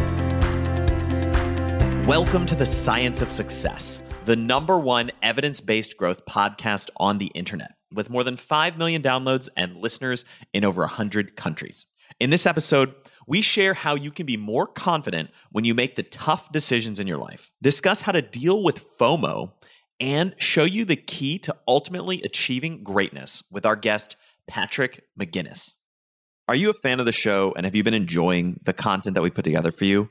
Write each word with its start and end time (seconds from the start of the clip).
Welcome 2.05 2.45
to 2.45 2.53
the 2.53 2.67
Science 2.67 3.21
of 3.21 3.31
Success, 3.31 4.01
the 4.25 4.35
number 4.35 4.77
one 4.77 5.09
evidence 5.23 5.61
based 5.61 5.97
growth 5.97 6.23
podcast 6.27 6.91
on 6.97 7.17
the 7.17 7.31
internet, 7.33 7.71
with 7.91 8.11
more 8.11 8.23
than 8.23 8.37
5 8.37 8.77
million 8.77 9.01
downloads 9.01 9.49
and 9.57 9.77
listeners 9.77 10.25
in 10.53 10.63
over 10.63 10.81
100 10.81 11.35
countries. 11.35 11.87
In 12.19 12.29
this 12.29 12.45
episode, 12.45 12.93
we 13.27 13.41
share 13.41 13.73
how 13.73 13.95
you 13.95 14.11
can 14.11 14.25
be 14.25 14.37
more 14.37 14.67
confident 14.67 15.29
when 15.51 15.65
you 15.65 15.73
make 15.73 15.95
the 15.95 16.03
tough 16.03 16.51
decisions 16.51 16.99
in 16.99 17.07
your 17.07 17.17
life, 17.17 17.51
discuss 17.61 18.01
how 18.01 18.11
to 18.11 18.21
deal 18.21 18.63
with 18.63 18.85
FOMO, 18.97 19.53
and 19.99 20.35
show 20.37 20.63
you 20.63 20.85
the 20.85 20.95
key 20.95 21.39
to 21.39 21.55
ultimately 21.67 22.21
achieving 22.23 22.83
greatness 22.83 23.43
with 23.51 23.65
our 23.65 23.75
guest, 23.75 24.15
Patrick 24.47 25.03
McGinnis. 25.19 25.73
Are 26.47 26.55
you 26.55 26.69
a 26.69 26.73
fan 26.73 26.99
of 26.99 27.05
the 27.05 27.13
show 27.13 27.53
and 27.55 27.65
have 27.65 27.75
you 27.75 27.83
been 27.83 27.93
enjoying 27.93 28.59
the 28.63 28.73
content 28.73 29.13
that 29.15 29.21
we 29.21 29.29
put 29.29 29.45
together 29.45 29.71
for 29.71 29.85
you? 29.85 30.09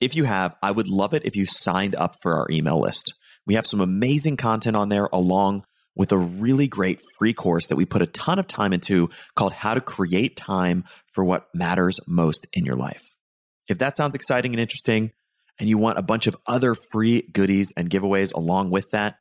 If 0.00 0.14
you 0.14 0.24
have, 0.24 0.54
I 0.62 0.70
would 0.70 0.88
love 0.88 1.12
it 1.14 1.24
if 1.24 1.34
you 1.34 1.46
signed 1.46 1.96
up 1.96 2.16
for 2.22 2.36
our 2.36 2.46
email 2.50 2.80
list. 2.80 3.14
We 3.46 3.54
have 3.54 3.66
some 3.66 3.80
amazing 3.80 4.36
content 4.36 4.76
on 4.76 4.90
there 4.90 5.08
along 5.12 5.64
with 5.96 6.12
a 6.12 6.18
really 6.18 6.68
great 6.68 7.00
free 7.18 7.32
course 7.32 7.68
that 7.68 7.76
we 7.76 7.86
put 7.86 8.02
a 8.02 8.06
ton 8.06 8.38
of 8.38 8.46
time 8.46 8.72
into 8.72 9.08
called 9.34 9.52
How 9.52 9.74
to 9.74 9.80
Create 9.80 10.36
Time 10.36 10.84
for 11.12 11.24
What 11.24 11.46
Matters 11.54 11.98
Most 12.06 12.46
in 12.52 12.64
Your 12.64 12.76
Life. 12.76 13.02
If 13.68 13.78
that 13.78 13.96
sounds 13.96 14.14
exciting 14.14 14.52
and 14.52 14.60
interesting, 14.60 15.10
and 15.58 15.68
you 15.68 15.78
want 15.78 15.98
a 15.98 16.02
bunch 16.02 16.26
of 16.26 16.36
other 16.46 16.74
free 16.92 17.22
goodies 17.32 17.72
and 17.76 17.90
giveaways 17.90 18.32
along 18.34 18.70
with 18.70 18.90
that, 18.90 19.16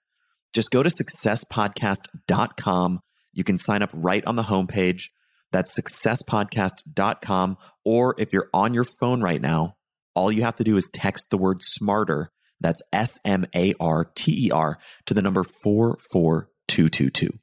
just 0.53 0.71
go 0.71 0.83
to 0.83 0.89
successpodcast.com. 0.89 2.99
You 3.33 3.43
can 3.43 3.57
sign 3.57 3.81
up 3.81 3.89
right 3.93 4.23
on 4.25 4.35
the 4.35 4.43
homepage. 4.43 5.05
That's 5.51 5.79
successpodcast.com. 5.79 7.57
Or 7.83 8.15
if 8.17 8.33
you're 8.33 8.49
on 8.53 8.73
your 8.73 8.85
phone 8.99 9.21
right 9.21 9.41
now, 9.41 9.75
all 10.13 10.31
you 10.31 10.43
have 10.43 10.55
to 10.57 10.63
do 10.63 10.77
is 10.77 10.89
text 10.93 11.27
the 11.29 11.37
word 11.37 11.61
smarter. 11.61 12.31
That's 12.61 12.81
S 12.93 13.19
M 13.25 13.45
A 13.55 13.73
R 13.79 14.05
T 14.15 14.47
E 14.47 14.51
R 14.51 14.77
to 15.05 15.13
the 15.13 15.21
number 15.21 15.43
44 15.43 16.49
222. 16.67 17.37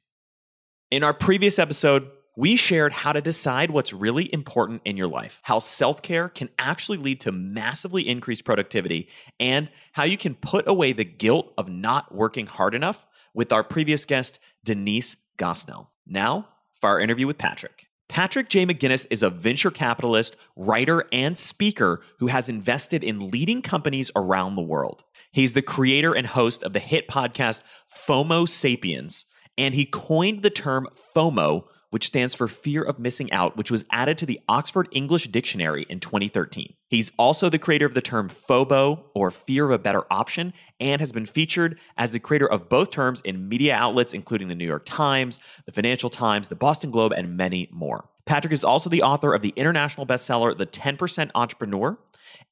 In 0.91 1.03
our 1.03 1.13
previous 1.13 1.57
episode, 1.59 2.09
we 2.35 2.55
shared 2.55 2.93
how 2.93 3.13
to 3.13 3.21
decide 3.21 3.71
what's 3.71 3.93
really 3.93 4.31
important 4.33 4.81
in 4.85 4.97
your 4.97 5.07
life, 5.07 5.39
how 5.43 5.59
self 5.59 6.01
care 6.01 6.29
can 6.29 6.49
actually 6.57 6.97
lead 6.97 7.19
to 7.21 7.31
massively 7.31 8.07
increased 8.07 8.43
productivity, 8.43 9.09
and 9.39 9.69
how 9.93 10.03
you 10.03 10.17
can 10.17 10.35
put 10.35 10.67
away 10.67 10.93
the 10.93 11.03
guilt 11.03 11.53
of 11.57 11.69
not 11.69 12.13
working 12.13 12.47
hard 12.47 12.73
enough 12.73 13.05
with 13.33 13.51
our 13.51 13.63
previous 13.63 14.05
guest, 14.05 14.39
Denise 14.63 15.15
Gosnell. 15.37 15.87
Now, 16.05 16.49
for 16.81 16.89
our 16.89 16.99
interview 16.99 17.27
with 17.27 17.37
Patrick. 17.37 17.87
Patrick 18.09 18.49
J. 18.49 18.65
McGinnis 18.65 19.07
is 19.09 19.23
a 19.23 19.29
venture 19.29 19.71
capitalist, 19.71 20.35
writer, 20.55 21.05
and 21.11 21.37
speaker 21.37 22.01
who 22.19 22.27
has 22.27 22.49
invested 22.49 23.03
in 23.03 23.31
leading 23.31 23.61
companies 23.61 24.11
around 24.15 24.55
the 24.55 24.61
world. 24.61 25.03
He's 25.31 25.53
the 25.53 25.61
creator 25.61 26.13
and 26.13 26.27
host 26.27 26.63
of 26.63 26.73
the 26.73 26.79
hit 26.79 27.07
podcast 27.07 27.61
FOMO 28.07 28.47
Sapiens, 28.47 29.25
and 29.57 29.73
he 29.73 29.85
coined 29.85 30.41
the 30.41 30.49
term 30.49 30.87
FOMO, 31.15 31.65
which 31.93 32.07
stands 32.07 32.33
for 32.33 32.47
fear 32.47 32.81
of 32.81 32.97
missing 32.97 33.31
out, 33.31 33.55
which 33.55 33.69
was 33.69 33.85
added 33.91 34.17
to 34.17 34.25
the 34.25 34.39
Oxford 34.49 34.87
English 34.91 35.27
Dictionary 35.27 35.85
in 35.89 35.99
2013. 35.99 36.73
He's 36.89 37.11
also 37.19 37.49
the 37.49 37.59
creator 37.59 37.85
of 37.85 37.93
the 37.93 38.01
term 38.01 38.29
FOBO, 38.29 39.03
or 39.13 39.29
fear 39.29 39.65
of 39.65 39.71
a 39.71 39.77
better 39.77 40.01
option, 40.09 40.53
and 40.79 40.99
has 40.99 41.11
been 41.11 41.27
featured 41.27 41.79
as 41.95 42.11
the 42.11 42.19
creator 42.19 42.49
of 42.49 42.67
both 42.67 42.89
terms 42.89 43.21
in 43.21 43.47
media 43.47 43.75
outlets, 43.75 44.11
including 44.11 44.47
the 44.47 44.55
New 44.55 44.65
York 44.65 44.85
Times, 44.87 45.39
the 45.67 45.71
Financial 45.71 46.09
Times, 46.09 46.49
the 46.49 46.55
Boston 46.55 46.89
Globe, 46.89 47.13
and 47.15 47.37
many 47.37 47.69
more. 47.71 48.09
Patrick 48.25 48.53
is 48.53 48.63
also 48.63 48.89
the 48.89 49.03
author 49.03 49.31
of 49.31 49.43
the 49.43 49.53
international 49.55 50.07
bestseller, 50.07 50.57
The 50.57 50.65
10% 50.65 51.29
Entrepreneur, 51.35 51.99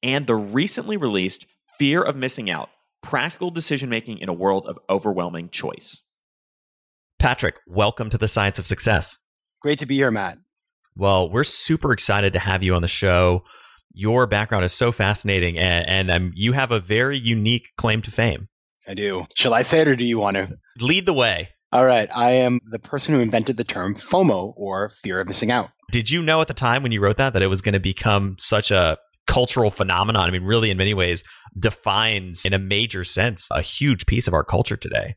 and 0.04 0.28
the 0.28 0.36
recently 0.36 0.96
released 0.96 1.46
Fear 1.80 2.02
of 2.02 2.14
Missing 2.14 2.48
Out 2.48 2.70
Practical 3.02 3.50
Decision 3.50 3.88
Making 3.88 4.18
in 4.18 4.28
a 4.28 4.32
World 4.32 4.66
of 4.66 4.78
Overwhelming 4.88 5.50
Choice. 5.50 6.02
Patrick, 7.18 7.56
welcome 7.66 8.08
to 8.08 8.18
the 8.18 8.28
Science 8.28 8.60
of 8.60 8.68
Success. 8.68 9.18
Great 9.62 9.78
to 9.78 9.86
be 9.86 9.96
here, 9.96 10.10
Matt. 10.10 10.38
Well, 10.96 11.30
we're 11.30 11.44
super 11.44 11.92
excited 11.92 12.34
to 12.34 12.38
have 12.38 12.62
you 12.62 12.74
on 12.74 12.82
the 12.82 12.88
show. 12.88 13.44
Your 13.94 14.26
background 14.26 14.64
is 14.64 14.72
so 14.72 14.92
fascinating, 14.92 15.58
and, 15.58 15.88
and 15.88 16.10
um, 16.10 16.32
you 16.34 16.52
have 16.52 16.70
a 16.70 16.80
very 16.80 17.18
unique 17.18 17.68
claim 17.76 18.02
to 18.02 18.10
fame. 18.10 18.48
I 18.88 18.94
do. 18.94 19.26
Shall 19.36 19.54
I 19.54 19.62
say 19.62 19.80
it, 19.80 19.88
or 19.88 19.96
do 19.96 20.04
you 20.04 20.18
want 20.18 20.36
to? 20.36 20.56
Lead 20.80 21.06
the 21.06 21.12
way. 21.12 21.50
All 21.70 21.84
right. 21.84 22.08
I 22.14 22.32
am 22.32 22.60
the 22.70 22.78
person 22.78 23.14
who 23.14 23.20
invented 23.20 23.56
the 23.56 23.64
term 23.64 23.94
FOMO, 23.94 24.52
or 24.56 24.90
fear 24.90 25.20
of 25.20 25.28
missing 25.28 25.50
out. 25.50 25.70
Did 25.90 26.10
you 26.10 26.22
know 26.22 26.40
at 26.40 26.48
the 26.48 26.54
time 26.54 26.82
when 26.82 26.92
you 26.92 27.00
wrote 27.00 27.18
that 27.18 27.34
that 27.34 27.42
it 27.42 27.48
was 27.48 27.62
going 27.62 27.74
to 27.74 27.80
become 27.80 28.36
such 28.38 28.70
a 28.70 28.98
cultural 29.26 29.70
phenomenon. 29.70 30.28
I 30.28 30.30
mean, 30.30 30.44
really, 30.44 30.70
in 30.70 30.76
many 30.76 30.94
ways, 30.94 31.24
defines 31.58 32.44
in 32.44 32.52
a 32.52 32.58
major 32.58 33.04
sense 33.04 33.48
a 33.50 33.62
huge 33.62 34.06
piece 34.06 34.26
of 34.26 34.34
our 34.34 34.44
culture 34.44 34.76
today. 34.76 35.16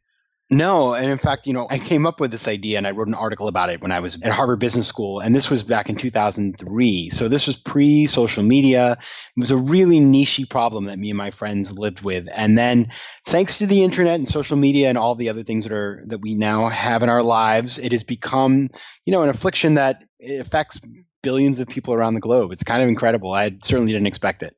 No, 0.51 0.93
and 0.93 1.09
in 1.09 1.17
fact, 1.17 1.47
you 1.47 1.53
know, 1.53 1.65
I 1.67 1.79
came 1.79 2.05
up 2.05 2.19
with 2.19 2.29
this 2.29 2.47
idea 2.47 2.77
and 2.77 2.85
I 2.85 2.91
wrote 2.91 3.07
an 3.07 3.15
article 3.15 3.47
about 3.47 3.71
it 3.71 3.81
when 3.81 3.91
I 3.91 3.99
was 3.99 4.21
at 4.21 4.31
Harvard 4.31 4.59
Business 4.59 4.85
School, 4.85 5.19
and 5.19 5.33
this 5.33 5.49
was 5.49 5.63
back 5.63 5.89
in 5.89 5.95
2003. 5.95 7.09
So 7.09 7.27
this 7.27 7.47
was 7.47 7.55
pre-social 7.55 8.43
media. 8.43 8.91
It 8.91 9.39
was 9.39 9.49
a 9.49 9.57
really 9.57 9.99
nichey 9.99 10.47
problem 10.47 10.85
that 10.85 10.99
me 10.99 11.09
and 11.09 11.17
my 11.17 11.31
friends 11.31 11.75
lived 11.75 12.03
with. 12.03 12.27
And 12.31 12.55
then 12.55 12.89
thanks 13.25 13.57
to 13.57 13.65
the 13.65 13.83
internet 13.83 14.15
and 14.15 14.27
social 14.27 14.55
media 14.55 14.89
and 14.89 14.99
all 14.99 15.15
the 15.15 15.29
other 15.29 15.41
things 15.41 15.63
that 15.63 15.73
are 15.73 16.03
that 16.09 16.21
we 16.21 16.35
now 16.35 16.67
have 16.67 17.01
in 17.01 17.09
our 17.09 17.23
lives, 17.23 17.79
it 17.79 17.91
has 17.91 18.03
become, 18.03 18.69
you 19.03 19.13
know, 19.13 19.23
an 19.23 19.29
affliction 19.29 19.73
that 19.75 20.03
affects 20.21 20.79
billions 21.23 21.59
of 21.59 21.67
people 21.67 21.95
around 21.95 22.13
the 22.13 22.19
globe. 22.19 22.51
It's 22.51 22.63
kind 22.63 22.83
of 22.83 22.87
incredible. 22.87 23.33
I 23.33 23.57
certainly 23.63 23.93
didn't 23.93 24.05
expect 24.05 24.43
it. 24.43 24.55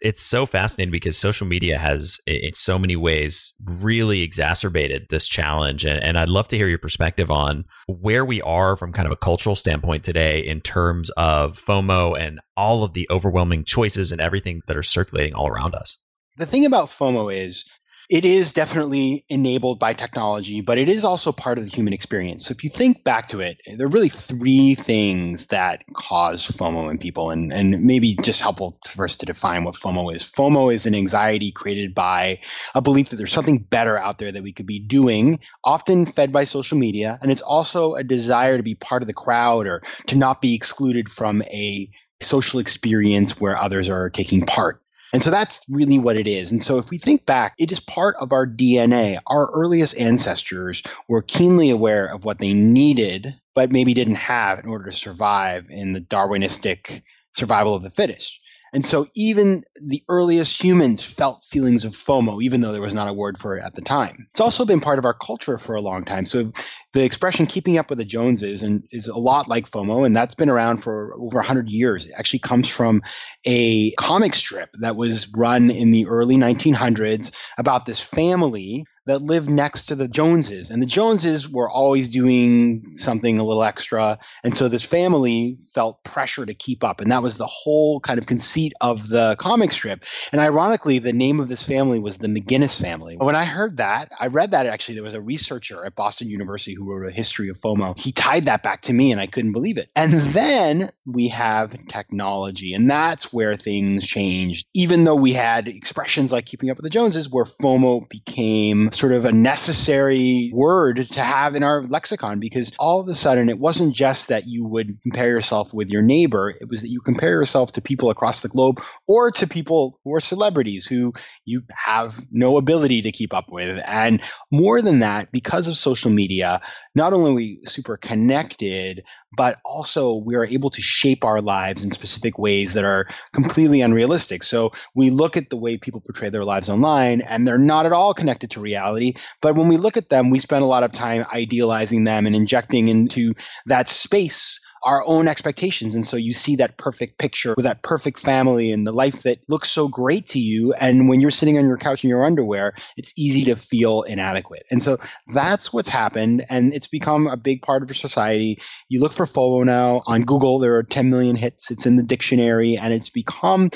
It's 0.00 0.22
so 0.22 0.46
fascinating 0.46 0.92
because 0.92 1.18
social 1.18 1.46
media 1.46 1.78
has, 1.78 2.20
in 2.26 2.54
so 2.54 2.78
many 2.78 2.94
ways, 2.94 3.52
really 3.64 4.22
exacerbated 4.22 5.06
this 5.10 5.26
challenge. 5.26 5.84
And, 5.84 6.02
and 6.02 6.18
I'd 6.18 6.28
love 6.28 6.48
to 6.48 6.56
hear 6.56 6.68
your 6.68 6.78
perspective 6.78 7.30
on 7.30 7.64
where 7.86 8.24
we 8.24 8.40
are 8.42 8.76
from 8.76 8.92
kind 8.92 9.06
of 9.06 9.12
a 9.12 9.16
cultural 9.16 9.56
standpoint 9.56 10.04
today 10.04 10.40
in 10.46 10.60
terms 10.60 11.10
of 11.16 11.58
FOMO 11.58 12.18
and 12.18 12.40
all 12.56 12.84
of 12.84 12.92
the 12.92 13.08
overwhelming 13.10 13.64
choices 13.64 14.12
and 14.12 14.20
everything 14.20 14.62
that 14.66 14.76
are 14.76 14.82
circulating 14.82 15.34
all 15.34 15.48
around 15.48 15.74
us. 15.74 15.98
The 16.36 16.46
thing 16.46 16.64
about 16.64 16.88
FOMO 16.88 17.34
is 17.34 17.64
it 18.08 18.24
is 18.24 18.54
definitely 18.54 19.24
enabled 19.28 19.78
by 19.78 19.92
technology, 19.92 20.62
but 20.62 20.78
it 20.78 20.88
is 20.88 21.04
also 21.04 21.30
part 21.30 21.58
of 21.58 21.64
the 21.64 21.70
human 21.70 21.92
experience. 21.92 22.46
So 22.46 22.52
if 22.52 22.64
you 22.64 22.70
think 22.70 23.04
back 23.04 23.28
to 23.28 23.40
it, 23.40 23.60
there 23.66 23.86
are 23.86 23.90
really 23.90 24.08
three 24.08 24.74
things 24.74 25.48
that 25.48 25.84
cause 25.92 26.46
FOMO 26.46 26.90
in 26.90 26.96
people, 26.96 27.30
and, 27.30 27.52
and 27.52 27.82
maybe 27.82 28.16
just 28.22 28.40
helpful 28.40 28.78
first 28.86 29.20
to 29.20 29.26
define 29.26 29.64
what 29.64 29.74
FOMO 29.74 30.14
is. 30.14 30.24
FOMO 30.24 30.72
is 30.72 30.86
an 30.86 30.94
anxiety 30.94 31.52
created 31.52 31.94
by 31.94 32.40
a 32.74 32.80
belief 32.80 33.10
that 33.10 33.16
there's 33.16 33.32
something 33.32 33.58
better 33.58 33.98
out 33.98 34.16
there 34.16 34.32
that 34.32 34.42
we 34.42 34.52
could 34.52 34.66
be 34.66 34.78
doing, 34.78 35.40
often 35.62 36.06
fed 36.06 36.32
by 36.32 36.44
social 36.44 36.78
media. 36.78 37.18
And 37.20 37.30
it's 37.30 37.42
also 37.42 37.94
a 37.94 38.04
desire 38.04 38.56
to 38.56 38.62
be 38.62 38.74
part 38.74 39.02
of 39.02 39.06
the 39.06 39.14
crowd 39.14 39.66
or 39.66 39.82
to 40.06 40.16
not 40.16 40.40
be 40.40 40.54
excluded 40.54 41.10
from 41.10 41.42
a 41.42 41.90
social 42.20 42.60
experience 42.60 43.38
where 43.38 43.60
others 43.60 43.90
are 43.90 44.08
taking 44.08 44.46
part. 44.46 44.82
And 45.12 45.22
so 45.22 45.30
that's 45.30 45.64
really 45.70 45.98
what 45.98 46.18
it 46.18 46.26
is. 46.26 46.52
And 46.52 46.62
so 46.62 46.78
if 46.78 46.90
we 46.90 46.98
think 46.98 47.24
back, 47.24 47.54
it 47.58 47.72
is 47.72 47.80
part 47.80 48.16
of 48.20 48.32
our 48.32 48.46
DNA. 48.46 49.18
Our 49.26 49.50
earliest 49.52 49.98
ancestors 49.98 50.82
were 51.08 51.22
keenly 51.22 51.70
aware 51.70 52.06
of 52.06 52.24
what 52.24 52.38
they 52.38 52.52
needed, 52.52 53.34
but 53.54 53.72
maybe 53.72 53.94
didn't 53.94 54.16
have 54.16 54.60
in 54.60 54.68
order 54.68 54.84
to 54.84 54.92
survive 54.92 55.66
in 55.70 55.92
the 55.92 56.00
Darwinistic 56.00 57.02
survival 57.32 57.74
of 57.74 57.82
the 57.82 57.90
fittest. 57.90 58.38
And 58.72 58.84
so 58.84 59.06
even 59.14 59.62
the 59.86 60.02
earliest 60.08 60.62
humans 60.62 61.02
felt 61.02 61.42
feelings 61.42 61.86
of 61.86 61.96
FOMO, 61.96 62.42
even 62.42 62.60
though 62.60 62.72
there 62.72 62.82
was 62.82 62.94
not 62.94 63.08
a 63.08 63.14
word 63.14 63.38
for 63.38 63.56
it 63.56 63.64
at 63.64 63.74
the 63.74 63.80
time. 63.80 64.26
It's 64.30 64.40
also 64.40 64.66
been 64.66 64.80
part 64.80 64.98
of 64.98 65.06
our 65.06 65.14
culture 65.14 65.56
for 65.56 65.74
a 65.74 65.80
long 65.80 66.04
time. 66.04 66.26
So 66.26 66.52
the 66.92 67.04
expression 67.04 67.46
keeping 67.46 67.78
up 67.78 67.90
with 67.90 67.98
the 67.98 68.04
Joneses 68.04 68.62
and 68.62 68.84
is 68.90 69.08
a 69.08 69.16
lot 69.16 69.48
like 69.48 69.68
FOMO, 69.68 70.06
and 70.06 70.16
that's 70.16 70.34
been 70.34 70.48
around 70.48 70.78
for 70.78 71.14
over 71.14 71.38
100 71.38 71.68
years. 71.68 72.06
It 72.06 72.14
actually 72.18 72.40
comes 72.40 72.68
from 72.68 73.02
a 73.44 73.92
comic 73.92 74.34
strip 74.34 74.70
that 74.80 74.96
was 74.96 75.28
run 75.36 75.70
in 75.70 75.90
the 75.90 76.06
early 76.06 76.36
1900s 76.36 77.34
about 77.58 77.84
this 77.84 78.00
family 78.00 78.84
that 79.08 79.22
lived 79.22 79.48
next 79.48 79.86
to 79.86 79.94
the 79.94 80.06
Joneses. 80.06 80.70
And 80.70 80.82
the 80.82 80.86
Joneses 80.86 81.48
were 81.48 81.68
always 81.68 82.10
doing 82.10 82.90
something 82.92 83.38
a 83.38 83.44
little 83.44 83.62
extra. 83.62 84.18
And 84.44 84.54
so 84.54 84.68
this 84.68 84.84
family 84.84 85.56
felt 85.74 86.04
pressure 86.04 86.44
to 86.44 86.52
keep 86.52 86.84
up. 86.84 87.00
And 87.00 87.10
that 87.10 87.22
was 87.22 87.38
the 87.38 87.46
whole 87.46 88.00
kind 88.00 88.18
of 88.18 88.26
conceit 88.26 88.74
of 88.82 89.08
the 89.08 89.34
comic 89.38 89.72
strip. 89.72 90.04
And 90.30 90.42
ironically, 90.42 90.98
the 90.98 91.14
name 91.14 91.40
of 91.40 91.48
this 91.48 91.64
family 91.64 91.98
was 91.98 92.18
the 92.18 92.28
McGinnis 92.28 92.78
family. 92.78 93.16
When 93.16 93.34
I 93.34 93.46
heard 93.46 93.78
that, 93.78 94.12
I 94.20 94.26
read 94.26 94.50
that 94.50 94.66
actually, 94.66 94.96
there 94.96 95.04
was 95.04 95.14
a 95.14 95.22
researcher 95.22 95.86
at 95.86 95.94
Boston 95.94 96.28
University 96.28 96.74
who 96.78 96.90
wrote 96.90 97.08
a 97.08 97.12
history 97.12 97.48
of 97.48 97.58
FOMO. 97.58 97.98
He 97.98 98.12
tied 98.12 98.46
that 98.46 98.62
back 98.62 98.82
to 98.82 98.92
me 98.92 99.12
and 99.12 99.20
I 99.20 99.26
couldn't 99.26 99.52
believe 99.52 99.78
it. 99.78 99.90
And 99.96 100.12
then 100.12 100.90
we 101.06 101.28
have 101.28 101.76
technology. 101.88 102.72
And 102.72 102.90
that's 102.90 103.32
where 103.32 103.54
things 103.54 104.06
changed. 104.06 104.66
Even 104.74 105.04
though 105.04 105.16
we 105.16 105.32
had 105.32 105.68
expressions 105.68 106.32
like 106.32 106.46
keeping 106.46 106.70
up 106.70 106.76
with 106.76 106.84
the 106.84 106.90
Joneses, 106.90 107.28
where 107.28 107.44
FOMO 107.44 108.08
became 108.08 108.90
sort 108.92 109.12
of 109.12 109.24
a 109.24 109.32
necessary 109.32 110.50
word 110.54 111.08
to 111.12 111.20
have 111.20 111.54
in 111.54 111.62
our 111.62 111.82
lexicon 111.82 112.38
because 112.38 112.72
all 112.78 113.00
of 113.00 113.08
a 113.08 113.14
sudden 113.14 113.48
it 113.48 113.58
wasn't 113.58 113.94
just 113.94 114.28
that 114.28 114.46
you 114.46 114.66
would 114.66 115.00
compare 115.02 115.28
yourself 115.28 115.74
with 115.74 115.90
your 115.90 116.02
neighbor, 116.02 116.50
it 116.50 116.68
was 116.68 116.82
that 116.82 116.88
you 116.88 117.00
compare 117.00 117.30
yourself 117.30 117.72
to 117.72 117.80
people 117.80 118.10
across 118.10 118.40
the 118.40 118.48
globe 118.48 118.80
or 119.06 119.30
to 119.32 119.46
people 119.46 119.98
who 120.04 120.14
are 120.14 120.20
celebrities 120.20 120.86
who 120.86 121.12
you 121.44 121.62
have 121.72 122.24
no 122.30 122.56
ability 122.56 123.02
to 123.02 123.12
keep 123.12 123.34
up 123.34 123.50
with. 123.50 123.80
And 123.86 124.22
more 124.50 124.80
than 124.80 125.00
that, 125.00 125.32
because 125.32 125.68
of 125.68 125.76
social 125.76 126.10
media, 126.10 126.60
not 126.94 127.12
only 127.12 127.30
are 127.30 127.34
we 127.34 127.60
super 127.64 127.96
connected, 127.96 129.04
but 129.36 129.60
also 129.64 130.16
we 130.16 130.36
are 130.36 130.44
able 130.44 130.70
to 130.70 130.80
shape 130.80 131.24
our 131.24 131.40
lives 131.40 131.84
in 131.84 131.90
specific 131.90 132.38
ways 132.38 132.74
that 132.74 132.84
are 132.84 133.06
completely 133.32 133.80
unrealistic. 133.80 134.42
So 134.42 134.72
we 134.94 135.10
look 135.10 135.36
at 135.36 135.50
the 135.50 135.56
way 135.56 135.76
people 135.76 136.00
portray 136.00 136.30
their 136.30 136.44
lives 136.44 136.70
online 136.70 137.20
and 137.20 137.46
they're 137.46 137.58
not 137.58 137.86
at 137.86 137.92
all 137.92 138.14
connected 138.14 138.50
to 138.52 138.60
reality. 138.60 139.14
But 139.40 139.56
when 139.56 139.68
we 139.68 139.76
look 139.76 139.96
at 139.96 140.08
them, 140.08 140.30
we 140.30 140.38
spend 140.38 140.64
a 140.64 140.68
lot 140.68 140.82
of 140.82 140.92
time 140.92 141.24
idealizing 141.32 142.04
them 142.04 142.26
and 142.26 142.34
injecting 142.34 142.88
into 142.88 143.34
that 143.66 143.88
space 143.88 144.60
our 144.82 145.04
own 145.06 145.28
expectations. 145.28 145.94
And 145.94 146.06
so 146.06 146.16
you 146.16 146.32
see 146.32 146.56
that 146.56 146.76
perfect 146.76 147.18
picture 147.18 147.54
with 147.56 147.64
that 147.64 147.82
perfect 147.82 148.18
family 148.18 148.72
and 148.72 148.86
the 148.86 148.92
life 148.92 149.22
that 149.22 149.38
looks 149.48 149.70
so 149.70 149.88
great 149.88 150.26
to 150.28 150.38
you. 150.38 150.72
And 150.74 151.08
when 151.08 151.20
you're 151.20 151.30
sitting 151.30 151.58
on 151.58 151.66
your 151.66 151.78
couch 151.78 152.04
in 152.04 152.10
your 152.10 152.24
underwear, 152.24 152.74
it's 152.96 153.12
easy 153.16 153.44
to 153.46 153.56
feel 153.56 154.02
inadequate. 154.02 154.64
And 154.70 154.82
so 154.82 154.98
that's 155.28 155.72
what's 155.72 155.88
happened. 155.88 156.44
And 156.48 156.72
it's 156.74 156.88
become 156.88 157.26
a 157.26 157.36
big 157.36 157.62
part 157.62 157.82
of 157.82 157.90
our 157.90 157.94
society. 157.94 158.60
You 158.88 159.00
look 159.00 159.12
for 159.12 159.26
FOMO 159.26 159.64
now 159.64 160.02
on 160.06 160.22
Google, 160.22 160.58
there 160.58 160.76
are 160.76 160.82
10 160.82 161.10
million 161.10 161.36
hits. 161.36 161.70
It's 161.70 161.86
in 161.86 161.96
the 161.96 162.02
dictionary 162.02 162.76
and 162.76 162.92
it's 162.92 163.10
become 163.10 163.70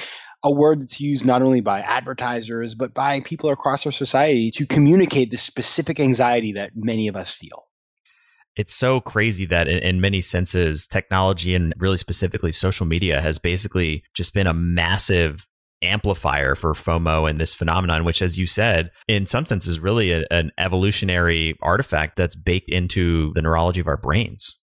a 0.45 0.53
word 0.53 0.81
that's 0.81 1.01
used 1.01 1.25
not 1.25 1.43
only 1.43 1.61
by 1.61 1.81
advertisers, 1.81 2.75
but 2.75 2.95
by 2.95 3.21
people 3.21 3.51
across 3.51 3.87
our 3.87 3.93
society 3.93 4.51
to 4.53 4.67
communicate 4.67 5.31
the 5.31 5.37
specific 5.37 6.01
anxiety 6.01 6.53
that 6.53 6.73
many 6.75 7.09
of 7.09 7.17
us 7.17 7.31
feel 7.31 7.69
it's 8.57 8.75
so 8.75 9.01
crazy 9.01 9.47
that 9.47 9.69
in, 9.69 9.79
in, 9.79 10.01
many 10.01 10.21
senses, 10.21 10.87
technology 10.87 11.55
and 11.55 11.73
really 11.79 11.97
specifically 11.97 12.53
social 12.53 12.87
media 12.87 13.21
has 13.21 13.39
basically 13.39 14.05
just 14.15 14.35
been 14.35 14.47
a 14.47 14.55
massive 14.55 15.47
amplifier 15.83 16.55
for 16.55 16.73
FOMO 16.73 17.29
and 17.29 17.41
this 17.41 17.55
phenomenon, 17.55 18.05
which, 18.05 18.23
as 18.23 18.39
you 18.39 18.47
said, 18.47 18.91
in 19.09 19.27
some 19.27 19.47
sense 19.47 19.67
is 19.67 19.81
really 19.81 20.13
a, 20.13 20.25
an 20.31 20.53
evolutionary 20.59 21.57
artifact 21.61 22.17
that's 22.17 22.37
baked 22.37 22.71
into 22.71 23.33
the 23.35 23.43
neurology 23.43 23.81
of 23.81 23.89
our 23.89 23.97
brains. 23.97 24.59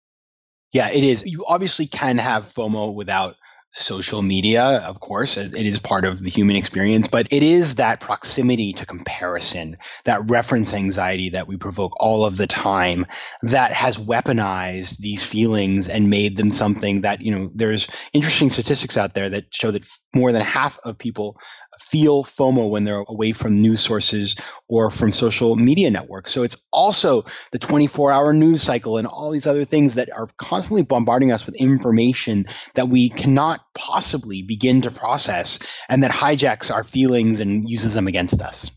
Yeah, 0.73 0.91
it 0.91 1.05
is. 1.05 1.25
You 1.25 1.45
obviously 1.47 1.87
can 1.87 2.19
have 2.19 2.53
FOMO 2.53 2.95
without 2.95 3.37
social 3.75 4.23
media, 4.23 4.63
of 4.87 5.01
course, 5.01 5.37
as 5.37 5.53
it 5.53 5.67
is 5.67 5.81
part 5.81 6.05
of 6.05 6.23
the 6.23 6.31
human 6.31 6.55
experience, 6.55 7.09
but 7.09 7.27
it 7.33 7.43
is 7.43 7.75
that 7.77 8.01
proximity 8.01 8.73
to 8.75 8.87
comparison, 8.87 9.77
that 10.05 10.31
reference 10.31 10.73
anxiety 10.73 11.31
that 11.31 11.49
we 11.49 11.57
provoke 11.57 11.95
all 11.99 12.25
of 12.25 12.37
the 12.37 12.47
time 12.47 13.05
that 13.43 13.73
has 13.73 13.99
weaponized 13.99 14.99
these 14.99 15.25
feelings 15.25 15.89
and 15.89 16.09
made 16.09 16.37
them 16.37 16.53
something 16.53 17.01
that, 17.01 17.21
you 17.21 17.33
know, 17.33 17.51
there's 17.53 17.89
interesting 18.13 18.51
statistics 18.51 18.97
out 18.97 19.13
there 19.15 19.29
that 19.29 19.53
show 19.53 19.73
that 19.73 19.85
more 20.15 20.33
than 20.33 20.43
half 20.43 20.79
of 20.85 20.99
people 20.99 21.39
feel 21.81 22.25
FOMO 22.25 22.71
when 22.71 22.85
they're 22.85 23.05
away 23.09 23.33
from 23.33 23.57
news 23.57 23.81
sources 23.81 24.37
or 24.69 24.91
from 24.91 25.13
social 25.13 25.57
media 25.57 25.91
networks. 25.91 26.31
So 26.31 26.43
it's 26.43 26.69
also 26.73 27.25
the 27.53 27.59
24 27.59 28.13
hour 28.13 28.33
news 28.33 28.63
cycle 28.63 28.99
and 28.99 29.07
all 29.07 29.31
these 29.31 29.47
other 29.47 29.65
things 29.65 29.97
that 29.97 30.11
are 30.13 30.29
constantly 30.37 30.83
bombarding 30.83 31.33
us 31.33 31.47
with 31.47 31.57
information 31.57 32.47
that 32.75 32.89
we 32.89 33.09
cannot 33.09 33.61
possibly 33.75 34.43
begin 34.43 34.83
to 34.83 34.91
process 34.91 35.59
and 35.89 36.03
that 36.03 36.11
hijacks 36.11 36.73
our 36.73 36.85
feelings 36.85 37.41
and 37.41 37.69
uses 37.69 37.95
them 37.95 38.07
against 38.07 38.41
us. 38.41 38.71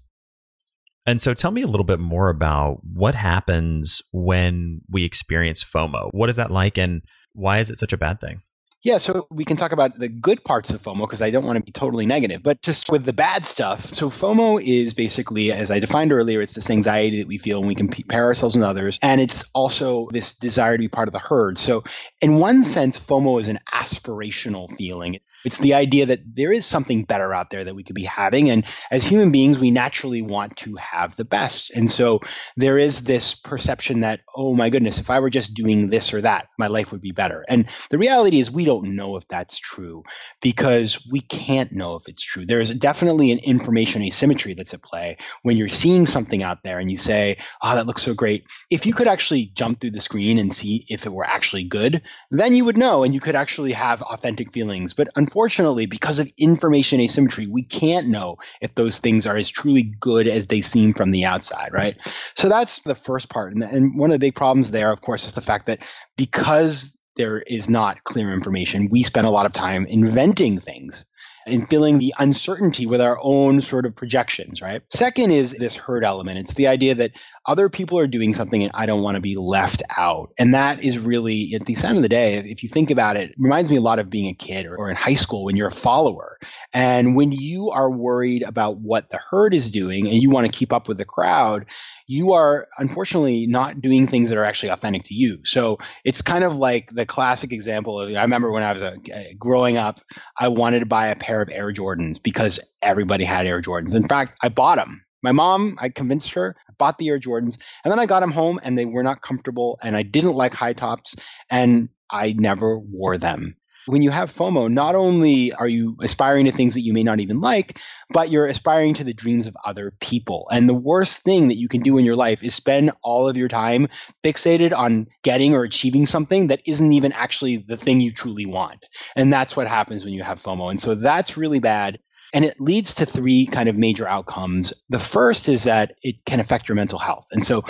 And 1.05 1.21
so 1.21 1.33
tell 1.33 1.51
me 1.51 1.61
a 1.61 1.67
little 1.67 1.85
bit 1.85 1.99
more 1.99 2.29
about 2.29 2.79
what 2.83 3.15
happens 3.15 4.01
when 4.11 4.81
we 4.89 5.05
experience 5.05 5.63
FOMO. 5.63 6.09
What 6.11 6.29
is 6.29 6.35
that 6.35 6.51
like 6.51 6.77
and 6.77 7.01
why 7.31 7.59
is 7.59 7.69
it 7.69 7.77
such 7.77 7.93
a 7.93 7.97
bad 7.97 8.19
thing? 8.19 8.41
Yeah, 8.83 8.99
so 8.99 9.27
we 9.31 9.43
can 9.43 9.57
talk 9.57 9.71
about 9.71 9.95
the 9.95 10.07
good 10.07 10.43
parts 10.43 10.69
of 10.69 10.81
FOMO 10.81 10.99
because 10.99 11.21
I 11.21 11.31
don't 11.31 11.45
want 11.45 11.57
to 11.57 11.63
be 11.63 11.71
totally 11.71 12.05
negative, 12.05 12.43
but 12.43 12.61
just 12.61 12.91
with 12.91 13.03
the 13.05 13.11
bad 13.11 13.43
stuff. 13.43 13.81
So 13.81 14.09
FOMO 14.09 14.61
is 14.63 14.93
basically, 14.93 15.51
as 15.51 15.71
I 15.71 15.79
defined 15.79 16.11
earlier, 16.11 16.41
it's 16.41 16.53
this 16.53 16.69
anxiety 16.69 17.19
that 17.19 17.27
we 17.27 17.37
feel 17.39 17.59
when 17.59 17.67
we 17.67 17.75
compare 17.75 18.25
ourselves 18.25 18.55
with 18.55 18.63
others, 18.63 18.99
and 19.01 19.19
it's 19.19 19.49
also 19.53 20.07
this 20.11 20.35
desire 20.35 20.77
to 20.77 20.79
be 20.79 20.87
part 20.89 21.07
of 21.07 21.13
the 21.13 21.19
herd. 21.19 21.57
So 21.57 21.83
in 22.21 22.37
one 22.37 22.63
sense, 22.63 22.99
FOMO 22.99 23.41
is 23.41 23.47
an 23.47 23.59
aspirational 23.73 24.71
feeling. 24.71 25.19
It's 25.47 25.59
the 25.59 25.75
idea 25.75 26.07
that 26.07 26.19
there 26.35 26.51
is 26.51 26.65
something 26.65 27.05
better 27.05 27.33
out 27.33 27.49
there 27.49 27.63
that 27.63 27.73
we 27.73 27.83
could 27.83 27.95
be 27.95 28.03
having. 28.03 28.49
And 28.49 28.65
as 28.91 29.07
human 29.07 29.31
beings, 29.31 29.57
we 29.57 29.71
naturally 29.71 30.21
want 30.21 30.57
to 30.57 30.75
have 30.75 31.15
the 31.15 31.23
best. 31.23 31.71
And 31.71 31.89
so 31.89 32.19
there 32.57 32.77
is 32.77 33.03
this 33.03 33.33
perception 33.33 34.01
that, 34.01 34.19
oh 34.35 34.53
my 34.53 34.69
goodness, 34.69 34.99
if 34.99 35.09
I 35.09 35.21
were 35.21 35.29
just 35.29 35.53
doing 35.53 35.89
this 35.89 36.13
or 36.13 36.19
that, 36.19 36.49
my 36.59 36.67
life 36.67 36.91
would 36.91 36.99
be 36.99 37.13
better. 37.13 37.45
And 37.47 37.69
the 37.89 37.97
reality 37.97 38.41
is, 38.41 38.51
we 38.51 38.65
don't 38.65 38.97
know 38.97 39.15
if 39.15 39.25
that's 39.29 39.57
true 39.57 40.03
because 40.41 41.07
we 41.09 41.21
can't 41.21 41.71
know 41.71 41.95
if 41.95 42.09
it's 42.09 42.23
true. 42.23 42.45
There's 42.45 42.75
definitely 42.75 43.31
an 43.31 43.39
information 43.39 44.03
asymmetry 44.03 44.53
that's 44.53 44.73
at 44.73 44.83
play 44.83 45.15
when 45.43 45.55
you're 45.55 45.69
seeing 45.69 46.05
something 46.05 46.43
out 46.43 46.61
there 46.63 46.79
and 46.79 46.91
you 46.91 46.97
say, 46.97 47.37
oh, 47.63 47.75
that 47.75 47.87
looks 47.87 48.03
so 48.03 48.13
great. 48.13 48.43
If 48.69 48.85
you 48.85 48.93
could 48.93 49.07
actually 49.07 49.45
jump 49.45 49.79
through 49.79 49.91
the 49.91 50.01
screen 50.01 50.39
and 50.39 50.51
see 50.51 50.85
if 50.89 51.05
it 51.05 51.13
were 51.13 51.25
actually 51.25 51.63
good, 51.63 52.01
then 52.31 52.53
you 52.53 52.65
would 52.65 52.75
know 52.75 53.05
and 53.05 53.13
you 53.13 53.21
could 53.21 53.35
actually 53.35 53.71
have 53.71 54.01
authentic 54.01 54.51
feelings. 54.51 54.93
But 54.93 55.07
unfortunately, 55.15 55.36
unfortunately, 55.37 55.85
because 55.85 56.17
of 56.17 56.31
information 56.39 56.99
asymmetry, 56.99 57.45
we 57.45 57.61
can't 57.61 58.07
know 58.07 58.37
if 58.59 58.73
those 58.73 58.99
things 58.99 59.27
are 59.27 59.35
as 59.35 59.47
truly 59.47 59.83
good 59.83 60.25
as 60.25 60.47
they 60.47 60.61
seem 60.61 60.95
from 60.95 61.11
the 61.11 61.25
outside, 61.25 61.69
right? 61.71 61.95
So 62.35 62.49
that's 62.49 62.79
the 62.81 62.95
first 62.95 63.29
part. 63.29 63.53
And, 63.53 63.61
and 63.61 63.99
one 63.99 64.09
of 64.09 64.15
the 64.15 64.19
big 64.19 64.33
problems 64.33 64.71
there, 64.71 64.91
of 64.91 64.99
course, 64.99 65.27
is 65.27 65.33
the 65.33 65.41
fact 65.41 65.67
that 65.67 65.87
because 66.15 66.97
there 67.17 67.39
is 67.39 67.69
not 67.69 68.03
clear 68.03 68.33
information, 68.33 68.89
we 68.89 69.03
spend 69.03 69.27
a 69.27 69.29
lot 69.29 69.45
of 69.45 69.53
time 69.53 69.85
inventing 69.85 70.59
things 70.59 71.05
and 71.47 71.67
feeling 71.67 71.99
the 71.99 72.13
uncertainty 72.17 72.85
with 72.85 73.01
our 73.01 73.17
own 73.21 73.61
sort 73.61 73.85
of 73.85 73.95
projections, 73.95 74.61
right? 74.61 74.81
Second 74.91 75.31
is 75.31 75.51
this 75.51 75.75
herd 75.75 76.03
element. 76.03 76.37
It's 76.37 76.53
the 76.53 76.67
idea 76.67 76.95
that 76.95 77.11
other 77.45 77.69
people 77.69 77.97
are 77.99 78.07
doing 78.07 78.33
something 78.33 78.61
and 78.61 78.71
I 78.73 78.85
don't 78.85 79.01
want 79.01 79.15
to 79.15 79.21
be 79.21 79.37
left 79.37 79.83
out. 79.97 80.33
And 80.37 80.53
that 80.53 80.83
is 80.83 80.99
really, 80.99 81.53
at 81.55 81.65
the 81.65 81.77
end 81.83 81.97
of 81.97 82.03
the 82.03 82.09
day, 82.09 82.35
if 82.35 82.63
you 82.63 82.69
think 82.69 82.91
about 82.91 83.17
it, 83.17 83.31
it 83.31 83.35
reminds 83.37 83.69
me 83.69 83.77
a 83.77 83.81
lot 83.81 83.99
of 83.99 84.09
being 84.09 84.29
a 84.29 84.33
kid 84.33 84.65
or, 84.65 84.75
or 84.75 84.89
in 84.89 84.95
high 84.95 85.15
school 85.15 85.45
when 85.45 85.55
you're 85.55 85.67
a 85.67 85.71
follower. 85.71 86.37
And 86.73 87.15
when 87.15 87.31
you 87.31 87.69
are 87.69 87.89
worried 87.89 88.43
about 88.43 88.77
what 88.77 89.09
the 89.09 89.19
herd 89.29 89.53
is 89.53 89.71
doing 89.71 90.07
and 90.07 90.21
you 90.21 90.29
want 90.29 90.45
to 90.45 90.51
keep 90.51 90.73
up 90.73 90.87
with 90.87 90.97
the 90.97 91.05
crowd, 91.05 91.65
you 92.07 92.33
are 92.33 92.67
unfortunately 92.77 93.47
not 93.47 93.81
doing 93.81 94.07
things 94.07 94.29
that 94.29 94.37
are 94.37 94.45
actually 94.45 94.69
authentic 94.69 95.03
to 95.03 95.13
you. 95.13 95.39
So 95.43 95.77
it's 96.05 96.21
kind 96.21 96.45
of 96.45 96.55
like 96.55 96.89
the 96.89 97.05
classic 97.05 97.51
example 97.51 97.99
of 97.99 98.09
I 98.15 98.21
remember 98.21 98.49
when 98.49 98.63
I 98.63 98.71
was 98.71 98.81
a, 98.81 98.95
growing 99.37 99.75
up, 99.75 99.99
I 100.37 100.47
wanted 100.47 100.79
to 100.79 100.85
buy 100.85 101.07
a 101.07 101.15
pair 101.15 101.41
of 101.41 101.49
Air 101.51 101.73
Jordans 101.73 102.23
because 102.23 102.61
everybody 102.81 103.25
had 103.25 103.45
Air 103.45 103.61
Jordans. 103.61 103.93
In 103.93 104.07
fact, 104.07 104.37
I 104.41 104.49
bought 104.49 104.77
them. 104.77 105.03
My 105.21 105.33
mom, 105.33 105.77
I 105.79 105.89
convinced 105.89 106.33
her, 106.33 106.55
I 106.69 106.73
bought 106.77 106.97
the 106.97 107.09
Air 107.09 107.19
Jordans, 107.19 107.59
and 107.83 107.91
then 107.91 107.99
I 107.99 108.05
got 108.05 108.21
them 108.21 108.31
home 108.31 108.59
and 108.63 108.77
they 108.77 108.85
were 108.85 109.03
not 109.03 109.21
comfortable 109.21 109.77
and 109.83 109.97
I 109.97 110.03
didn't 110.03 110.35
like 110.35 110.53
high 110.53 110.73
tops 110.73 111.17
and 111.49 111.89
I 112.09 112.33
never 112.37 112.79
wore 112.79 113.17
them 113.17 113.57
when 113.87 114.01
you 114.01 114.09
have 114.09 114.29
FOMO, 114.29 114.71
not 114.71 114.95
only 114.95 115.53
are 115.53 115.67
you 115.67 115.97
aspiring 116.01 116.45
to 116.45 116.51
things 116.51 116.73
that 116.73 116.81
you 116.81 116.93
may 116.93 117.03
not 117.03 117.19
even 117.19 117.39
like, 117.39 117.79
but 118.09 118.29
you're 118.29 118.45
aspiring 118.45 118.93
to 118.95 119.03
the 119.03 119.13
dreams 119.13 119.47
of 119.47 119.55
other 119.65 119.93
people. 119.99 120.47
And 120.51 120.67
the 120.67 120.73
worst 120.73 121.23
thing 121.23 121.47
that 121.47 121.57
you 121.57 121.69
can 121.69 121.81
do 121.81 121.97
in 121.97 122.05
your 122.05 122.15
life 122.15 122.43
is 122.43 122.53
spend 122.53 122.91
all 123.01 123.29
of 123.29 123.37
your 123.37 123.47
time 123.47 123.87
fixated 124.23 124.77
on 124.77 125.07
getting 125.23 125.53
or 125.53 125.63
achieving 125.63 126.05
something 126.05 126.47
that 126.47 126.61
isn't 126.65 126.93
even 126.93 127.13
actually 127.13 127.57
the 127.57 127.77
thing 127.77 128.01
you 128.01 128.13
truly 128.13 128.45
want. 128.45 128.85
And 129.15 129.31
that's 129.31 129.55
what 129.55 129.67
happens 129.67 130.03
when 130.03 130.13
you 130.13 130.23
have 130.23 130.41
FOMO. 130.41 130.69
And 130.69 130.79
so 130.79 130.95
that's 130.95 131.37
really 131.37 131.59
bad. 131.59 131.99
And 132.33 132.43
it 132.43 132.59
leads 132.59 132.95
to 132.95 133.05
three 133.05 133.45
kind 133.45 133.69
of 133.69 133.77
major 133.77 134.07
outcomes. 134.07 134.73
The 134.89 134.99
first 134.99 135.47
is 135.47 135.63
that 135.63 135.95
it 136.01 136.25
can 136.25 136.41
affect 136.41 136.67
your 136.67 136.75
mental 136.75 136.99
health. 136.99 137.27
And 137.31 137.41
so 137.41 137.63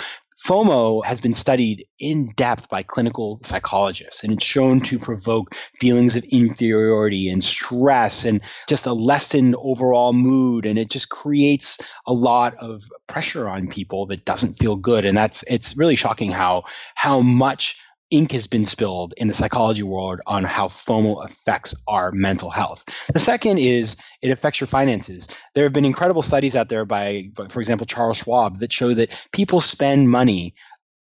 FOMO 0.44 1.04
has 1.04 1.20
been 1.20 1.34
studied 1.34 1.86
in 1.98 2.32
depth 2.36 2.68
by 2.68 2.82
clinical 2.82 3.40
psychologists, 3.42 4.22
and 4.22 4.34
it's 4.34 4.44
shown 4.44 4.80
to 4.80 4.98
provoke 4.98 5.54
feelings 5.80 6.16
of 6.16 6.24
inferiority 6.24 7.28
and 7.28 7.42
stress 7.42 8.24
and 8.24 8.40
just 8.68 8.86
a 8.86 8.92
lessened 8.92 9.56
overall 9.58 10.12
mood. 10.12 10.64
And 10.64 10.78
it 10.78 10.90
just 10.90 11.08
creates 11.08 11.78
a 12.06 12.12
lot 12.12 12.54
of 12.56 12.84
pressure 13.08 13.48
on 13.48 13.68
people 13.68 14.06
that 14.06 14.24
doesn't 14.24 14.54
feel 14.54 14.76
good. 14.76 15.04
And 15.04 15.16
that's, 15.16 15.42
it's 15.42 15.76
really 15.76 15.96
shocking 15.96 16.30
how, 16.30 16.64
how 16.94 17.20
much 17.20 17.76
ink 18.10 18.32
has 18.32 18.46
been 18.46 18.64
spilled 18.64 19.14
in 19.16 19.28
the 19.28 19.34
psychology 19.34 19.82
world 19.82 20.20
on 20.26 20.44
how 20.44 20.68
FOMO 20.68 21.24
affects 21.24 21.74
our 21.86 22.10
mental 22.12 22.50
health. 22.50 22.84
The 23.12 23.18
second 23.18 23.58
is 23.58 23.96
it 24.22 24.30
affects 24.30 24.60
your 24.60 24.68
finances. 24.68 25.28
There 25.54 25.64
have 25.64 25.72
been 25.72 25.84
incredible 25.84 26.22
studies 26.22 26.56
out 26.56 26.68
there 26.68 26.84
by, 26.84 27.30
for 27.48 27.60
example, 27.60 27.86
Charles 27.86 28.18
Schwab 28.18 28.58
that 28.58 28.72
show 28.72 28.94
that 28.94 29.10
people 29.32 29.60
spend 29.60 30.10
money 30.10 30.54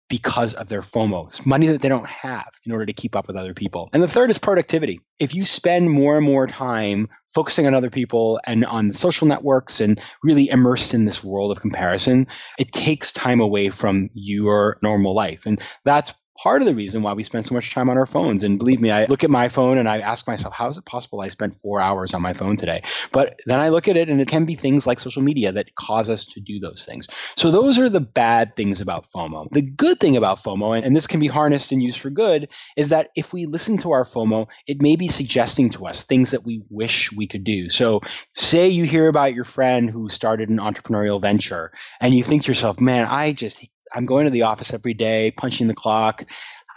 because 0.09 0.53
of 0.53 0.69
their 0.69 0.81
FOMO. 0.81 1.25
It's 1.25 1.45
money 1.45 1.67
that 1.67 1.81
they 1.81 1.89
don't 1.89 2.05
have 2.05 2.49
in 2.65 2.71
order 2.71 2.85
to 2.85 2.93
keep 2.93 3.15
up 3.15 3.25
with 3.25 3.35
other 3.35 3.53
people. 3.53 3.89
And 3.93 4.03
the 4.03 4.07
third 4.07 4.29
is 4.29 4.37
productivity. 4.37 4.99
If 5.17 5.33
you 5.33 5.43
spend 5.43 5.89
more 5.89 6.17
and 6.17 6.25
more 6.25 6.45
time 6.45 7.09
focusing 7.33 7.65
on 7.65 7.73
other 7.73 7.89
people 7.89 8.39
and 8.45 8.63
on 8.63 8.91
social 8.91 9.27
networks 9.27 9.81
and 9.81 9.99
really 10.21 10.49
immersed 10.49 10.93
in 10.93 11.05
this 11.05 11.23
world 11.23 11.51
of 11.51 11.61
comparison, 11.61 12.27
it 12.59 12.71
takes 12.71 13.11
time 13.11 13.39
away 13.39 13.69
from 13.69 14.09
your 14.13 14.77
normal 14.83 15.15
life. 15.15 15.47
And 15.47 15.59
that's 15.83 16.13
part 16.41 16.61
of 16.61 16.67
the 16.67 16.75
reason 16.75 17.01
why 17.01 17.13
we 17.13 17.23
spend 17.23 17.45
so 17.45 17.53
much 17.53 17.73
time 17.73 17.89
on 17.89 17.97
our 17.97 18.05
phones. 18.05 18.43
And 18.43 18.57
believe 18.57 18.81
me, 18.81 18.91
I 18.91 19.05
look 19.05 19.23
at 19.23 19.29
my 19.29 19.49
phone 19.49 19.77
and 19.77 19.87
I 19.87 19.99
ask 19.99 20.27
myself, 20.27 20.53
how 20.53 20.67
is 20.67 20.77
it 20.77 20.85
possible 20.85 21.21
I 21.21 21.27
spent 21.27 21.59
four 21.59 21.79
hours 21.79 22.13
on 22.13 22.21
my 22.21 22.33
phone 22.33 22.57
today? 22.57 22.81
But 23.11 23.39
then 23.45 23.59
I 23.59 23.69
look 23.69 23.87
at 23.87 23.97
it 23.97 24.09
and 24.09 24.19
it 24.19 24.27
can 24.27 24.45
be 24.45 24.55
things 24.55 24.87
like 24.87 24.99
social 24.99 25.21
media 25.21 25.51
that 25.51 25.75
cause 25.75 26.09
us 26.09 26.25
to 26.33 26.39
do 26.39 26.59
those 26.59 26.85
things. 26.85 27.07
So 27.37 27.51
those 27.51 27.79
are 27.79 27.89
the 27.89 28.01
bad 28.01 28.55
things 28.55 28.81
about 28.81 29.05
FOMO. 29.05 29.49
The 29.51 29.61
good 29.61 29.99
thing 29.99 30.17
about 30.17 30.43
FOMO, 30.43 30.83
and 30.83 30.95
this 30.95 31.07
can 31.07 31.19
be 31.19 31.27
harnessed 31.27 31.71
and 31.71 31.83
used 31.83 31.99
for 31.99 32.09
good, 32.09 32.49
is 32.75 32.89
that 32.89 33.09
if 33.15 33.33
we 33.33 33.45
listen 33.45 33.77
to 33.79 33.91
our 33.91 34.03
FOMO, 34.03 34.47
it 34.67 34.81
may 34.81 34.95
be 34.95 35.07
suggesting 35.07 35.69
to 35.71 35.85
us 35.87 36.05
things 36.05 36.31
that 36.31 36.45
we 36.45 36.63
wish 36.69 37.11
we 37.11 37.27
could 37.27 37.43
do. 37.43 37.69
So 37.69 38.01
say 38.33 38.69
you 38.69 38.85
hear 38.85 39.07
about 39.07 39.33
your 39.33 39.45
friend 39.45 39.89
who 39.89 40.09
started 40.09 40.49
an 40.49 40.57
entrepreneurial 40.57 41.21
venture 41.21 41.71
and 42.01 42.13
you 42.13 42.23
think 42.23 42.43
to 42.43 42.47
yourself, 42.47 42.81
man, 42.81 43.05
I 43.05 43.33
just 43.33 43.67
I'm 43.93 44.05
going 44.05 44.25
to 44.25 44.31
the 44.31 44.43
office 44.43 44.73
every 44.73 44.93
day, 44.93 45.31
punching 45.31 45.67
the 45.67 45.75
clock. 45.75 46.23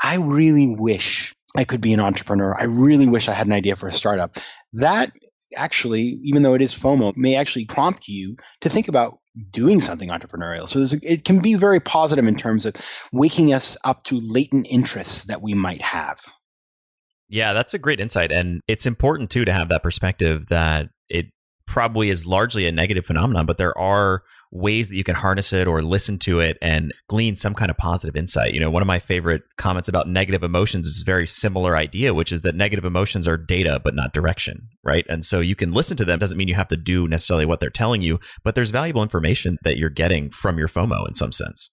I 0.02 0.16
really 0.16 0.68
wish 0.68 1.34
I 1.56 1.64
could 1.64 1.80
be 1.80 1.94
an 1.94 2.00
entrepreneur. 2.00 2.54
I 2.58 2.64
really 2.64 3.06
wish 3.06 3.28
I 3.28 3.32
had 3.32 3.46
an 3.46 3.52
idea 3.52 3.76
for 3.76 3.86
a 3.86 3.92
startup. 3.92 4.36
That 4.74 5.12
actually, 5.56 6.18
even 6.24 6.42
though 6.42 6.54
it 6.54 6.62
is 6.62 6.74
FOMO, 6.74 7.16
may 7.16 7.36
actually 7.36 7.64
prompt 7.64 8.08
you 8.08 8.36
to 8.60 8.68
think 8.68 8.88
about 8.88 9.18
doing 9.50 9.80
something 9.80 10.08
entrepreneurial. 10.08 10.66
So 10.66 10.96
it 11.02 11.24
can 11.24 11.40
be 11.40 11.54
very 11.54 11.80
positive 11.80 12.26
in 12.26 12.36
terms 12.36 12.66
of 12.66 12.74
waking 13.12 13.52
us 13.52 13.76
up 13.84 14.02
to 14.04 14.20
latent 14.20 14.66
interests 14.68 15.24
that 15.24 15.42
we 15.42 15.54
might 15.54 15.82
have. 15.82 16.18
Yeah, 17.28 17.52
that's 17.52 17.74
a 17.74 17.78
great 17.78 18.00
insight. 18.00 18.32
And 18.32 18.60
it's 18.68 18.86
important 18.86 19.30
too 19.30 19.44
to 19.44 19.52
have 19.52 19.68
that 19.70 19.82
perspective 19.82 20.46
that 20.48 20.88
it 21.08 21.26
probably 21.66 22.10
is 22.10 22.26
largely 22.26 22.66
a 22.66 22.72
negative 22.72 23.04
phenomenon, 23.04 23.46
but 23.46 23.58
there 23.58 23.76
are 23.76 24.22
ways 24.50 24.88
that 24.88 24.96
you 24.96 25.04
can 25.04 25.14
harness 25.14 25.52
it 25.52 25.66
or 25.66 25.82
listen 25.82 26.18
to 26.20 26.40
it 26.40 26.56
and 26.62 26.92
glean 27.08 27.36
some 27.36 27.54
kind 27.54 27.70
of 27.70 27.76
positive 27.76 28.16
insight. 28.16 28.54
You 28.54 28.60
know, 28.60 28.70
one 28.70 28.82
of 28.82 28.86
my 28.86 28.98
favorite 28.98 29.42
comments 29.56 29.88
about 29.88 30.08
negative 30.08 30.42
emotions 30.42 30.86
is 30.86 31.02
a 31.02 31.04
very 31.04 31.26
similar 31.26 31.76
idea, 31.76 32.14
which 32.14 32.32
is 32.32 32.42
that 32.42 32.54
negative 32.54 32.84
emotions 32.84 33.26
are 33.28 33.36
data, 33.36 33.80
but 33.82 33.94
not 33.94 34.12
direction, 34.12 34.68
right? 34.82 35.04
And 35.08 35.24
so 35.24 35.40
you 35.40 35.54
can 35.54 35.70
listen 35.70 35.96
to 35.98 36.04
them. 36.04 36.18
Doesn't 36.18 36.38
mean 36.38 36.48
you 36.48 36.54
have 36.54 36.68
to 36.68 36.76
do 36.76 37.08
necessarily 37.08 37.46
what 37.46 37.60
they're 37.60 37.70
telling 37.70 38.02
you, 38.02 38.20
but 38.44 38.54
there's 38.54 38.70
valuable 38.70 39.02
information 39.02 39.58
that 39.62 39.76
you're 39.76 39.90
getting 39.90 40.30
from 40.30 40.58
your 40.58 40.68
FOMO 40.68 41.06
in 41.06 41.14
some 41.14 41.32
sense. 41.32 41.70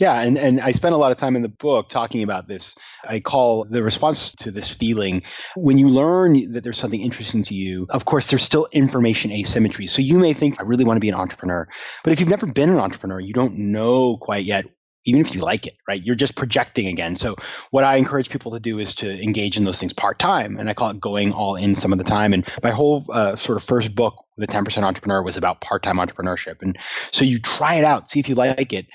Yeah, 0.00 0.18
and, 0.20 0.38
and 0.38 0.60
I 0.60 0.72
spent 0.72 0.94
a 0.94 0.98
lot 0.98 1.12
of 1.12 1.18
time 1.18 1.36
in 1.36 1.42
the 1.42 1.50
book 1.50 1.90
talking 1.90 2.22
about 2.22 2.48
this. 2.48 2.74
I 3.06 3.20
call 3.20 3.64
the 3.64 3.82
response 3.82 4.32
to 4.36 4.50
this 4.50 4.70
feeling 4.70 5.24
when 5.54 5.76
you 5.76 5.90
learn 5.90 6.52
that 6.52 6.64
there's 6.64 6.78
something 6.78 7.00
interesting 7.00 7.42
to 7.44 7.54
you, 7.54 7.86
of 7.90 8.06
course, 8.06 8.30
there's 8.30 8.42
still 8.42 8.66
information 8.72 9.30
asymmetry. 9.30 9.86
So 9.86 10.00
you 10.00 10.18
may 10.18 10.32
think, 10.32 10.58
I 10.58 10.64
really 10.64 10.84
want 10.84 10.96
to 10.96 11.00
be 11.00 11.10
an 11.10 11.16
entrepreneur. 11.16 11.68
But 12.02 12.14
if 12.14 12.20
you've 12.20 12.30
never 12.30 12.46
been 12.46 12.70
an 12.70 12.78
entrepreneur, 12.78 13.20
you 13.20 13.34
don't 13.34 13.58
know 13.58 14.16
quite 14.16 14.44
yet 14.44 14.64
even 15.06 15.20
if 15.22 15.34
you 15.34 15.40
like 15.40 15.66
it, 15.66 15.76
right? 15.88 16.02
You're 16.02 16.14
just 16.14 16.36
projecting 16.36 16.86
again. 16.86 17.14
So 17.16 17.36
what 17.70 17.84
I 17.84 17.96
encourage 17.96 18.28
people 18.28 18.52
to 18.52 18.60
do 18.60 18.78
is 18.78 18.96
to 18.96 19.22
engage 19.22 19.56
in 19.56 19.64
those 19.64 19.78
things 19.80 19.92
part 19.92 20.18
time, 20.18 20.58
and 20.58 20.68
I 20.68 20.74
call 20.74 20.90
it 20.90 21.00
going 21.00 21.32
all 21.32 21.56
in 21.56 21.74
some 21.74 21.92
of 21.92 21.98
the 21.98 22.04
time. 22.04 22.32
And 22.32 22.46
my 22.62 22.70
whole 22.70 23.04
uh, 23.10 23.36
sort 23.36 23.56
of 23.56 23.64
first 23.64 23.94
book, 23.94 24.22
The 24.36 24.46
10% 24.46 24.82
Entrepreneur, 24.82 25.22
was 25.22 25.36
about 25.36 25.60
part 25.60 25.82
time 25.82 25.96
entrepreneurship. 25.96 26.60
And 26.60 26.76
so 27.12 27.24
you 27.24 27.38
try 27.38 27.76
it 27.76 27.84
out, 27.84 28.08
see 28.08 28.20
if 28.20 28.28
you 28.28 28.34
like 28.34 28.72
it, 28.72 28.86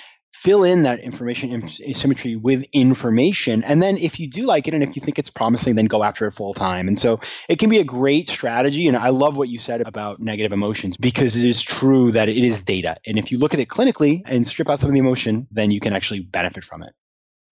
fill 0.45 0.63
in 0.63 0.83
that 0.83 0.99
information 0.99 1.63
asymmetry 1.81 2.35
with 2.35 2.63
information. 2.71 3.63
And 3.63 3.81
then 3.81 3.97
if 3.97 4.19
you 4.19 4.29
do 4.29 4.45
like 4.45 4.67
it 4.67 4.75
and 4.75 4.83
if 4.83 4.95
you 4.95 5.01
think 5.01 5.17
it's 5.17 5.31
promising, 5.31 5.73
then 5.73 5.85
go 5.85 6.03
after 6.03 6.27
it 6.27 6.33
full 6.33 6.53
time. 6.53 6.87
And 6.87 6.99
so 6.99 7.19
it 7.49 7.57
can 7.57 7.71
be 7.71 7.79
a 7.79 7.83
great 7.83 8.29
strategy. 8.29 8.87
And 8.87 8.95
I 8.95 9.09
love 9.09 9.35
what 9.37 9.49
you 9.49 9.57
said 9.57 9.81
about 9.81 10.19
negative 10.19 10.53
emotions 10.53 10.97
because 10.97 11.35
it 11.35 11.45
is 11.45 11.63
true 11.63 12.11
that 12.11 12.29
it 12.29 12.43
is 12.43 12.61
data. 12.61 12.97
And 13.07 13.17
if 13.17 13.31
you 13.31 13.39
look 13.39 13.55
at 13.55 13.59
it 13.59 13.69
clinically 13.69 14.21
and 14.23 14.45
strip 14.45 14.69
out 14.69 14.77
some 14.77 14.91
of 14.91 14.93
the 14.93 14.99
emotion, 14.99 15.47
then 15.49 15.71
you 15.71 15.79
can 15.79 15.93
actually 15.93 16.19
benefit 16.19 16.63
from 16.63 16.83
it. 16.83 16.93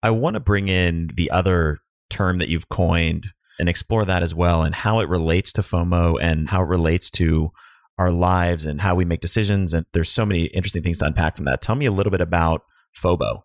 I 0.03 0.11
want 0.11 0.35
to 0.35 0.39
bring 0.39 0.67
in 0.67 1.09
the 1.15 1.31
other 1.31 1.79
term 2.11 2.37
that 2.37 2.47
you've 2.47 2.69
coined 2.69 3.25
and 3.57 3.67
explore 3.67 4.05
that 4.05 4.21
as 4.21 4.35
well 4.35 4.61
and 4.61 4.75
how 4.75 4.99
it 4.99 5.09
relates 5.09 5.51
to 5.53 5.61
FOMO 5.61 6.21
and 6.21 6.47
how 6.47 6.61
it 6.61 6.67
relates 6.67 7.09
to 7.11 7.49
our 7.97 8.11
lives 8.11 8.65
and 8.67 8.81
how 8.81 8.93
we 8.93 9.03
make 9.03 9.21
decisions. 9.21 9.73
And 9.73 9.87
there's 9.93 10.11
so 10.11 10.27
many 10.27 10.43
interesting 10.45 10.83
things 10.83 10.99
to 10.99 11.05
unpack 11.05 11.37
from 11.37 11.45
that. 11.45 11.59
Tell 11.59 11.73
me 11.73 11.87
a 11.87 11.91
little 11.91 12.11
bit 12.11 12.21
about 12.21 12.61
FOBO? 13.01 13.43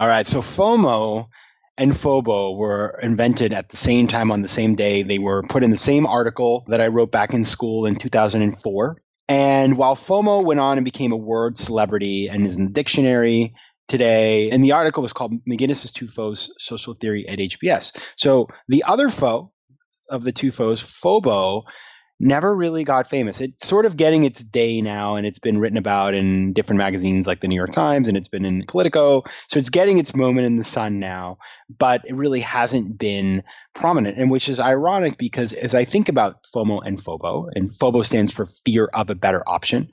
All 0.00 0.08
right. 0.08 0.26
So 0.26 0.40
FOMO 0.40 1.28
and 1.78 1.92
FOBO 1.92 2.56
were 2.56 2.98
invented 3.02 3.52
at 3.52 3.68
the 3.68 3.76
same 3.76 4.06
time 4.06 4.30
on 4.30 4.42
the 4.42 4.48
same 4.48 4.74
day. 4.74 5.02
They 5.02 5.18
were 5.18 5.42
put 5.42 5.62
in 5.62 5.70
the 5.70 5.76
same 5.76 6.06
article 6.06 6.64
that 6.68 6.80
I 6.80 6.88
wrote 6.88 7.10
back 7.10 7.34
in 7.34 7.44
school 7.44 7.86
in 7.86 7.96
2004. 7.96 9.02
And 9.28 9.76
while 9.76 9.94
FOMO 9.94 10.44
went 10.44 10.60
on 10.60 10.78
and 10.78 10.84
became 10.84 11.12
a 11.12 11.16
word 11.16 11.58
celebrity 11.58 12.28
and 12.28 12.46
is 12.46 12.56
in 12.56 12.64
the 12.64 12.72
dictionary 12.72 13.54
today, 13.86 14.50
and 14.50 14.64
the 14.64 14.72
article 14.72 15.02
was 15.02 15.12
called 15.12 15.34
McGinnis's 15.44 15.92
Two 15.92 16.06
Foes 16.06 16.52
Social 16.58 16.94
Theory 16.94 17.28
at 17.28 17.38
HBS. 17.38 18.14
So 18.16 18.48
the 18.68 18.84
other 18.84 19.08
foe 19.08 19.52
of 20.08 20.24
the 20.24 20.32
two 20.32 20.50
foes, 20.50 20.82
FOBO, 20.82 21.64
never 22.20 22.54
really 22.54 22.84
got 22.84 23.08
famous. 23.08 23.40
It's 23.40 23.66
sort 23.66 23.86
of 23.86 23.96
getting 23.96 24.24
its 24.24 24.42
day 24.42 24.80
now, 24.80 25.14
and 25.14 25.26
it's 25.26 25.38
been 25.38 25.58
written 25.58 25.78
about 25.78 26.14
in 26.14 26.52
different 26.52 26.78
magazines 26.78 27.26
like 27.26 27.40
the 27.40 27.48
New 27.48 27.54
York 27.54 27.72
Times, 27.72 28.08
and 28.08 28.16
it's 28.16 28.28
been 28.28 28.44
in 28.44 28.64
Politico. 28.66 29.22
So 29.48 29.58
it's 29.58 29.70
getting 29.70 29.98
its 29.98 30.16
moment 30.16 30.46
in 30.46 30.56
the 30.56 30.64
sun 30.64 30.98
now, 30.98 31.38
but 31.78 32.02
it 32.06 32.14
really 32.14 32.40
hasn't 32.40 32.98
been 32.98 33.44
prominent, 33.74 34.18
and 34.18 34.30
which 34.30 34.48
is 34.48 34.58
ironic 34.58 35.18
because 35.18 35.52
as 35.52 35.74
I 35.74 35.84
think 35.84 36.08
about 36.08 36.44
FOMO 36.44 36.82
and 36.84 36.98
FOBO, 36.98 37.48
and 37.54 37.70
FOBO 37.70 38.04
stands 38.04 38.32
for 38.32 38.46
fear 38.46 38.86
of 38.92 39.10
a 39.10 39.14
better 39.14 39.48
option, 39.48 39.88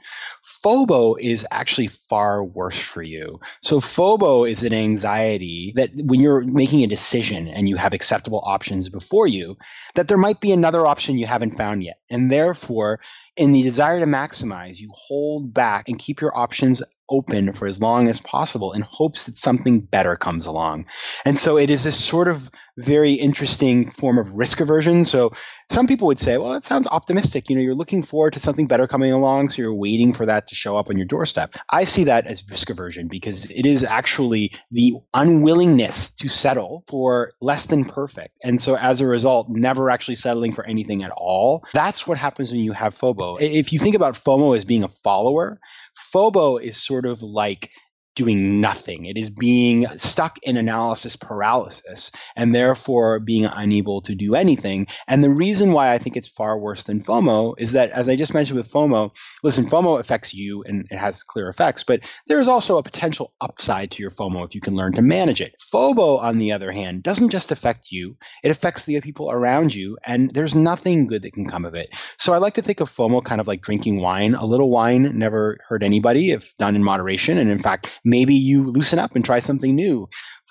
FOBO 0.64 1.16
is 1.20 1.46
actually 1.52 1.88
far 1.88 2.44
worse 2.44 2.82
for 2.82 3.04
you. 3.04 3.40
So 3.62 3.80
FOBO 3.80 4.50
is 4.50 4.64
an 4.64 4.74
anxiety 4.74 5.74
that 5.76 5.92
when 5.94 6.20
you're 6.20 6.42
making 6.42 6.84
a 6.84 6.88
decision 6.88 7.48
and 7.48 7.70
you 7.70 7.76
have 7.76 7.94
acceptable 7.94 8.42
options 8.44 8.90
before 8.90 9.28
you, 9.28 9.58
that 9.94 10.08
there 10.08 10.18
might 10.18 10.42
be 10.42 10.52
another 10.52 10.88
option 10.88 11.20
you 11.20 11.28
haven't 11.28 11.52
found 11.52 11.84
yet 11.84 12.00
And 12.16 12.32
therefore, 12.32 13.02
in 13.36 13.52
the 13.52 13.62
desire 13.62 14.00
to 14.00 14.06
maximize, 14.06 14.80
you 14.80 14.90
hold 14.94 15.54
back 15.54 15.90
and 15.90 16.00
keep 16.00 16.22
your 16.22 16.36
options 16.36 16.82
open 17.10 17.54
for 17.54 17.68
as 17.68 17.82
long 17.82 18.08
as 18.08 18.20
possible 18.20 18.74
in 18.74 18.82
hopes 18.82 19.26
that 19.26 19.38
something 19.38 19.82
better 19.82 20.16
comes 20.16 20.46
along. 20.46 20.86
And 21.24 21.38
so 21.38 21.58
it 21.58 21.70
is 21.70 21.84
this 21.84 22.04
sort 22.04 22.28
of 22.28 22.50
very 22.78 23.14
interesting 23.14 23.90
form 23.90 24.18
of 24.18 24.34
risk 24.34 24.60
aversion. 24.60 25.06
So 25.06 25.34
some 25.72 25.88
people 25.88 26.08
would 26.08 26.20
say, 26.20 26.38
well, 26.38 26.54
that 26.54 26.66
sounds 26.66 26.88
optimistic. 26.88 27.50
You 27.50 27.56
know, 27.56 27.62
you're 27.62 27.74
looking 27.74 28.04
forward 28.04 28.34
to 28.34 28.40
something 28.40 28.68
better 28.68 28.88
coming 28.88 29.12
along, 29.12 29.50
so 29.50 29.62
you're 29.62 29.74
waiting 29.74 30.14
for 30.14 30.26
that 30.26 30.48
to 30.48 30.56
show 30.56 30.76
up 30.78 30.90
on 30.90 30.98
your 30.98 31.06
doorstep. 31.06 31.56
I 31.70 31.86
see 31.86 32.06
that 32.06 32.28
as 32.28 32.50
risk 32.50 32.70
aversion 32.70 33.08
because 33.08 33.46
it 33.46 33.66
is 33.66 33.84
actually 33.84 34.52
the 34.72 34.96
unwillingness 35.14 36.12
to 36.16 36.28
settle 36.28 36.84
for 36.88 37.32
less 37.40 37.68
than 37.68 37.86
perfect. 37.86 38.38
And 38.44 38.60
so 38.62 38.76
as 38.76 39.02
a 39.02 39.08
result, 39.08 39.48
never 39.50 39.90
actually 39.90 40.16
settling 40.16 40.52
for 40.52 40.66
anything 40.66 41.04
at 41.04 41.12
all. 41.12 41.66
That's 41.74 42.06
what 42.06 42.18
happens 42.18 42.52
when 42.52 42.60
you 42.60 42.74
have 42.74 42.94
FOBO. 42.94 43.38
If 43.40 43.72
you 43.72 43.80
think 43.80 43.96
about 43.96 44.16
FOMO 44.16 44.56
as 44.56 44.66
being 44.66 44.84
a 44.84 44.90
follower, 44.90 45.60
FOBO 45.96 46.58
is 46.62 46.84
sort 46.84 47.06
of 47.06 47.22
like 47.22 47.72
doing 48.16 48.62
nothing. 48.62 49.06
It 49.06 49.18
is 49.18 49.30
being 49.30 49.88
stuck 49.90 50.40
in 50.44 50.58
analysis 50.58 51.16
paralysis 51.16 52.12
and 52.36 52.56
therefore 52.56 53.20
being 53.20 53.46
unable 53.46 54.02
to 54.02 54.16
do 54.16 54.36
anything. 54.36 54.88
And 55.08 55.24
the 55.24 55.30
reason 55.30 55.72
why 55.72 55.92
I 55.92 55.98
think 55.98 56.18
it's 56.18 56.28
far 56.28 56.58
worse 56.58 56.84
than 56.86 57.02
FOMO 57.02 57.56
is 57.58 57.74
that, 57.74 57.92
as 57.92 58.10
I 58.10 58.16
just 58.16 58.34
mentioned 58.34 58.58
with 58.58 58.72
FOMO, 58.72 59.16
listen, 59.44 59.70
FOMO 59.70 60.00
affects 60.00 60.34
you 60.34 60.64
and 60.64 60.88
it 60.90 60.98
has 60.98 61.24
clear 61.24 61.50
effects, 61.50 61.84
but 61.84 62.02
there's 62.28 62.48
also 62.48 62.78
a 62.78 62.84
potential 62.84 63.34
upside 63.40 63.92
to 63.92 64.02
your 64.02 64.12
FOMO 64.12 64.46
if 64.46 64.56
you 64.56 64.62
can 64.62 64.76
learn 64.76 64.94
to 64.94 65.02
manage 65.02 65.42
it. 65.42 65.56
FOBO, 65.72 66.20
on 66.20 66.38
the 66.38 66.54
other 66.54 66.72
hand, 66.72 67.04
doesn't 67.04 67.30
just 67.30 67.52
affect 67.52 67.92
you, 67.92 68.18
it 68.44 68.52
affects 68.52 68.86
the 68.86 69.02
people 69.02 69.30
around 69.30 69.76
you, 69.76 69.98
and 70.06 70.32
there's 70.32 70.56
nothing 70.56 71.08
good 71.08 71.24
that 71.24 71.34
can 71.34 71.48
come 71.48 71.66
of 71.66 71.76
it. 71.76 71.94
So 72.18 72.34
I 72.34 72.38
like 72.38 72.56
to 72.56 72.62
think 72.62 72.80
of 72.80 72.90
FOMO 72.90 73.24
kind 73.24 73.42
of 73.42 73.48
like 73.48 73.62
drinking 73.62 74.00
wine. 74.00 74.36
A 74.36 74.46
little 74.46 74.70
wine 74.70 75.18
never 75.18 75.58
hurt 75.68 75.84
anybody 75.84 76.32
if 76.32 76.56
done 76.58 76.76
in 76.76 76.84
moderation. 76.84 77.38
And 77.38 77.52
in 77.52 77.60
fact, 77.60 78.00
maybe 78.06 78.36
you 78.36 78.64
loosen 78.64 79.00
up 79.00 79.16
and 79.16 79.26
try 79.26 79.40
something 79.40 79.76
new. 79.76 80.08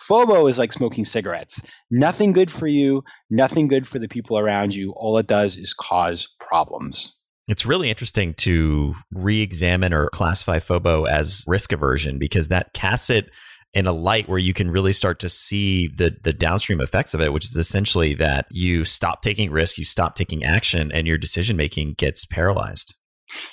FOBO 0.09 0.49
is 0.49 0.59
like 0.59 0.73
smoking 0.73 1.05
cigarettes. 1.05 1.63
Nothing 1.91 2.33
good 2.33 2.51
for 2.51 2.67
you, 2.67 3.03
nothing 3.31 3.69
good 3.69 3.87
for 3.87 3.99
the 3.99 4.09
people 4.09 4.39
around 4.39 4.75
you. 4.75 4.93
All 4.97 5.17
it 5.19 5.27
does 5.27 5.57
is 5.57 5.73
cause 5.73 6.29
problems. 6.41 7.17
It's 7.47 7.67
really 7.67 7.91
interesting 7.91 8.35
to 8.39 8.95
re 9.13 9.41
examine 9.41 9.93
or 9.93 10.09
classify 10.09 10.59
FOBO 10.59 11.09
as 11.09 11.45
risk 11.47 11.73
aversion 11.73 12.19
because 12.19 12.49
that 12.49 12.73
casts 12.73 13.11
it 13.11 13.31
in 13.75 13.87
a 13.87 13.93
light 13.93 14.29
where 14.29 14.39
you 14.39 14.55
can 14.55 14.71
really 14.71 14.93
start 14.93 15.19
to 15.19 15.29
see 15.29 15.89
the 15.89 16.17
the 16.23 16.33
downstream 16.33 16.81
effects 16.81 17.13
of 17.13 17.21
it, 17.21 17.33
which 17.33 17.45
is 17.45 17.57
essentially 17.57 18.15
that 18.15 18.47
you 18.51 18.85
stop 18.85 19.21
taking 19.21 19.51
risk, 19.51 19.77
you 19.77 19.85
stop 19.85 20.15
taking 20.15 20.43
action, 20.43 20.91
and 20.93 21.07
your 21.07 21.19
decision 21.19 21.57
making 21.57 21.95
gets 21.99 22.25
paralyzed. 22.25 22.95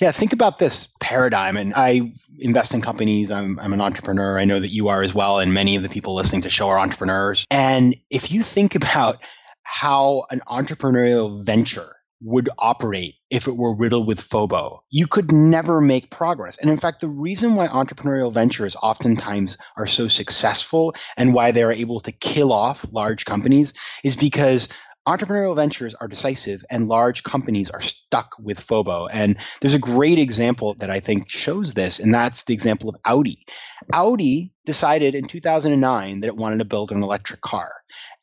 Yeah, 0.00 0.12
think 0.12 0.32
about 0.32 0.58
this 0.58 0.88
paradigm. 1.00 1.56
And 1.56 1.72
I 1.74 2.12
invest 2.38 2.74
in 2.74 2.80
companies. 2.80 3.30
I'm, 3.30 3.58
I'm 3.58 3.72
an 3.72 3.80
entrepreneur. 3.80 4.38
I 4.38 4.44
know 4.44 4.58
that 4.58 4.68
you 4.68 4.88
are 4.88 5.02
as 5.02 5.14
well. 5.14 5.38
And 5.38 5.54
many 5.54 5.76
of 5.76 5.82
the 5.82 5.88
people 5.88 6.14
listening 6.14 6.42
to 6.42 6.50
show 6.50 6.68
are 6.68 6.78
entrepreneurs. 6.78 7.46
And 7.50 7.96
if 8.10 8.30
you 8.30 8.42
think 8.42 8.74
about 8.74 9.22
how 9.64 10.24
an 10.30 10.40
entrepreneurial 10.46 11.44
venture 11.44 11.88
would 12.24 12.48
operate 12.58 13.16
if 13.30 13.48
it 13.48 13.56
were 13.56 13.74
riddled 13.74 14.06
with 14.06 14.20
FOBO. 14.20 14.80
You 14.90 15.06
could 15.06 15.32
never 15.32 15.80
make 15.80 16.10
progress. 16.10 16.56
And 16.58 16.70
in 16.70 16.76
fact, 16.76 17.00
the 17.00 17.08
reason 17.08 17.56
why 17.56 17.66
entrepreneurial 17.66 18.32
ventures 18.32 18.76
oftentimes 18.80 19.58
are 19.76 19.86
so 19.86 20.06
successful 20.06 20.94
and 21.16 21.34
why 21.34 21.50
they're 21.50 21.72
able 21.72 22.00
to 22.00 22.12
kill 22.12 22.52
off 22.52 22.86
large 22.92 23.24
companies 23.24 23.74
is 24.04 24.14
because 24.14 24.68
entrepreneurial 25.06 25.56
ventures 25.56 25.94
are 25.94 26.08
decisive 26.08 26.64
and 26.70 26.88
large 26.88 27.22
companies 27.22 27.70
are 27.70 27.80
stuck 27.80 28.36
with 28.38 28.64
FOBO. 28.64 29.08
And 29.12 29.38
there's 29.60 29.74
a 29.74 29.78
great 29.78 30.18
example 30.18 30.74
that 30.74 30.90
I 30.90 31.00
think 31.00 31.28
shows 31.28 31.74
this, 31.74 31.98
and 31.98 32.14
that's 32.14 32.44
the 32.44 32.54
example 32.54 32.88
of 32.88 32.96
Audi. 33.04 33.38
Audi 33.92 34.52
decided 34.64 35.14
in 35.14 35.26
2009 35.26 36.20
that 36.20 36.28
it 36.28 36.36
wanted 36.36 36.58
to 36.58 36.64
build 36.64 36.92
an 36.92 37.02
electric 37.02 37.40
car. 37.40 37.72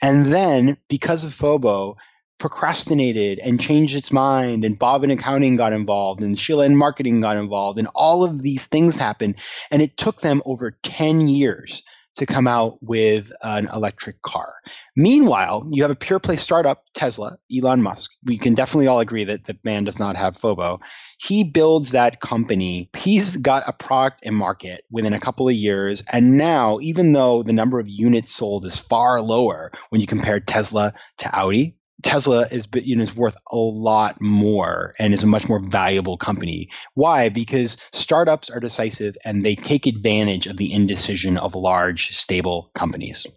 And 0.01 0.25
then, 0.25 0.77
because 0.87 1.25
of 1.25 1.33
FOBO, 1.33 1.95
procrastinated 2.39 3.37
and 3.39 3.59
changed 3.59 3.97
its 3.97 4.13
mind 4.13 4.63
and 4.63 4.79
Bob 4.79 5.03
in 5.03 5.11
accounting 5.11 5.57
got 5.57 5.73
involved 5.73 6.21
and 6.21 6.39
Sheila 6.39 6.65
in 6.65 6.75
marketing 6.75 7.19
got 7.19 7.35
involved 7.35 7.77
and 7.77 7.89
all 7.93 8.23
of 8.23 8.41
these 8.41 8.67
things 8.67 8.95
happened 8.95 9.35
and 9.69 9.81
it 9.81 9.97
took 9.97 10.21
them 10.21 10.41
over 10.45 10.71
10 10.81 11.27
years 11.27 11.83
to 12.17 12.25
come 12.25 12.47
out 12.47 12.77
with 12.81 13.31
an 13.41 13.67
electric 13.73 14.21
car. 14.21 14.53
Meanwhile, 14.95 15.69
you 15.71 15.83
have 15.83 15.91
a 15.91 15.95
pure 15.95 16.19
play 16.19 16.35
startup, 16.35 16.83
Tesla, 16.93 17.37
Elon 17.55 17.81
Musk. 17.81 18.11
We 18.23 18.37
can 18.37 18.53
definitely 18.53 18.87
all 18.87 18.99
agree 18.99 19.23
that 19.23 19.45
the 19.45 19.57
man 19.63 19.85
does 19.85 19.99
not 19.99 20.15
have 20.17 20.35
FOBO. 20.37 20.81
He 21.17 21.45
builds 21.45 21.91
that 21.91 22.19
company. 22.19 22.89
He's 22.97 23.37
got 23.37 23.67
a 23.67 23.73
product 23.73 24.25
in 24.25 24.35
market 24.35 24.83
within 24.91 25.13
a 25.13 25.19
couple 25.19 25.47
of 25.47 25.55
years. 25.55 26.03
And 26.11 26.37
now, 26.37 26.79
even 26.81 27.13
though 27.13 27.43
the 27.43 27.53
number 27.53 27.79
of 27.79 27.87
units 27.87 28.33
sold 28.33 28.65
is 28.65 28.77
far 28.77 29.21
lower 29.21 29.71
when 29.89 30.01
you 30.01 30.07
compare 30.07 30.39
Tesla 30.39 30.93
to 31.19 31.35
Audi, 31.35 31.78
Tesla 32.03 32.45
is 32.51 32.67
you 32.73 32.95
know 32.95 33.03
is 33.03 33.15
worth 33.15 33.35
a 33.51 33.57
lot 33.57 34.19
more 34.21 34.93
and 34.99 35.13
is 35.13 35.23
a 35.23 35.27
much 35.27 35.49
more 35.49 35.59
valuable 35.59 36.17
company. 36.17 36.69
Why? 36.93 37.29
Because 37.29 37.77
startups 37.91 38.49
are 38.49 38.59
decisive 38.59 39.15
and 39.25 39.45
they 39.45 39.55
take 39.55 39.85
advantage 39.85 40.47
of 40.47 40.57
the 40.57 40.73
indecision 40.73 41.37
of 41.37 41.55
large 41.55 42.09
stable 42.09 42.71
companies. 42.75 43.27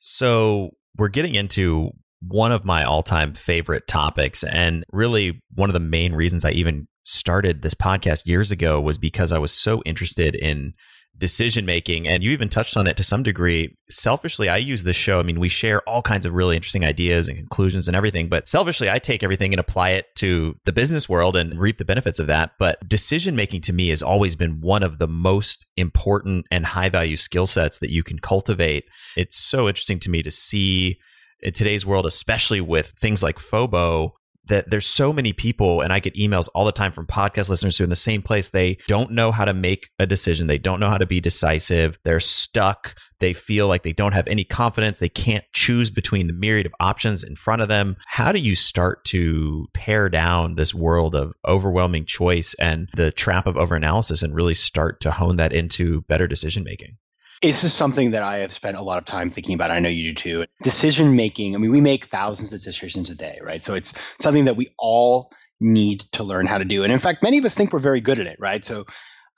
So 0.00 0.70
we're 0.96 1.08
getting 1.08 1.34
into 1.34 1.90
one 2.20 2.50
of 2.50 2.64
my 2.64 2.82
all-time 2.82 3.34
favorite 3.34 3.86
topics 3.86 4.42
and 4.42 4.84
really 4.92 5.40
one 5.54 5.68
of 5.70 5.74
the 5.74 5.80
main 5.80 6.14
reasons 6.14 6.44
I 6.44 6.50
even 6.50 6.88
started 7.04 7.62
this 7.62 7.74
podcast 7.74 8.26
years 8.26 8.50
ago 8.50 8.80
was 8.80 8.98
because 8.98 9.32
I 9.32 9.38
was 9.38 9.52
so 9.52 9.82
interested 9.86 10.34
in 10.34 10.74
decision 11.18 11.66
making 11.66 12.06
and 12.06 12.22
you 12.22 12.30
even 12.30 12.48
touched 12.48 12.76
on 12.76 12.86
it 12.86 12.96
to 12.96 13.04
some 13.04 13.22
degree. 13.22 13.76
Selfishly 13.90 14.48
i 14.48 14.56
use 14.56 14.84
this 14.84 14.96
show 14.96 15.18
i 15.18 15.22
mean 15.22 15.40
we 15.40 15.48
share 15.48 15.80
all 15.88 16.02
kinds 16.02 16.26
of 16.26 16.34
really 16.34 16.56
interesting 16.56 16.84
ideas 16.84 17.26
and 17.26 17.38
conclusions 17.38 17.88
and 17.88 17.96
everything 17.96 18.28
but 18.28 18.46
selfishly 18.46 18.90
i 18.90 18.98
take 18.98 19.22
everything 19.22 19.54
and 19.54 19.60
apply 19.60 19.90
it 19.90 20.04
to 20.16 20.56
the 20.64 20.72
business 20.72 21.08
world 21.08 21.36
and 21.36 21.58
reap 21.58 21.78
the 21.78 21.84
benefits 21.84 22.18
of 22.18 22.26
that. 22.26 22.52
But 22.58 22.86
decision 22.88 23.36
making 23.36 23.62
to 23.62 23.72
me 23.72 23.88
has 23.88 24.02
always 24.02 24.36
been 24.36 24.60
one 24.60 24.82
of 24.82 24.98
the 24.98 25.08
most 25.08 25.66
important 25.76 26.46
and 26.50 26.66
high 26.66 26.88
value 26.88 27.16
skill 27.16 27.46
sets 27.46 27.78
that 27.78 27.90
you 27.90 28.02
can 28.02 28.18
cultivate. 28.18 28.84
It's 29.16 29.36
so 29.36 29.68
interesting 29.68 30.00
to 30.00 30.10
me 30.10 30.22
to 30.22 30.30
see 30.30 30.98
in 31.40 31.52
today's 31.52 31.86
world 31.86 32.04
especially 32.04 32.60
with 32.60 32.88
things 33.00 33.22
like 33.22 33.38
fobo 33.38 34.10
that 34.48 34.70
there's 34.70 34.86
so 34.86 35.12
many 35.12 35.32
people 35.32 35.80
and 35.80 35.92
I 35.92 36.00
get 36.00 36.14
emails 36.14 36.48
all 36.54 36.64
the 36.64 36.72
time 36.72 36.92
from 36.92 37.06
podcast 37.06 37.48
listeners 37.48 37.78
who 37.78 37.84
are 37.84 37.86
in 37.86 37.90
the 37.90 37.96
same 37.96 38.22
place. 38.22 38.50
They 38.50 38.78
don't 38.86 39.12
know 39.12 39.32
how 39.32 39.44
to 39.44 39.54
make 39.54 39.90
a 39.98 40.06
decision. 40.06 40.46
They 40.46 40.58
don't 40.58 40.80
know 40.80 40.90
how 40.90 40.98
to 40.98 41.06
be 41.06 41.20
decisive. 41.20 41.98
They're 42.04 42.20
stuck. 42.20 42.94
They 43.20 43.32
feel 43.32 43.66
like 43.66 43.82
they 43.82 43.92
don't 43.92 44.12
have 44.12 44.28
any 44.28 44.44
confidence. 44.44 44.98
They 44.98 45.08
can't 45.08 45.44
choose 45.52 45.90
between 45.90 46.26
the 46.26 46.32
myriad 46.32 46.66
of 46.66 46.74
options 46.80 47.24
in 47.24 47.36
front 47.36 47.62
of 47.62 47.68
them. 47.68 47.96
How 48.06 48.32
do 48.32 48.38
you 48.38 48.54
start 48.54 49.04
to 49.06 49.66
pare 49.74 50.08
down 50.08 50.54
this 50.54 50.72
world 50.72 51.14
of 51.14 51.32
overwhelming 51.46 52.06
choice 52.06 52.54
and 52.60 52.88
the 52.94 53.10
trap 53.10 53.46
of 53.46 53.56
overanalysis 53.56 54.22
and 54.22 54.34
really 54.34 54.54
start 54.54 55.00
to 55.00 55.10
hone 55.10 55.36
that 55.36 55.52
into 55.52 56.02
better 56.02 56.26
decision 56.26 56.62
making? 56.62 56.96
This 57.42 57.64
is 57.64 57.72
something 57.72 58.12
that 58.12 58.22
I 58.22 58.38
have 58.38 58.52
spent 58.52 58.76
a 58.76 58.82
lot 58.82 58.98
of 58.98 59.04
time 59.04 59.28
thinking 59.28 59.54
about. 59.54 59.70
I 59.70 59.78
know 59.78 59.88
you 59.88 60.12
do 60.12 60.14
too. 60.14 60.44
Decision 60.62 61.16
making. 61.16 61.54
I 61.54 61.58
mean, 61.58 61.70
we 61.70 61.80
make 61.80 62.04
thousands 62.04 62.52
of 62.52 62.62
decisions 62.62 63.10
a 63.10 63.14
day, 63.14 63.38
right? 63.42 63.62
So 63.62 63.74
it's 63.74 63.94
something 64.20 64.46
that 64.46 64.56
we 64.56 64.68
all 64.78 65.32
need 65.60 66.00
to 66.12 66.24
learn 66.24 66.46
how 66.46 66.58
to 66.58 66.64
do. 66.64 66.84
And 66.84 66.92
in 66.92 66.98
fact, 66.98 67.22
many 67.22 67.38
of 67.38 67.44
us 67.44 67.54
think 67.54 67.72
we're 67.72 67.78
very 67.78 68.00
good 68.00 68.18
at 68.18 68.26
it, 68.26 68.36
right? 68.38 68.64
So 68.64 68.86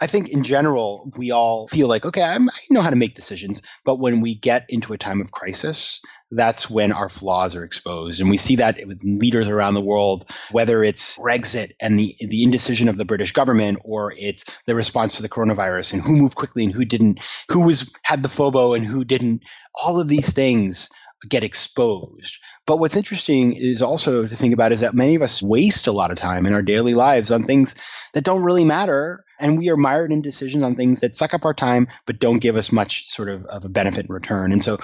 I 0.00 0.06
think 0.06 0.30
in 0.30 0.42
general, 0.42 1.12
we 1.16 1.30
all 1.30 1.68
feel 1.68 1.86
like, 1.86 2.06
okay, 2.06 2.22
I'm, 2.22 2.48
i 2.48 2.52
know 2.70 2.80
how 2.80 2.90
to 2.90 2.96
make 2.96 3.14
decisions. 3.14 3.60
But 3.84 3.98
when 3.98 4.22
we 4.22 4.34
get 4.34 4.64
into 4.70 4.94
a 4.94 4.98
time 4.98 5.20
of 5.20 5.30
crisis, 5.30 6.00
that's 6.30 6.70
when 6.70 6.92
our 6.92 7.08
flaws 7.08 7.54
are 7.54 7.64
exposed. 7.64 8.20
And 8.20 8.30
we 8.30 8.38
see 8.38 8.56
that 8.56 8.78
with 8.86 9.02
leaders 9.04 9.48
around 9.48 9.74
the 9.74 9.82
world, 9.82 10.24
whether 10.52 10.82
it's 10.82 11.18
Brexit 11.18 11.72
and 11.80 11.98
the, 11.98 12.16
the 12.20 12.44
indecision 12.44 12.88
of 12.88 12.96
the 12.96 13.04
British 13.04 13.32
government, 13.32 13.80
or 13.84 14.14
it's 14.16 14.44
the 14.66 14.74
response 14.74 15.16
to 15.16 15.22
the 15.22 15.28
coronavirus 15.28 15.92
and 15.92 16.02
who 16.02 16.16
moved 16.16 16.36
quickly 16.36 16.64
and 16.64 16.72
who 16.72 16.84
didn't, 16.84 17.20
who 17.50 17.66
was 17.66 17.92
had 18.02 18.22
the 18.22 18.28
FOBO 18.28 18.74
and 18.74 18.86
who 18.86 19.04
didn't. 19.04 19.44
All 19.74 20.00
of 20.00 20.08
these 20.08 20.32
things 20.32 20.88
get 21.28 21.44
exposed. 21.44 22.38
But 22.66 22.78
what's 22.78 22.96
interesting 22.96 23.52
is 23.52 23.82
also 23.82 24.26
to 24.26 24.36
think 24.36 24.54
about 24.54 24.72
is 24.72 24.80
that 24.80 24.94
many 24.94 25.14
of 25.14 25.22
us 25.22 25.42
waste 25.42 25.86
a 25.86 25.92
lot 25.92 26.10
of 26.10 26.18
time 26.18 26.46
in 26.46 26.54
our 26.54 26.62
daily 26.62 26.94
lives 26.94 27.30
on 27.30 27.42
things 27.42 27.74
that 28.14 28.24
don't 28.24 28.42
really 28.42 28.64
matter. 28.64 29.24
And 29.38 29.58
we 29.58 29.70
are 29.70 29.76
mired 29.76 30.12
in 30.12 30.22
decisions 30.22 30.64
on 30.64 30.76
things 30.76 31.00
that 31.00 31.14
suck 31.14 31.34
up 31.34 31.44
our 31.44 31.54
time, 31.54 31.88
but 32.06 32.20
don't 32.20 32.38
give 32.38 32.56
us 32.56 32.72
much 32.72 33.08
sort 33.08 33.28
of, 33.28 33.44
of 33.46 33.64
a 33.64 33.68
benefit 33.68 34.06
in 34.06 34.14
return. 34.14 34.52
And 34.52 34.62
so 34.62 34.78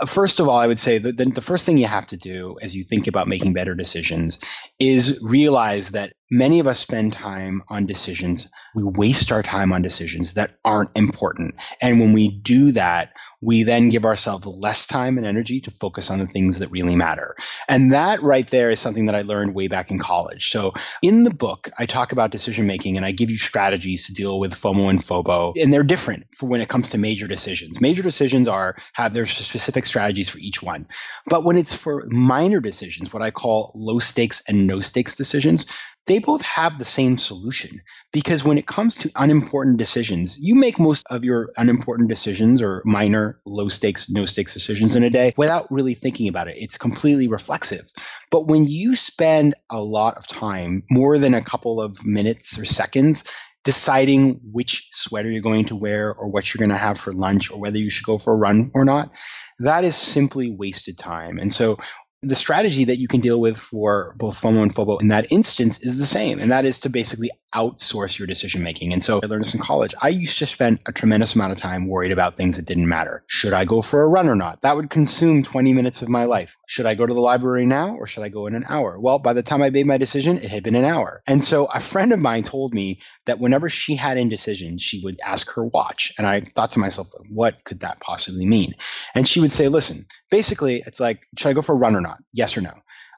uh, 0.00 0.06
first 0.06 0.40
of 0.40 0.48
all, 0.48 0.56
I 0.56 0.66
would 0.66 0.78
say 0.78 0.98
that 0.98 1.16
the, 1.16 1.26
the 1.26 1.40
first 1.40 1.66
thing 1.66 1.78
you 1.78 1.86
have 1.86 2.06
to 2.08 2.16
do 2.16 2.56
as 2.60 2.74
you 2.76 2.82
think 2.82 3.06
about 3.06 3.28
making 3.28 3.52
better 3.52 3.74
decisions 3.74 4.38
is 4.78 5.18
realize 5.22 5.90
that 5.90 6.14
many 6.30 6.60
of 6.60 6.66
us 6.66 6.80
spend 6.80 7.12
time 7.12 7.62
on 7.68 7.86
decisions. 7.86 8.48
We 8.74 8.82
waste 8.82 9.30
our 9.30 9.42
time 9.42 9.72
on 9.72 9.82
decisions 9.82 10.34
that 10.34 10.58
aren't 10.64 10.90
important. 10.96 11.54
And 11.80 12.00
when 12.00 12.12
we 12.12 12.28
do 12.28 12.72
that, 12.72 13.12
we 13.40 13.62
then 13.62 13.90
give 13.90 14.06
ourselves 14.06 14.46
less 14.46 14.86
time 14.86 15.18
and 15.18 15.26
energy 15.26 15.60
to 15.60 15.70
focus 15.70 16.10
on 16.10 16.18
the 16.18 16.26
things 16.26 16.60
that 16.60 16.70
really 16.70 16.96
matter. 16.96 17.36
And 17.68 17.92
that 17.92 18.22
right 18.22 18.46
there 18.48 18.70
is 18.70 18.80
something 18.80 19.06
that 19.06 19.14
I 19.14 19.22
learned 19.22 19.54
way 19.54 19.68
back 19.68 19.90
in 19.90 19.98
college. 19.98 20.48
So 20.48 20.72
in 21.02 21.24
the 21.24 21.34
book, 21.34 21.68
I 21.78 21.84
talk 21.84 22.12
about 22.12 22.30
decision 22.30 22.66
making 22.66 22.96
and 22.96 23.04
I 23.04 23.12
give 23.12 23.30
you 23.30 23.36
strategies 23.36 24.06
to 24.06 24.14
deal 24.14 24.40
with 24.40 24.54
FOMO 24.54 24.88
and 24.88 24.98
FOBO. 24.98 25.52
And 25.60 25.72
they're 25.72 25.82
different 25.82 26.24
for 26.34 26.46
when 26.46 26.62
it 26.62 26.68
comes 26.68 26.90
to 26.90 26.98
major 26.98 27.26
decisions. 27.26 27.80
Major 27.80 28.02
decisions 28.02 28.48
are 28.48 28.76
have 28.94 29.12
their 29.12 29.26
specific 29.26 29.84
strategies 29.84 30.30
for 30.30 30.38
each 30.38 30.62
one. 30.62 30.86
But 31.26 31.44
when 31.44 31.58
it's 31.58 31.74
for 31.74 32.04
minor 32.08 32.60
decisions, 32.60 33.12
what 33.12 33.22
I 33.22 33.30
call 33.30 33.72
low 33.74 33.98
stakes 33.98 34.42
and 34.48 34.66
no 34.66 34.80
stakes 34.80 35.16
decisions, 35.16 35.66
they 36.06 36.13
both 36.18 36.44
have 36.44 36.78
the 36.78 36.84
same 36.84 37.18
solution 37.18 37.80
because 38.12 38.44
when 38.44 38.58
it 38.58 38.66
comes 38.66 38.96
to 38.96 39.10
unimportant 39.16 39.76
decisions, 39.76 40.38
you 40.38 40.54
make 40.54 40.78
most 40.78 41.06
of 41.10 41.24
your 41.24 41.50
unimportant 41.56 42.08
decisions 42.08 42.62
or 42.62 42.82
minor 42.84 43.40
low 43.44 43.68
stakes, 43.68 44.10
no 44.10 44.24
stakes 44.26 44.54
decisions 44.54 44.96
in 44.96 45.02
a 45.02 45.10
day 45.10 45.34
without 45.36 45.70
really 45.70 45.94
thinking 45.94 46.28
about 46.28 46.48
it. 46.48 46.56
It's 46.58 46.78
completely 46.78 47.28
reflexive. 47.28 47.90
But 48.30 48.46
when 48.46 48.66
you 48.66 48.94
spend 48.96 49.54
a 49.70 49.82
lot 49.82 50.16
of 50.16 50.26
time, 50.26 50.84
more 50.90 51.18
than 51.18 51.34
a 51.34 51.42
couple 51.42 51.80
of 51.80 52.04
minutes 52.04 52.58
or 52.58 52.64
seconds, 52.64 53.24
deciding 53.64 54.40
which 54.52 54.88
sweater 54.92 55.30
you're 55.30 55.40
going 55.40 55.64
to 55.66 55.76
wear 55.76 56.14
or 56.14 56.28
what 56.28 56.52
you're 56.52 56.58
going 56.58 56.70
to 56.70 56.76
have 56.76 56.98
for 56.98 57.12
lunch 57.14 57.50
or 57.50 57.58
whether 57.58 57.78
you 57.78 57.90
should 57.90 58.04
go 58.04 58.18
for 58.18 58.34
a 58.34 58.36
run 58.36 58.70
or 58.74 58.84
not, 58.84 59.14
that 59.58 59.84
is 59.84 59.96
simply 59.96 60.50
wasted 60.50 60.98
time. 60.98 61.38
And 61.38 61.52
so 61.52 61.78
the 62.24 62.34
strategy 62.34 62.84
that 62.84 62.96
you 62.96 63.08
can 63.08 63.20
deal 63.20 63.40
with 63.40 63.56
for 63.56 64.14
both 64.16 64.40
FOMO 64.40 64.62
and 64.62 64.74
FOBO 64.74 65.00
in 65.00 65.08
that 65.08 65.30
instance 65.30 65.80
is 65.80 65.98
the 65.98 66.04
same, 66.04 66.38
and 66.38 66.52
that 66.52 66.64
is 66.64 66.80
to 66.80 66.88
basically 66.88 67.30
outsource 67.54 68.18
your 68.18 68.26
decision 68.26 68.62
making. 68.62 68.92
And 68.92 69.02
so 69.02 69.20
I 69.22 69.26
learned 69.26 69.44
this 69.44 69.54
in 69.54 69.60
college. 69.60 69.94
I 70.02 70.08
used 70.08 70.38
to 70.38 70.46
spend 70.46 70.80
a 70.86 70.92
tremendous 70.92 71.34
amount 71.34 71.52
of 71.52 71.58
time 71.58 71.86
worried 71.86 72.10
about 72.10 72.36
things 72.36 72.56
that 72.56 72.66
didn't 72.66 72.88
matter. 72.88 73.24
Should 73.28 73.52
I 73.52 73.64
go 73.64 73.80
for 73.80 74.02
a 74.02 74.08
run 74.08 74.28
or 74.28 74.34
not? 74.34 74.62
That 74.62 74.76
would 74.76 74.90
consume 74.90 75.42
20 75.42 75.72
minutes 75.72 76.02
of 76.02 76.08
my 76.08 76.24
life. 76.24 76.56
Should 76.66 76.86
I 76.86 76.94
go 76.94 77.06
to 77.06 77.14
the 77.14 77.20
library 77.20 77.64
now 77.64 77.94
or 77.94 78.06
should 78.06 78.24
I 78.24 78.28
go 78.28 78.46
in 78.46 78.54
an 78.54 78.64
hour? 78.68 78.98
Well, 78.98 79.20
by 79.20 79.34
the 79.34 79.42
time 79.42 79.62
I 79.62 79.70
made 79.70 79.86
my 79.86 79.98
decision, 79.98 80.38
it 80.38 80.50
had 80.50 80.64
been 80.64 80.74
an 80.74 80.84
hour. 80.84 81.22
And 81.26 81.42
so 81.42 81.66
a 81.66 81.80
friend 81.80 82.12
of 82.12 82.18
mine 82.18 82.42
told 82.42 82.74
me 82.74 83.00
that 83.26 83.38
whenever 83.38 83.70
she 83.70 83.94
had 83.94 84.18
indecision, 84.18 84.78
she 84.78 85.00
would 85.04 85.20
ask 85.24 85.50
her 85.52 85.64
watch. 85.64 86.12
And 86.18 86.26
I 86.26 86.40
thought 86.40 86.72
to 86.72 86.80
myself, 86.80 87.08
what 87.28 87.62
could 87.64 87.80
that 87.80 88.00
possibly 88.00 88.46
mean? 88.46 88.74
And 89.14 89.28
she 89.28 89.40
would 89.40 89.52
say, 89.52 89.68
listen, 89.68 90.06
basically, 90.34 90.82
it's 90.84 90.98
like, 90.98 91.28
should 91.38 91.50
I 91.50 91.52
go 91.52 91.62
for 91.62 91.74
a 91.74 91.76
run 91.76 91.94
or 91.94 92.00
not? 92.00 92.18
Yes 92.32 92.56
or 92.58 92.60
no? 92.60 92.72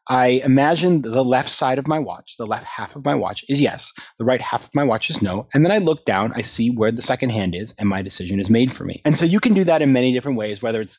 I 0.09 0.41
imagine 0.45 1.03
the 1.03 1.25
left 1.25 1.49
side 1.49 1.79
of 1.79 1.89
my 1.89 1.99
watch, 1.99 2.37
the 2.37 2.47
left 2.47 2.65
half 2.65 2.95
of 2.95 3.05
my 3.05 3.15
watch 3.15 3.45
is 3.49 3.61
yes, 3.61 3.93
the 4.19 4.25
right 4.25 4.41
half 4.41 4.67
of 4.67 4.75
my 4.75 4.85
watch 4.85 5.11
is 5.11 5.21
no. 5.21 5.49
And 5.53 5.65
then 5.65 5.73
I 5.73 5.79
look 5.79 6.05
down, 6.05 6.33
I 6.35 6.43
see 6.43 6.71
where 6.71 6.93
the 6.93 7.03
second 7.03 7.31
hand 7.31 7.55
is, 7.55 7.75
and 7.79 7.89
my 7.89 8.03
decision 8.03 8.39
is 8.39 8.49
made 8.49 8.71
for 8.71 8.85
me. 8.85 9.03
And 9.05 9.17
so 9.17 9.25
you 9.25 9.41
can 9.41 9.55
do 9.55 9.65
that 9.65 9.83
in 9.83 9.93
many 9.93 10.13
different 10.13 10.39
ways, 10.39 10.63
whether 10.63 10.81
it's 10.81 10.99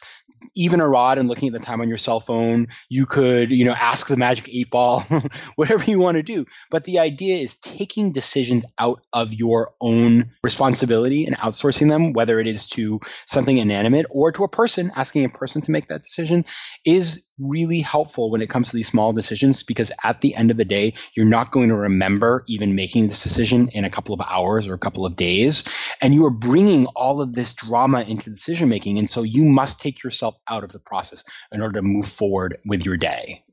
even 0.55 0.81
a 0.81 0.87
rod 0.87 1.17
and 1.17 1.29
looking 1.29 1.47
at 1.47 1.53
the 1.53 1.65
time 1.65 1.81
on 1.81 1.87
your 1.87 1.97
cell 1.97 2.19
phone. 2.19 2.67
You 2.89 3.05
could, 3.05 3.51
you 3.51 3.65
know, 3.65 3.73
ask 3.73 4.07
the 4.07 4.17
magic 4.17 4.49
eight 4.49 4.69
ball, 4.69 5.01
whatever 5.55 5.83
you 5.89 5.99
want 5.99 6.15
to 6.15 6.23
do. 6.23 6.45
But 6.69 6.83
the 6.83 6.99
idea 6.99 7.37
is 7.37 7.55
taking 7.55 8.11
decisions 8.11 8.65
out 8.77 9.01
of 9.13 9.33
your 9.33 9.73
own 9.79 10.31
responsibility 10.43 11.25
and 11.25 11.37
outsourcing 11.37 11.89
them, 11.89 12.13
whether 12.13 12.39
it 12.39 12.47
is 12.47 12.67
to 12.69 12.99
something 13.25 13.57
inanimate 13.57 14.05
or 14.09 14.31
to 14.33 14.43
a 14.43 14.49
person, 14.49 14.91
asking 14.95 15.25
a 15.25 15.29
person 15.29 15.61
to 15.61 15.71
make 15.71 15.87
that 15.87 16.03
decision 16.03 16.45
is 16.85 17.26
really 17.39 17.79
helpful 17.79 18.31
when 18.31 18.41
it 18.41 18.49
comes 18.49 18.69
to 18.69 18.75
these 18.75 18.87
small 18.87 19.11
decisions 19.11 19.63
because 19.63 19.91
at 20.03 20.21
the 20.21 20.35
end 20.35 20.51
of 20.51 20.57
the 20.57 20.65
day, 20.65 20.93
you're 21.15 21.25
not 21.25 21.51
going 21.51 21.69
to 21.69 21.75
remember 21.75 22.43
even 22.47 22.75
making 22.75 23.07
this 23.07 23.23
decision 23.23 23.69
in 23.69 23.85
a 23.85 23.89
couple 23.89 24.13
of 24.13 24.21
hours 24.21 24.67
or 24.67 24.73
a 24.73 24.79
couple 24.79 25.05
of 25.05 25.15
days. 25.15 25.63
And 26.01 26.13
you 26.13 26.25
are 26.25 26.31
bringing 26.31 26.87
all 26.87 27.21
of 27.21 27.33
this 27.33 27.53
drama 27.53 28.01
into 28.01 28.29
decision 28.29 28.69
making. 28.69 28.97
And 28.97 29.09
so 29.09 29.23
you 29.23 29.43
must 29.43 29.79
take 29.79 30.03
yourself 30.03 30.35
out 30.49 30.63
of 30.63 30.71
the 30.71 30.79
process 30.79 31.23
in 31.51 31.61
order 31.61 31.79
to 31.79 31.83
move 31.83 32.07
forward 32.07 32.57
with 32.65 32.85
your 32.85 32.97
day. 32.97 33.43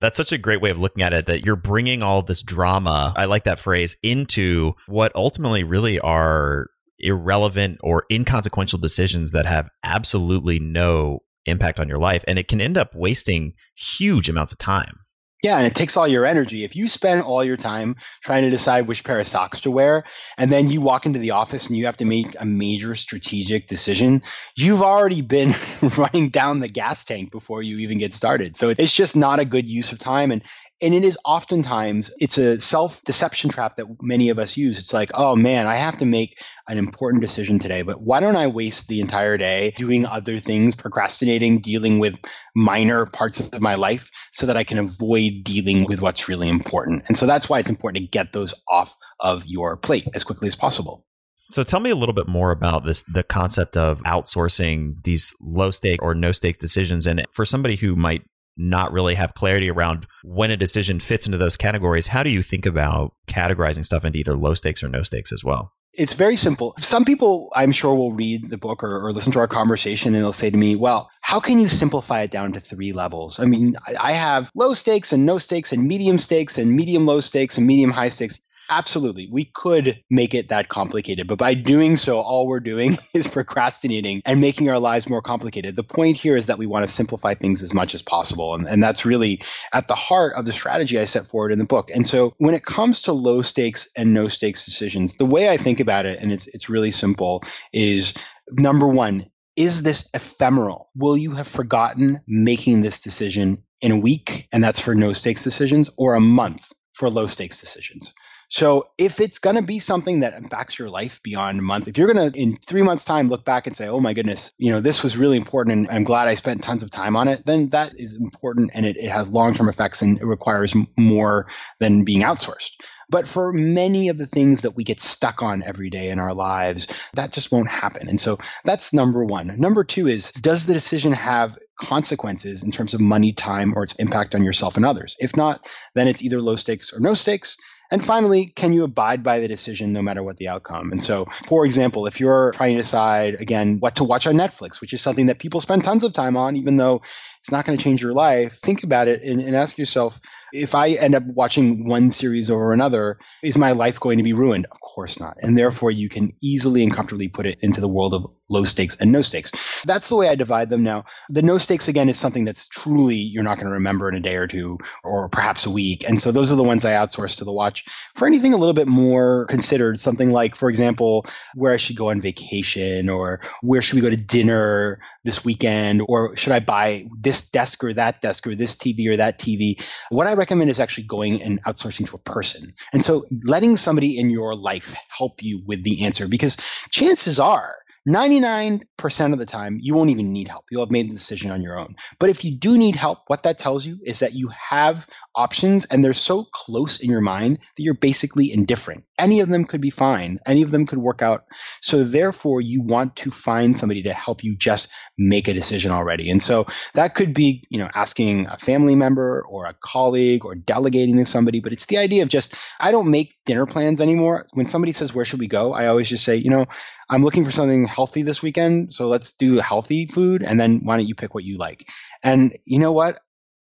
That's 0.00 0.16
such 0.16 0.32
a 0.32 0.38
great 0.38 0.60
way 0.60 0.70
of 0.70 0.78
looking 0.78 1.02
at 1.02 1.14
it 1.14 1.26
that 1.26 1.44
you're 1.44 1.56
bringing 1.56 2.02
all 2.02 2.20
this 2.22 2.42
drama, 2.42 3.14
I 3.16 3.24
like 3.24 3.44
that 3.44 3.58
phrase, 3.58 3.96
into 4.02 4.74
what 4.86 5.10
ultimately 5.14 5.64
really 5.64 5.98
are 5.98 6.66
irrelevant 6.98 7.78
or 7.82 8.04
inconsequential 8.10 8.78
decisions 8.78 9.32
that 9.32 9.46
have 9.46 9.70
absolutely 9.84 10.58
no 10.58 11.20
impact 11.46 11.80
on 11.80 11.88
your 11.88 11.98
life. 11.98 12.24
And 12.26 12.38
it 12.38 12.48
can 12.48 12.60
end 12.60 12.76
up 12.76 12.94
wasting 12.94 13.54
huge 13.74 14.28
amounts 14.28 14.52
of 14.52 14.58
time. 14.58 15.00
Yeah, 15.42 15.58
and 15.58 15.66
it 15.66 15.74
takes 15.74 15.96
all 15.96 16.08
your 16.08 16.24
energy. 16.24 16.64
If 16.64 16.74
you 16.74 16.88
spend 16.88 17.22
all 17.22 17.44
your 17.44 17.58
time 17.58 17.96
trying 18.22 18.42
to 18.42 18.50
decide 18.50 18.86
which 18.86 19.04
pair 19.04 19.20
of 19.20 19.28
socks 19.28 19.60
to 19.60 19.70
wear, 19.70 20.04
and 20.38 20.50
then 20.50 20.68
you 20.68 20.80
walk 20.80 21.04
into 21.04 21.18
the 21.18 21.32
office 21.32 21.68
and 21.68 21.76
you 21.76 21.84
have 21.84 21.98
to 21.98 22.06
make 22.06 22.34
a 22.40 22.46
major 22.46 22.94
strategic 22.94 23.68
decision, 23.68 24.22
you've 24.56 24.82
already 24.82 25.20
been 25.20 25.54
running 25.98 26.30
down 26.30 26.60
the 26.60 26.68
gas 26.68 27.04
tank 27.04 27.30
before 27.30 27.62
you 27.62 27.78
even 27.78 27.98
get 27.98 28.14
started. 28.14 28.56
So 28.56 28.70
it's 28.70 28.94
just 28.94 29.14
not 29.14 29.38
a 29.38 29.44
good 29.44 29.68
use 29.68 29.92
of 29.92 29.98
time. 29.98 30.32
And 30.32 30.42
and 30.82 30.94
it 30.94 31.04
is 31.04 31.16
oftentimes 31.24 32.10
it's 32.18 32.36
a 32.36 32.60
self-deception 32.60 33.50
trap 33.50 33.76
that 33.76 33.86
many 34.02 34.28
of 34.28 34.38
us 34.38 34.56
use. 34.56 34.78
It's 34.78 34.92
like, 34.92 35.10
oh 35.14 35.34
man, 35.34 35.66
I 35.66 35.76
have 35.76 35.96
to 35.98 36.06
make 36.06 36.38
an 36.68 36.76
important 36.76 37.22
decision 37.22 37.58
today, 37.58 37.82
but 37.82 38.00
why 38.02 38.20
don't 38.20 38.36
I 38.36 38.48
waste 38.48 38.88
the 38.88 39.00
entire 39.00 39.38
day 39.38 39.72
doing 39.76 40.04
other 40.04 40.38
things, 40.38 40.74
procrastinating, 40.74 41.60
dealing 41.60 41.98
with 41.98 42.16
minor 42.54 43.06
parts 43.06 43.40
of 43.40 43.60
my 43.60 43.74
life 43.74 44.10
so 44.32 44.46
that 44.46 44.56
I 44.56 44.64
can 44.64 44.78
avoid 44.78 45.44
dealing 45.44 45.84
with 45.84 46.02
what's 46.02 46.28
really 46.28 46.48
important. 46.48 47.04
And 47.08 47.16
so 47.16 47.26
that's 47.26 47.48
why 47.48 47.58
it's 47.58 47.70
important 47.70 48.04
to 48.04 48.08
get 48.08 48.32
those 48.32 48.52
off 48.68 48.94
of 49.20 49.46
your 49.46 49.76
plate 49.76 50.06
as 50.14 50.24
quickly 50.24 50.48
as 50.48 50.56
possible. 50.56 51.06
So 51.52 51.62
tell 51.62 51.80
me 51.80 51.90
a 51.90 51.94
little 51.94 52.14
bit 52.14 52.26
more 52.26 52.50
about 52.50 52.84
this 52.84 53.04
the 53.04 53.22
concept 53.22 53.76
of 53.76 54.02
outsourcing 54.02 55.02
these 55.04 55.32
low 55.40 55.70
stake 55.70 56.02
or 56.02 56.14
no 56.14 56.32
stakes 56.32 56.58
decisions 56.58 57.06
and 57.06 57.24
for 57.32 57.44
somebody 57.44 57.76
who 57.76 57.94
might 57.94 58.22
not 58.56 58.92
really 58.92 59.14
have 59.14 59.34
clarity 59.34 59.70
around 59.70 60.06
when 60.22 60.50
a 60.50 60.56
decision 60.56 61.00
fits 61.00 61.26
into 61.26 61.38
those 61.38 61.56
categories, 61.56 62.08
how 62.08 62.22
do 62.22 62.30
you 62.30 62.42
think 62.42 62.66
about 62.66 63.14
categorizing 63.26 63.84
stuff 63.84 64.04
into 64.04 64.18
either 64.18 64.34
low 64.34 64.54
stakes 64.54 64.82
or 64.82 64.88
no 64.88 65.02
stakes 65.02 65.32
as 65.32 65.44
well? 65.44 65.72
It's 65.98 66.12
very 66.12 66.36
simple. 66.36 66.74
Some 66.78 67.06
people, 67.06 67.50
I'm 67.54 67.72
sure, 67.72 67.94
will 67.94 68.12
read 68.12 68.50
the 68.50 68.58
book 68.58 68.84
or, 68.84 69.06
or 69.06 69.12
listen 69.12 69.32
to 69.32 69.38
our 69.38 69.48
conversation 69.48 70.14
and 70.14 70.22
they'll 70.22 70.32
say 70.32 70.50
to 70.50 70.56
me, 70.56 70.76
well, 70.76 71.10
how 71.22 71.40
can 71.40 71.58
you 71.58 71.68
simplify 71.68 72.20
it 72.22 72.30
down 72.30 72.52
to 72.52 72.60
three 72.60 72.92
levels? 72.92 73.40
I 73.40 73.46
mean, 73.46 73.76
I 74.00 74.12
have 74.12 74.50
low 74.54 74.74
stakes 74.74 75.12
and 75.12 75.24
no 75.24 75.38
stakes 75.38 75.72
and 75.72 75.88
medium 75.88 76.18
stakes 76.18 76.58
and 76.58 76.70
medium 76.70 77.06
low 77.06 77.20
stakes 77.20 77.56
and 77.56 77.66
medium 77.66 77.90
high 77.90 78.10
stakes. 78.10 78.40
Absolutely. 78.68 79.28
We 79.30 79.44
could 79.44 80.02
make 80.10 80.34
it 80.34 80.48
that 80.48 80.68
complicated, 80.68 81.28
but 81.28 81.38
by 81.38 81.54
doing 81.54 81.96
so, 81.96 82.18
all 82.18 82.46
we're 82.46 82.60
doing 82.60 82.98
is 83.14 83.28
procrastinating 83.28 84.22
and 84.24 84.40
making 84.40 84.68
our 84.70 84.78
lives 84.78 85.08
more 85.08 85.22
complicated. 85.22 85.76
The 85.76 85.84
point 85.84 86.16
here 86.16 86.36
is 86.36 86.46
that 86.46 86.58
we 86.58 86.66
want 86.66 86.84
to 86.84 86.92
simplify 86.92 87.34
things 87.34 87.62
as 87.62 87.72
much 87.72 87.94
as 87.94 88.02
possible. 88.02 88.54
And, 88.54 88.66
and 88.66 88.82
that's 88.82 89.06
really 89.06 89.42
at 89.72 89.88
the 89.88 89.94
heart 89.94 90.34
of 90.36 90.44
the 90.44 90.52
strategy 90.52 90.98
I 90.98 91.04
set 91.04 91.26
forward 91.26 91.52
in 91.52 91.58
the 91.58 91.64
book. 91.64 91.90
And 91.94 92.06
so 92.06 92.34
when 92.38 92.54
it 92.54 92.64
comes 92.64 93.02
to 93.02 93.12
low 93.12 93.42
stakes 93.42 93.88
and 93.96 94.12
no 94.12 94.28
stakes 94.28 94.64
decisions, 94.64 95.14
the 95.14 95.26
way 95.26 95.48
I 95.48 95.56
think 95.56 95.80
about 95.80 96.06
it, 96.06 96.20
and 96.20 96.32
it's, 96.32 96.48
it's 96.48 96.68
really 96.68 96.90
simple, 96.90 97.42
is 97.72 98.14
number 98.52 98.88
one, 98.88 99.26
is 99.56 99.82
this 99.82 100.08
ephemeral? 100.12 100.90
Will 100.94 101.16
you 101.16 101.32
have 101.32 101.48
forgotten 101.48 102.20
making 102.26 102.82
this 102.82 103.00
decision 103.00 103.62
in 103.80 103.92
a 103.92 103.98
week? 103.98 104.48
And 104.52 104.62
that's 104.62 104.80
for 104.80 104.94
no 104.94 105.12
stakes 105.12 105.44
decisions 105.44 105.90
or 105.96 106.14
a 106.14 106.20
month 106.20 106.72
for 106.92 107.08
low 107.08 107.26
stakes 107.26 107.60
decisions. 107.60 108.12
So 108.48 108.88
if 108.96 109.20
it's 109.20 109.38
going 109.38 109.56
to 109.56 109.62
be 109.62 109.78
something 109.78 110.20
that 110.20 110.34
impacts 110.34 110.78
your 110.78 110.88
life 110.88 111.22
beyond 111.22 111.58
a 111.58 111.62
month, 111.62 111.88
if 111.88 111.98
you're 111.98 112.12
going 112.12 112.32
to 112.32 112.38
in 112.38 112.56
three 112.56 112.82
months' 112.82 113.04
time 113.04 113.28
look 113.28 113.44
back 113.44 113.66
and 113.66 113.76
say, 113.76 113.88
"Oh 113.88 114.00
my 114.00 114.14
goodness, 114.14 114.52
you 114.58 114.70
know 114.70 114.80
this 114.80 115.02
was 115.02 115.16
really 115.16 115.36
important, 115.36 115.88
and 115.88 115.96
I'm 115.96 116.04
glad 116.04 116.28
I 116.28 116.34
spent 116.34 116.62
tons 116.62 116.82
of 116.82 116.90
time 116.90 117.16
on 117.16 117.28
it," 117.28 117.44
then 117.44 117.68
that 117.70 117.92
is 117.96 118.14
important 118.14 118.70
and 118.74 118.86
it, 118.86 118.96
it 118.96 119.10
has 119.10 119.30
long-term 119.30 119.68
effects 119.68 120.00
and 120.00 120.20
it 120.20 120.24
requires 120.24 120.74
more 120.96 121.48
than 121.80 122.04
being 122.04 122.22
outsourced. 122.22 122.70
But 123.08 123.28
for 123.28 123.52
many 123.52 124.08
of 124.08 124.18
the 124.18 124.26
things 124.26 124.62
that 124.62 124.74
we 124.76 124.82
get 124.82 124.98
stuck 124.98 125.42
on 125.42 125.62
every 125.62 125.90
day 125.90 126.10
in 126.10 126.18
our 126.18 126.34
lives, 126.34 126.88
that 127.14 127.32
just 127.32 127.52
won't 127.52 127.68
happen. 127.68 128.08
And 128.08 128.18
so 128.18 128.38
that's 128.64 128.92
number 128.92 129.24
one. 129.24 129.58
Number 129.58 129.84
two 129.84 130.08
is 130.08 130.32
does 130.32 130.66
the 130.66 130.74
decision 130.74 131.12
have 131.12 131.56
consequences 131.80 132.62
in 132.62 132.70
terms 132.72 132.94
of 132.94 133.00
money, 133.00 133.32
time, 133.32 133.74
or 133.76 133.84
its 133.84 133.94
impact 133.96 134.34
on 134.34 134.42
yourself 134.42 134.76
and 134.76 134.84
others? 134.84 135.16
If 135.20 135.36
not, 135.36 135.66
then 135.94 136.08
it's 136.08 136.22
either 136.22 136.40
low 136.40 136.56
stakes 136.56 136.92
or 136.92 136.98
no 136.98 137.14
stakes. 137.14 137.56
And 137.90 138.04
finally, 138.04 138.46
can 138.46 138.72
you 138.72 138.84
abide 138.84 139.22
by 139.22 139.38
the 139.38 139.48
decision 139.48 139.92
no 139.92 140.02
matter 140.02 140.22
what 140.22 140.36
the 140.36 140.48
outcome? 140.48 140.92
And 140.92 141.02
so, 141.02 141.26
for 141.46 141.64
example, 141.64 142.06
if 142.06 142.20
you're 142.20 142.52
trying 142.52 142.74
to 142.74 142.80
decide, 142.80 143.34
again, 143.34 143.78
what 143.78 143.96
to 143.96 144.04
watch 144.04 144.26
on 144.26 144.34
Netflix, 144.34 144.80
which 144.80 144.92
is 144.92 145.00
something 145.00 145.26
that 145.26 145.38
people 145.38 145.60
spend 145.60 145.84
tons 145.84 146.04
of 146.04 146.12
time 146.12 146.36
on, 146.36 146.56
even 146.56 146.76
though 146.76 147.02
it's 147.46 147.52
not 147.52 147.64
going 147.64 147.78
to 147.78 147.84
change 147.84 148.02
your 148.02 148.12
life, 148.12 148.54
think 148.54 148.82
about 148.82 149.06
it 149.06 149.22
and, 149.22 149.40
and 149.40 149.54
ask 149.54 149.78
yourself, 149.78 150.20
if 150.52 150.74
I 150.74 150.90
end 150.90 151.14
up 151.14 151.22
watching 151.24 151.88
one 151.88 152.10
series 152.10 152.50
over 152.50 152.72
another, 152.72 153.18
is 153.40 153.56
my 153.56 153.70
life 153.70 154.00
going 154.00 154.18
to 154.18 154.24
be 154.24 154.32
ruined? 154.32 154.66
Of 154.68 154.80
course 154.80 155.20
not. 155.20 155.36
And 155.42 155.56
therefore, 155.56 155.92
you 155.92 156.08
can 156.08 156.32
easily 156.42 156.82
and 156.82 156.92
comfortably 156.92 157.28
put 157.28 157.46
it 157.46 157.58
into 157.60 157.80
the 157.80 157.86
world 157.86 158.14
of 158.14 158.26
low 158.48 158.64
stakes 158.64 158.96
and 159.00 159.12
no 159.12 159.20
stakes. 159.20 159.82
That's 159.84 160.08
the 160.08 160.16
way 160.16 160.28
I 160.28 160.34
divide 160.34 160.70
them 160.70 160.82
now. 160.82 161.04
The 161.28 161.42
no 161.42 161.58
stakes 161.58 161.88
again 161.88 162.08
is 162.08 162.18
something 162.18 162.44
that's 162.44 162.66
truly 162.66 163.16
you're 163.16 163.42
not 163.42 163.56
going 163.56 163.66
to 163.66 163.72
remember 163.72 164.08
in 164.08 164.16
a 164.16 164.20
day 164.20 164.36
or 164.36 164.46
two 164.46 164.78
or 165.04 165.28
perhaps 165.28 165.66
a 165.66 165.70
week. 165.70 166.08
And 166.08 166.20
so 166.20 166.32
those 166.32 166.52
are 166.52 166.56
the 166.56 166.62
ones 166.62 166.84
I 166.84 166.92
outsource 166.92 167.38
to 167.38 167.44
the 167.44 167.52
watch. 167.52 167.84
For 168.14 168.26
anything 168.26 168.54
a 168.54 168.56
little 168.56 168.74
bit 168.74 168.88
more 168.88 169.46
considered, 169.46 169.98
something 169.98 170.30
like, 170.30 170.54
for 170.54 170.68
example, 170.68 171.26
where 171.54 171.72
I 171.72 171.76
should 171.76 171.96
go 171.96 172.10
on 172.10 172.20
vacation 172.20 173.08
or 173.08 173.40
where 173.62 173.82
should 173.82 173.96
we 173.96 174.02
go 174.02 174.10
to 174.10 174.16
dinner 174.16 175.00
this 175.24 175.44
weekend 175.44 176.02
or 176.08 176.36
should 176.36 176.52
I 176.52 176.60
buy 176.60 177.06
this 177.18 177.35
desk 177.42 177.82
or 177.84 177.92
that 177.92 178.20
desk 178.20 178.46
or 178.46 178.54
this 178.54 178.76
TV 178.76 179.08
or 179.08 179.16
that 179.16 179.38
TV? 179.38 179.82
What 180.10 180.26
I 180.26 180.34
recommend 180.34 180.70
is 180.70 180.80
actually 180.80 181.04
going 181.04 181.42
and 181.42 181.62
outsourcing 181.64 182.08
to 182.08 182.16
a 182.16 182.18
person. 182.18 182.74
And 182.92 183.04
so 183.04 183.26
letting 183.44 183.76
somebody 183.76 184.18
in 184.18 184.30
your 184.30 184.54
life 184.54 184.94
help 185.08 185.42
you 185.42 185.62
with 185.64 185.82
the 185.82 186.04
answer 186.04 186.28
because 186.28 186.56
chances 186.90 187.40
are 187.40 187.76
99% 188.06 189.32
of 189.32 189.38
the 189.38 189.46
time, 189.46 189.78
you 189.80 189.94
won't 189.94 190.10
even 190.10 190.32
need 190.32 190.48
help. 190.48 190.64
You'll 190.70 190.82
have 190.82 190.90
made 190.90 191.08
the 191.10 191.14
decision 191.14 191.50
on 191.50 191.62
your 191.62 191.78
own. 191.78 191.96
But 192.18 192.30
if 192.30 192.44
you 192.44 192.56
do 192.56 192.78
need 192.78 192.94
help, 192.94 193.20
what 193.26 193.42
that 193.42 193.58
tells 193.58 193.86
you 193.86 193.98
is 194.04 194.20
that 194.20 194.34
you 194.34 194.48
have 194.48 195.08
options 195.34 195.86
and 195.86 196.04
they're 196.04 196.12
so 196.12 196.44
close 196.44 197.00
in 197.00 197.10
your 197.10 197.20
mind 197.20 197.58
that 197.76 197.82
you're 197.82 197.94
basically 197.94 198.52
indifferent. 198.52 199.04
Any 199.18 199.40
of 199.40 199.48
them 199.48 199.64
could 199.64 199.80
be 199.80 199.90
fine, 199.90 200.38
any 200.46 200.62
of 200.62 200.70
them 200.70 200.86
could 200.86 200.98
work 200.98 201.22
out. 201.22 201.46
So, 201.80 202.04
therefore, 202.04 202.60
you 202.60 202.82
want 202.82 203.16
to 203.16 203.30
find 203.30 203.76
somebody 203.76 204.02
to 204.04 204.12
help 204.12 204.44
you 204.44 204.56
just 204.56 204.88
make 205.18 205.48
a 205.48 205.54
decision 205.54 205.90
already. 205.90 206.30
And 206.30 206.40
so 206.40 206.66
that 206.94 207.14
could 207.14 207.34
be, 207.34 207.64
you 207.70 207.78
know, 207.78 207.88
asking 207.94 208.46
a 208.46 208.56
family 208.56 208.94
member 208.94 209.44
or 209.48 209.66
a 209.66 209.74
colleague 209.74 210.44
or 210.44 210.54
delegating 210.54 211.16
to 211.16 211.24
somebody. 211.24 211.60
But 211.60 211.72
it's 211.72 211.86
the 211.86 211.98
idea 211.98 212.22
of 212.22 212.28
just, 212.28 212.54
I 212.78 212.92
don't 212.92 213.10
make 213.10 213.36
dinner 213.44 213.66
plans 213.66 214.00
anymore. 214.00 214.46
When 214.52 214.66
somebody 214.66 214.92
says, 214.92 215.14
Where 215.14 215.24
should 215.24 215.40
we 215.40 215.48
go? 215.48 215.72
I 215.72 215.86
always 215.86 216.08
just 216.08 216.24
say, 216.24 216.36
you 216.36 216.50
know, 216.50 216.66
I'm 217.08 217.22
looking 217.22 217.44
for 217.44 217.50
something 217.50 217.86
healthy 217.86 218.22
this 218.22 218.42
weekend. 218.42 218.92
So 218.92 219.06
let's 219.06 219.32
do 219.32 219.58
healthy 219.58 220.06
food. 220.06 220.42
And 220.42 220.58
then 220.58 220.80
why 220.82 220.96
don't 220.96 221.06
you 221.06 221.14
pick 221.14 221.34
what 221.34 221.44
you 221.44 221.56
like? 221.58 221.88
And 222.22 222.56
you 222.64 222.78
know 222.78 222.92
what? 222.92 223.20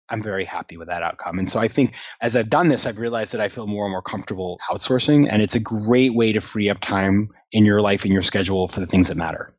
I'm 0.09 0.23
very 0.23 0.45
happy 0.45 0.77
with 0.77 0.89
that 0.89 1.03
outcome. 1.03 1.39
And 1.39 1.49
so 1.49 1.59
I 1.59 1.69
think 1.69 1.95
as 2.21 2.37
I've 2.37 2.51
done 2.51 2.69
this, 2.69 2.87
I've 2.87 2.99
realized 2.99 3.33
that 3.33 3.41
I 3.41 3.49
feel 3.49 3.67
more 3.67 3.85
and 3.85 3.93
more 3.93 4.03
comfortable 4.03 4.61
outsourcing. 4.71 5.29
And 5.31 5.43
it's 5.43 5.55
a 5.55 5.61
great 5.61 6.15
way 6.15 6.33
to 6.33 6.41
free 6.41 6.69
up 6.69 6.81
time 6.81 7.31
in 7.53 7.65
your 7.65 7.81
life 7.81 8.05
and 8.05 8.13
your 8.13 8.23
schedule 8.23 8.69
for 8.69 8.81
the 8.81 8.87
things 8.87 9.09
that 9.09 9.17
matter. 9.17 9.51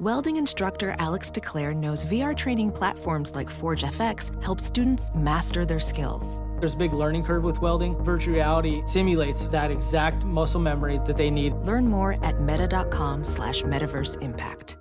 Welding 0.00 0.36
instructor 0.36 0.96
Alex 0.98 1.30
DeClaire 1.30 1.76
knows 1.76 2.06
VR 2.06 2.34
training 2.34 2.72
platforms 2.72 3.34
like 3.34 3.50
Forge 3.50 3.82
FX 3.82 4.42
help 4.42 4.58
students 4.58 5.10
master 5.14 5.66
their 5.66 5.78
skills. 5.78 6.40
There's 6.58 6.72
a 6.72 6.78
big 6.78 6.94
learning 6.94 7.24
curve 7.24 7.44
with 7.44 7.60
welding. 7.60 8.02
Virtual 8.02 8.32
reality 8.32 8.80
simulates 8.86 9.46
that 9.48 9.70
exact 9.70 10.24
muscle 10.24 10.58
memory 10.58 11.00
that 11.04 11.18
they 11.18 11.30
need. 11.30 11.52
Learn 11.66 11.86
more 11.86 12.16
at 12.24 12.40
meta.com 12.40 13.24
slash 13.24 13.60
metaverse 13.60 14.18
impact. 14.22 14.78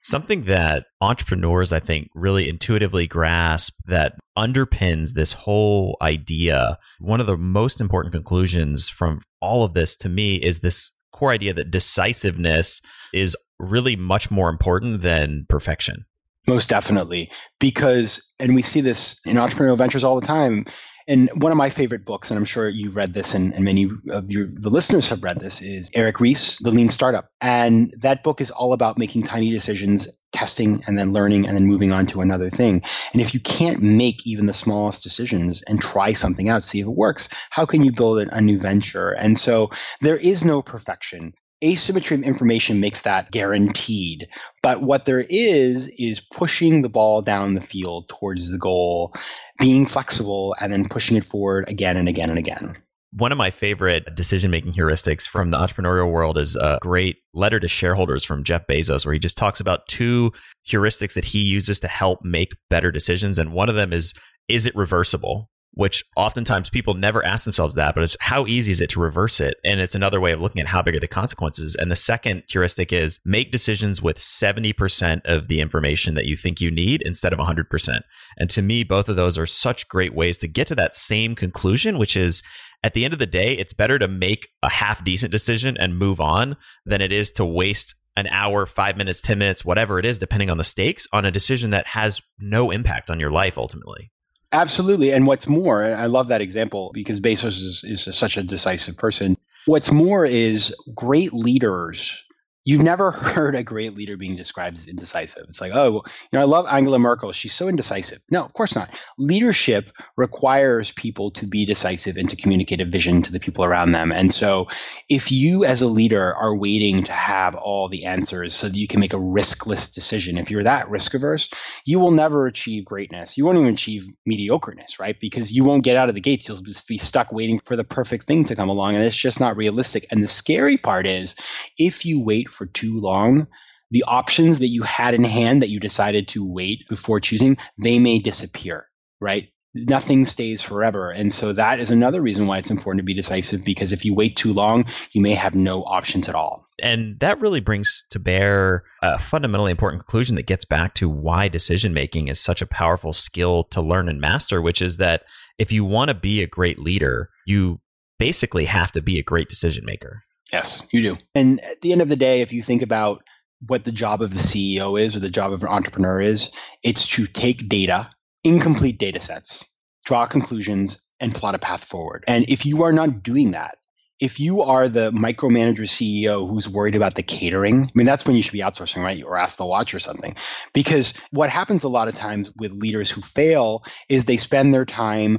Something 0.00 0.44
that 0.44 0.84
entrepreneurs, 1.00 1.72
I 1.72 1.80
think, 1.80 2.08
really 2.14 2.50
intuitively 2.50 3.06
grasp 3.06 3.78
that 3.86 4.16
underpins 4.36 5.14
this 5.14 5.32
whole 5.32 5.96
idea. 6.02 6.76
One 6.98 7.22
of 7.22 7.26
the 7.26 7.38
most 7.38 7.80
important 7.80 8.12
conclusions 8.12 8.90
from 8.90 9.22
all 9.40 9.64
of 9.64 9.72
this 9.72 9.96
to 9.96 10.10
me 10.10 10.34
is 10.34 10.60
this 10.60 10.92
core 11.10 11.32
idea 11.32 11.54
that 11.54 11.70
decisiveness 11.70 12.82
is 13.14 13.34
really 13.58 13.96
much 13.96 14.30
more 14.30 14.48
important 14.48 15.02
than 15.02 15.46
perfection. 15.48 16.04
Most 16.46 16.68
definitely. 16.68 17.30
Because, 17.58 18.32
and 18.38 18.54
we 18.54 18.62
see 18.62 18.80
this 18.80 19.20
in 19.26 19.36
entrepreneurial 19.36 19.78
ventures 19.78 20.04
all 20.04 20.20
the 20.20 20.26
time. 20.26 20.64
And 21.08 21.30
one 21.40 21.52
of 21.52 21.58
my 21.58 21.70
favorite 21.70 22.04
books, 22.04 22.30
and 22.30 22.38
I'm 22.38 22.44
sure 22.44 22.68
you've 22.68 22.96
read 22.96 23.14
this, 23.14 23.32
and, 23.32 23.54
and 23.54 23.64
many 23.64 23.88
of 24.10 24.28
your 24.28 24.48
the 24.52 24.70
listeners 24.70 25.08
have 25.08 25.22
read 25.22 25.38
this, 25.38 25.62
is 25.62 25.88
Eric 25.94 26.20
Ries, 26.20 26.58
The 26.58 26.72
Lean 26.72 26.88
Startup. 26.88 27.28
And 27.40 27.94
that 27.98 28.24
book 28.24 28.40
is 28.40 28.50
all 28.50 28.72
about 28.72 28.98
making 28.98 29.22
tiny 29.22 29.52
decisions, 29.52 30.08
testing, 30.32 30.82
and 30.86 30.98
then 30.98 31.12
learning, 31.12 31.46
and 31.46 31.56
then 31.56 31.66
moving 31.66 31.92
on 31.92 32.06
to 32.06 32.22
another 32.22 32.50
thing. 32.50 32.82
And 33.12 33.22
if 33.22 33.34
you 33.34 33.40
can't 33.40 33.80
make 33.80 34.26
even 34.26 34.46
the 34.46 34.52
smallest 34.52 35.04
decisions 35.04 35.62
and 35.62 35.80
try 35.80 36.12
something 36.12 36.48
out, 36.48 36.64
see 36.64 36.80
if 36.80 36.86
it 36.86 36.90
works, 36.90 37.28
how 37.50 37.66
can 37.66 37.84
you 37.84 37.92
build 37.92 38.26
a 38.28 38.40
new 38.40 38.58
venture? 38.58 39.10
And 39.10 39.38
so 39.38 39.70
there 40.00 40.16
is 40.16 40.44
no 40.44 40.60
perfection 40.60 41.34
asymmetry 41.62 42.16
of 42.16 42.22
information 42.22 42.80
makes 42.80 43.02
that 43.02 43.30
guaranteed. 43.30 44.28
But 44.62 44.82
what 44.82 45.04
there 45.04 45.24
is, 45.28 45.88
is 45.98 46.20
pushing 46.20 46.82
the 46.82 46.88
ball 46.88 47.22
down 47.22 47.54
the 47.54 47.60
field 47.60 48.08
towards 48.08 48.50
the 48.50 48.58
goal, 48.58 49.14
being 49.58 49.86
flexible, 49.86 50.54
and 50.60 50.72
then 50.72 50.88
pushing 50.88 51.16
it 51.16 51.24
forward 51.24 51.68
again 51.68 51.96
and 51.96 52.08
again 52.08 52.30
and 52.30 52.38
again. 52.38 52.76
One 53.12 53.32
of 53.32 53.38
my 53.38 53.50
favorite 53.50 54.14
decision 54.14 54.50
making 54.50 54.74
heuristics 54.74 55.26
from 55.26 55.50
the 55.50 55.56
entrepreneurial 55.56 56.10
world 56.10 56.36
is 56.36 56.54
a 56.56 56.78
great 56.82 57.16
letter 57.32 57.58
to 57.58 57.68
shareholders 57.68 58.24
from 58.24 58.44
Jeff 58.44 58.66
Bezos, 58.66 59.06
where 59.06 59.14
he 59.14 59.18
just 59.18 59.38
talks 59.38 59.58
about 59.58 59.88
two 59.88 60.32
heuristics 60.68 61.14
that 61.14 61.26
he 61.26 61.38
uses 61.38 61.80
to 61.80 61.88
help 61.88 62.20
make 62.22 62.52
better 62.68 62.92
decisions. 62.92 63.38
And 63.38 63.52
one 63.52 63.70
of 63.70 63.74
them 63.74 63.92
is, 63.92 64.12
is 64.48 64.66
it 64.66 64.76
reversible? 64.76 65.48
Which 65.76 66.04
oftentimes 66.16 66.70
people 66.70 66.94
never 66.94 67.24
ask 67.24 67.44
themselves 67.44 67.74
that, 67.74 67.94
but 67.94 68.02
it's 68.02 68.16
how 68.18 68.46
easy 68.46 68.72
is 68.72 68.80
it 68.80 68.88
to 68.88 68.98
reverse 68.98 69.40
it? 69.40 69.58
And 69.62 69.78
it's 69.78 69.94
another 69.94 70.18
way 70.18 70.32
of 70.32 70.40
looking 70.40 70.62
at 70.62 70.68
how 70.68 70.80
big 70.80 70.96
are 70.96 71.00
the 71.00 71.06
consequences. 71.06 71.74
And 71.74 71.90
the 71.90 71.96
second 71.96 72.44
heuristic 72.48 72.94
is 72.94 73.20
make 73.26 73.52
decisions 73.52 74.00
with 74.00 74.16
70% 74.16 75.20
of 75.26 75.48
the 75.48 75.60
information 75.60 76.14
that 76.14 76.24
you 76.24 76.34
think 76.34 76.62
you 76.62 76.70
need 76.70 77.02
instead 77.02 77.34
of 77.34 77.38
100%. 77.38 78.00
And 78.38 78.48
to 78.48 78.62
me, 78.62 78.84
both 78.84 79.10
of 79.10 79.16
those 79.16 79.36
are 79.36 79.46
such 79.46 79.86
great 79.88 80.14
ways 80.14 80.38
to 80.38 80.48
get 80.48 80.66
to 80.68 80.74
that 80.76 80.94
same 80.94 81.34
conclusion, 81.34 81.98
which 81.98 82.16
is 82.16 82.42
at 82.82 82.94
the 82.94 83.04
end 83.04 83.12
of 83.12 83.18
the 83.18 83.26
day, 83.26 83.52
it's 83.52 83.74
better 83.74 83.98
to 83.98 84.08
make 84.08 84.48
a 84.62 84.70
half 84.70 85.04
decent 85.04 85.30
decision 85.30 85.76
and 85.78 85.98
move 85.98 86.20
on 86.20 86.56
than 86.86 87.02
it 87.02 87.12
is 87.12 87.30
to 87.32 87.44
waste 87.44 87.94
an 88.16 88.28
hour, 88.28 88.64
five 88.64 88.96
minutes, 88.96 89.20
10 89.20 89.38
minutes, 89.38 89.62
whatever 89.62 89.98
it 89.98 90.06
is, 90.06 90.18
depending 90.18 90.48
on 90.48 90.56
the 90.56 90.64
stakes, 90.64 91.06
on 91.12 91.26
a 91.26 91.30
decision 91.30 91.70
that 91.70 91.88
has 91.88 92.22
no 92.38 92.70
impact 92.70 93.10
on 93.10 93.20
your 93.20 93.30
life 93.30 93.58
ultimately. 93.58 94.10
Absolutely. 94.52 95.12
And 95.12 95.26
what's 95.26 95.46
more, 95.46 95.84
I 95.84 96.06
love 96.06 96.28
that 96.28 96.40
example 96.40 96.90
because 96.94 97.20
Bezos 97.20 97.60
is, 97.60 97.84
is 97.84 98.16
such 98.16 98.36
a 98.36 98.42
decisive 98.42 98.96
person. 98.96 99.36
What's 99.66 99.90
more 99.90 100.24
is 100.24 100.74
great 100.94 101.32
leaders 101.32 102.24
You've 102.66 102.82
never 102.82 103.10
heard 103.12 103.54
a 103.54 103.62
great 103.62 103.94
leader 103.94 104.16
being 104.16 104.36
described 104.36 104.76
as 104.76 104.88
indecisive. 104.88 105.44
It's 105.44 105.60
like, 105.60 105.72
oh, 105.72 106.02
you 106.04 106.28
know, 106.32 106.40
I 106.40 106.44
love 106.44 106.66
Angela 106.68 106.98
Merkel. 106.98 107.32
She's 107.32 107.54
so 107.54 107.68
indecisive. 107.68 108.18
No, 108.30 108.44
of 108.44 108.52
course 108.52 108.74
not. 108.74 108.90
Leadership 109.16 109.92
requires 110.16 110.90
people 110.90 111.30
to 111.30 111.46
be 111.46 111.64
decisive 111.64 112.16
and 112.16 112.28
to 112.28 112.36
communicate 112.36 112.80
a 112.80 112.84
vision 112.84 113.22
to 113.22 113.32
the 113.32 113.40
people 113.40 113.64
around 113.64 113.92
them. 113.92 114.10
And 114.10 114.30
so, 114.30 114.66
if 115.08 115.30
you 115.30 115.64
as 115.64 115.82
a 115.82 115.88
leader 115.88 116.34
are 116.34 116.56
waiting 116.56 117.04
to 117.04 117.12
have 117.12 117.54
all 117.54 117.88
the 117.88 118.06
answers 118.06 118.54
so 118.54 118.68
that 118.68 118.76
you 118.76 118.88
can 118.88 118.98
make 118.98 119.14
a 119.14 119.18
riskless 119.18 119.94
decision, 119.94 120.36
if 120.36 120.50
you're 120.50 120.64
that 120.64 120.90
risk 120.90 121.14
averse, 121.14 121.48
you 121.84 122.00
will 122.00 122.10
never 122.10 122.46
achieve 122.46 122.84
greatness. 122.84 123.38
You 123.38 123.44
won't 123.44 123.58
even 123.58 123.72
achieve 123.72 124.08
mediocreness, 124.28 124.98
right? 124.98 125.18
Because 125.18 125.52
you 125.52 125.62
won't 125.62 125.84
get 125.84 125.96
out 125.96 126.08
of 126.08 126.16
the 126.16 126.20
gates. 126.20 126.48
You'll 126.48 126.58
just 126.58 126.88
be 126.88 126.98
stuck 126.98 127.30
waiting 127.30 127.60
for 127.60 127.76
the 127.76 127.84
perfect 127.84 128.24
thing 128.24 128.42
to 128.44 128.56
come 128.56 128.68
along. 128.68 128.96
And 128.96 129.04
it's 129.04 129.16
just 129.16 129.38
not 129.38 129.56
realistic. 129.56 130.06
And 130.10 130.20
the 130.20 130.26
scary 130.26 130.76
part 130.76 131.06
is 131.06 131.36
if 131.78 132.04
you 132.04 132.24
wait 132.24 132.50
for 132.56 132.66
too 132.66 133.00
long, 133.00 133.46
the 133.90 134.04
options 134.06 134.58
that 134.58 134.68
you 134.68 134.82
had 134.82 135.14
in 135.14 135.24
hand 135.24 135.62
that 135.62 135.68
you 135.68 135.78
decided 135.78 136.28
to 136.28 136.44
wait 136.44 136.88
before 136.88 137.20
choosing, 137.20 137.56
they 137.78 137.98
may 137.98 138.18
disappear, 138.18 138.86
right? 139.20 139.48
Nothing 139.74 140.24
stays 140.24 140.62
forever. 140.62 141.10
And 141.10 141.30
so 141.30 141.52
that 141.52 141.80
is 141.80 141.90
another 141.90 142.22
reason 142.22 142.46
why 142.46 142.58
it's 142.58 142.70
important 142.70 143.00
to 143.00 143.04
be 143.04 143.14
decisive 143.14 143.64
because 143.64 143.92
if 143.92 144.04
you 144.04 144.14
wait 144.14 144.34
too 144.34 144.52
long, 144.54 144.86
you 145.12 145.20
may 145.20 145.34
have 145.34 145.54
no 145.54 145.82
options 145.82 146.28
at 146.28 146.34
all. 146.34 146.66
And 146.82 147.20
that 147.20 147.40
really 147.40 147.60
brings 147.60 148.04
to 148.10 148.18
bear 148.18 148.84
a 149.02 149.18
fundamentally 149.18 149.70
important 149.70 150.02
conclusion 150.02 150.36
that 150.36 150.46
gets 150.46 150.64
back 150.64 150.94
to 150.94 151.08
why 151.08 151.48
decision 151.48 151.94
making 151.94 152.28
is 152.28 152.40
such 152.40 152.62
a 152.62 152.66
powerful 152.66 153.12
skill 153.12 153.64
to 153.64 153.80
learn 153.80 154.08
and 154.08 154.20
master, 154.20 154.60
which 154.60 154.82
is 154.82 154.96
that 154.96 155.22
if 155.58 155.70
you 155.70 155.84
want 155.84 156.08
to 156.08 156.14
be 156.14 156.42
a 156.42 156.46
great 156.46 156.78
leader, 156.78 157.30
you 157.46 157.80
basically 158.18 158.64
have 158.64 158.92
to 158.92 159.02
be 159.02 159.18
a 159.18 159.22
great 159.22 159.48
decision 159.48 159.84
maker. 159.84 160.22
Yes, 160.52 160.86
you 160.92 161.02
do. 161.02 161.18
And 161.34 161.60
at 161.60 161.80
the 161.80 161.92
end 161.92 162.02
of 162.02 162.08
the 162.08 162.16
day, 162.16 162.40
if 162.40 162.52
you 162.52 162.62
think 162.62 162.82
about 162.82 163.22
what 163.66 163.84
the 163.84 163.92
job 163.92 164.22
of 164.22 164.32
a 164.32 164.36
CEO 164.36 164.98
is 165.00 165.16
or 165.16 165.20
the 165.20 165.30
job 165.30 165.52
of 165.52 165.62
an 165.62 165.68
entrepreneur 165.68 166.20
is, 166.20 166.50
it's 166.82 167.06
to 167.08 167.26
take 167.26 167.68
data, 167.68 168.10
incomplete 168.44 168.98
data 168.98 169.20
sets, 169.20 169.66
draw 170.04 170.26
conclusions, 170.26 171.02
and 171.18 171.34
plot 171.34 171.54
a 171.54 171.58
path 171.58 171.84
forward. 171.84 172.24
And 172.28 172.44
if 172.48 172.66
you 172.66 172.84
are 172.84 172.92
not 172.92 173.22
doing 173.22 173.52
that, 173.52 173.76
if 174.20 174.40
you 174.40 174.62
are 174.62 174.88
the 174.88 175.10
micromanager 175.10 175.80
CEO 175.80 176.48
who's 176.48 176.68
worried 176.68 176.94
about 176.94 177.14
the 177.14 177.22
catering, 177.22 177.84
I 177.84 177.90
mean, 177.94 178.06
that's 178.06 178.26
when 178.26 178.36
you 178.36 178.42
should 178.42 178.52
be 178.52 178.60
outsourcing, 178.60 179.02
right? 179.02 179.22
Or 179.22 179.36
ask 179.36 179.58
the 179.58 179.66
watch 179.66 179.94
or 179.94 179.98
something. 179.98 180.36
Because 180.72 181.14
what 181.30 181.50
happens 181.50 181.84
a 181.84 181.88
lot 181.88 182.08
of 182.08 182.14
times 182.14 182.50
with 182.56 182.72
leaders 182.72 183.10
who 183.10 183.20
fail 183.20 183.84
is 184.08 184.24
they 184.24 184.38
spend 184.38 184.72
their 184.72 184.86
time 184.86 185.38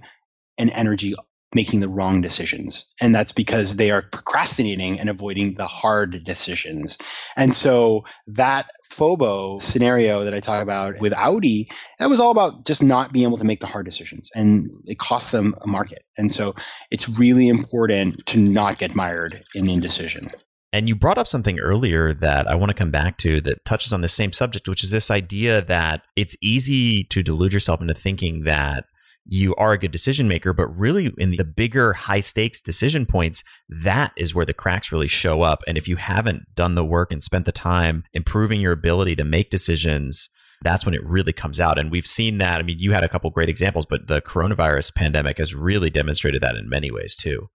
and 0.60 0.70
energy 0.72 1.16
making 1.56 1.80
the 1.80 1.88
wrong 1.88 2.22
decisions. 2.22 2.92
And 3.00 3.16
that's 3.16 3.32
because 3.32 3.78
they 3.78 3.92
are 3.92 4.02
procrastinating 4.02 5.00
and 5.00 5.10
avoiding 5.10 5.56
the 5.56 5.68
hard 5.68 6.24
decisions. 6.24 6.98
And 7.38 7.56
so 7.56 8.06
that 8.28 8.70
FOBO 8.92 9.62
scenario 9.62 10.24
that 10.24 10.34
I 10.34 10.40
talk 10.40 10.62
about 10.62 11.00
with 11.00 11.14
Audi, 11.14 11.68
that 12.00 12.10
was 12.10 12.20
all 12.20 12.32
about 12.32 12.66
just 12.66 12.84
not 12.84 13.14
being 13.14 13.26
able 13.26 13.38
to 13.38 13.46
make 13.46 13.62
the 13.62 13.68
hard 13.68 13.86
decisions. 13.86 14.30
And 14.36 14.68
it 14.86 15.00
cost 15.00 15.32
them 15.32 15.56
a 15.62 15.68
market. 15.68 16.04
And 16.18 16.32
so 16.32 16.56
it's 16.92 17.18
really 17.18 17.48
important 17.48 18.26
to 18.28 18.40
not 18.40 18.78
get 18.78 18.94
mired 18.94 19.44
in 19.56 19.70
indecision. 19.70 20.32
And 20.74 20.90
you 20.90 20.96
brought 20.96 21.18
up 21.18 21.30
something 21.30 21.60
earlier 21.60 22.14
that 22.16 22.46
I 22.48 22.56
want 22.56 22.72
to 22.72 22.76
come 22.76 22.92
back 22.92 23.18
to 23.20 23.40
that 23.42 23.64
touches 23.64 23.94
on 23.94 24.02
the 24.02 24.10
same 24.10 24.34
subject, 24.34 24.68
which 24.68 24.84
is 24.84 24.92
this 24.92 25.10
idea 25.10 25.62
that 25.62 26.02
it's 26.18 26.36
easy 26.42 27.06
to 27.06 27.24
delude 27.24 27.54
yourself 27.54 27.80
into 27.80 27.94
thinking 27.94 28.44
that 28.44 28.84
you 29.28 29.54
are 29.56 29.74
a 29.74 29.78
good 29.78 29.92
decision 29.92 30.28
maker, 30.28 30.54
but 30.54 30.68
really 30.68 31.14
in 31.18 31.32
the 31.32 31.44
bigger 31.44 31.94
high 31.94 32.20
stakes 32.20 32.62
decision 32.62 33.06
points, 33.06 33.44
that 33.70 34.12
is 34.18 34.34
where 34.34 34.46
the 34.46 34.54
cracks 34.54 34.92
really 34.92 35.08
show 35.08 35.42
up. 35.42 35.62
And 35.68 35.78
if 35.78 35.88
you 35.88 35.98
haven't 35.98 36.44
done 36.56 36.76
the 36.76 36.86
work 36.86 37.12
and 37.12 37.22
spent 37.22 37.46
the 37.46 37.52
time 37.52 38.04
improving 38.14 38.62
your 38.62 38.72
ability 38.72 39.16
to 39.18 39.26
make 39.26 39.50
decisions, 39.50 40.30
that's 40.62 40.86
when 40.86 40.96
it 40.96 41.06
really 41.06 41.34
comes 41.34 41.60
out. 41.60 41.78
And 41.78 41.92
we've 41.92 42.08
seen 42.08 42.38
that. 42.40 42.60
I 42.60 42.64
mean, 42.64 42.80
you 42.80 42.94
had 42.94 43.04
a 43.04 43.10
couple 43.10 43.30
great 43.30 43.50
examples, 43.50 43.86
but 43.86 44.08
the 44.08 44.22
coronavirus 44.22 44.96
pandemic 44.96 45.38
has 45.38 45.54
really 45.54 45.90
demonstrated 45.90 46.42
that 46.42 46.56
in 46.56 46.70
many 46.70 46.90
ways 46.90 47.16
too. 47.16 47.50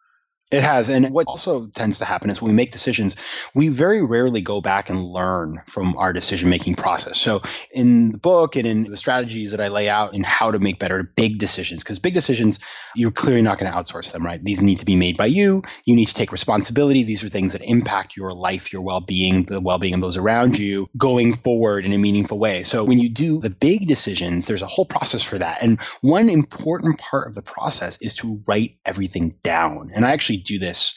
It 0.53 0.63
has. 0.63 0.91
And 0.91 1.09
what 1.15 1.27
also 1.27 1.67
tends 1.69 1.99
to 2.01 2.05
happen 2.05 2.29
is 2.29 2.43
when 2.43 2.51
we 2.51 2.55
make 2.55 2.73
decisions, 2.73 3.17
we 3.55 3.69
very 3.69 4.05
rarely 4.05 4.43
go 4.43 4.61
back 4.61 4.91
and 4.91 5.03
learn 5.03 5.63
from 5.67 5.97
our 5.97 6.13
decision 6.13 6.51
making 6.51 6.75
process. 6.75 7.19
So, 7.19 7.41
in 7.73 8.13
the 8.13 8.19
book 8.19 8.55
and 8.55 8.67
in 8.67 8.85
the 8.85 8.99
strategies 8.99 9.53
that 9.53 9.63
I 9.63 9.69
lay 9.69 9.89
out 9.89 10.13
in 10.13 10.23
how 10.25 10.51
to 10.51 10.59
make 10.59 10.79
better 10.79 11.05
big 11.05 11.39
decisions, 11.39 11.83
because 11.83 11.99
big 11.99 12.13
decisions, 12.13 12.61
you're 12.95 13.11
clearly 13.11 13.41
not 13.41 13.59
going 13.59 13.73
to 13.73 13.79
outsource 13.79 14.13
them, 14.13 14.27
right? 14.27 14.45
These 14.45 14.63
need 14.63 14.79
to 14.79 14.85
be 14.85 14.95
made 14.95 15.17
by 15.17 15.25
you. 15.25 15.63
You 15.87 15.97
need 15.97 16.09
to 16.09 16.15
take 16.15 16.31
responsibility. 16.31 17.03
These 17.03 17.25
are 17.25 17.31
things 17.31 17.55
that 17.55 17.63
impact 17.63 18.15
your 18.15 18.35
life, 18.35 18.75
your 18.75 18.83
well 18.83 19.01
being, 19.01 19.45
the 19.45 19.59
well 19.59 19.79
being 19.79 19.95
of 19.95 20.03
those 20.03 20.19
around 20.19 20.59
you 20.59 20.87
going 20.99 21.33
forward 21.33 21.87
in 21.87 21.95
a 21.95 21.99
meaningful 21.99 22.39
way. 22.39 22.63
So, 22.63 22.85
when 22.85 22.99
you 22.99 23.09
do 23.09 23.41
the 23.41 23.49
big 23.49 23.89
decisions, 23.89 24.49
there's 24.49 24.61
a 24.61 24.67
whole 24.67 24.85
process 24.85 25.23
for 25.23 25.39
that. 25.39 25.63
And 25.63 25.81
one 26.03 26.29
important 26.29 26.99
part 26.99 27.27
of 27.27 27.35
the 27.35 27.43
process 27.43 27.97
is 28.03 28.15
to 28.17 28.43
write 28.47 28.77
everything 28.85 29.35
down. 29.43 29.91
And 29.95 30.05
I 30.05 30.13
actually 30.13 30.42
do 30.45 30.59
this, 30.59 30.95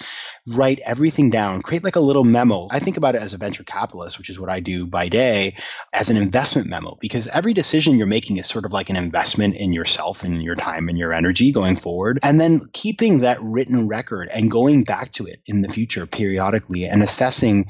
write 0.48 0.80
everything 0.86 1.30
down, 1.30 1.62
create 1.62 1.84
like 1.84 1.96
a 1.96 2.02
little 2.02 2.24
memo. 2.24 2.68
I 2.72 2.80
think 2.80 2.98
about 2.98 3.16
it 3.16 3.22
as 3.22 3.34
a 3.34 3.38
venture 3.38 3.64
capitalist, 3.64 4.18
which 4.18 4.30
is 4.30 4.40
what 4.40 4.50
I 4.50 4.60
do 4.60 4.86
by 4.86 5.10
day, 5.10 5.56
as 5.94 6.10
an 6.10 6.18
investment 6.18 6.68
memo, 6.68 6.98
because 7.00 7.28
every 7.28 7.54
decision 7.54 7.98
you're 7.98 8.08
making 8.08 8.38
is 8.38 8.48
sort 8.48 8.66
of 8.66 8.74
like 8.74 8.90
an 8.90 8.96
investment 8.96 9.56
in 9.56 9.74
yourself 9.74 10.24
and 10.24 10.42
your 10.44 10.56
time 10.56 10.90
and 10.90 10.98
your 10.98 11.14
energy 11.14 11.52
going 11.52 11.76
forward. 11.76 12.20
And 12.24 12.40
then 12.40 12.62
keeping 12.74 13.22
that 13.22 13.42
written 13.42 13.88
record 13.88 14.30
and 14.34 14.52
going 14.52 14.84
back 14.84 15.12
to 15.14 15.26
it 15.26 15.42
in 15.46 15.62
the 15.62 15.70
future 15.70 16.06
periodically 16.06 16.86
and 16.86 17.02
assessing 17.02 17.68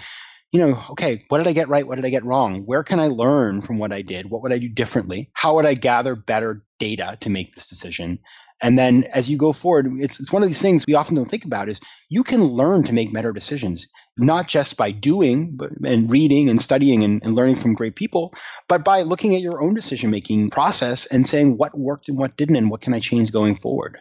you 0.56 0.62
know, 0.62 0.82
okay, 0.92 1.26
what 1.28 1.40
did 1.40 1.48
I 1.48 1.52
get 1.52 1.68
right? 1.68 1.86
What 1.86 1.98
did 1.98 2.06
I 2.06 2.10
get 2.10 2.24
wrong? 2.24 2.62
Where 2.66 2.82
can 2.82 2.98
I 2.98 3.08
learn 3.08 3.62
from 3.62 3.78
what 3.78 3.92
I 3.92 4.02
did? 4.02 4.30
What 4.30 4.42
would 4.42 4.54
I 4.54 4.58
do 4.58 4.70
differently? 4.70 5.30
How 5.34 5.56
would 5.56 5.66
I 5.66 5.74
gather 5.74 6.16
better 6.16 6.64
data 6.80 7.18
to 7.20 7.30
make 7.30 7.54
this 7.54 7.68
decision? 7.68 8.20
And 8.62 8.78
then 8.78 9.04
as 9.14 9.30
you 9.30 9.38
go 9.38 9.52
forward, 9.52 9.92
it's, 9.98 10.20
it's 10.20 10.32
one 10.32 10.42
of 10.42 10.48
these 10.48 10.62
things 10.62 10.86
we 10.88 10.94
often 10.94 11.16
don't 11.16 11.30
think 11.30 11.46
about 11.46 11.68
is 11.68 11.82
you 12.10 12.24
can 12.24 12.44
learn 12.44 12.84
to 12.84 12.94
make 12.94 13.14
better 13.14 13.34
decisions, 13.34 13.88
not 14.18 14.48
just 14.48 14.78
by 14.78 14.92
doing 14.92 15.56
but, 15.56 15.72
and 15.84 16.10
reading 16.10 16.50
and 16.50 16.62
studying 16.62 17.04
and, 17.04 17.22
and 17.24 17.36
learning 17.36 17.58
from 17.58 17.74
great 17.74 17.96
people, 17.96 18.34
but 18.70 18.86
by 18.86 19.02
looking 19.02 19.36
at 19.36 19.42
your 19.42 19.62
own 19.62 19.74
decision 19.74 20.10
making 20.10 20.50
process 20.50 21.06
and 21.08 21.26
saying 21.26 21.58
what 21.58 21.78
worked 21.78 22.08
and 22.08 22.18
what 22.18 22.38
didn't 22.38 22.56
and 22.56 22.70
what 22.70 22.82
can 22.82 22.94
I 22.94 23.00
change 23.00 23.32
going 23.32 23.56
forward. 23.56 24.00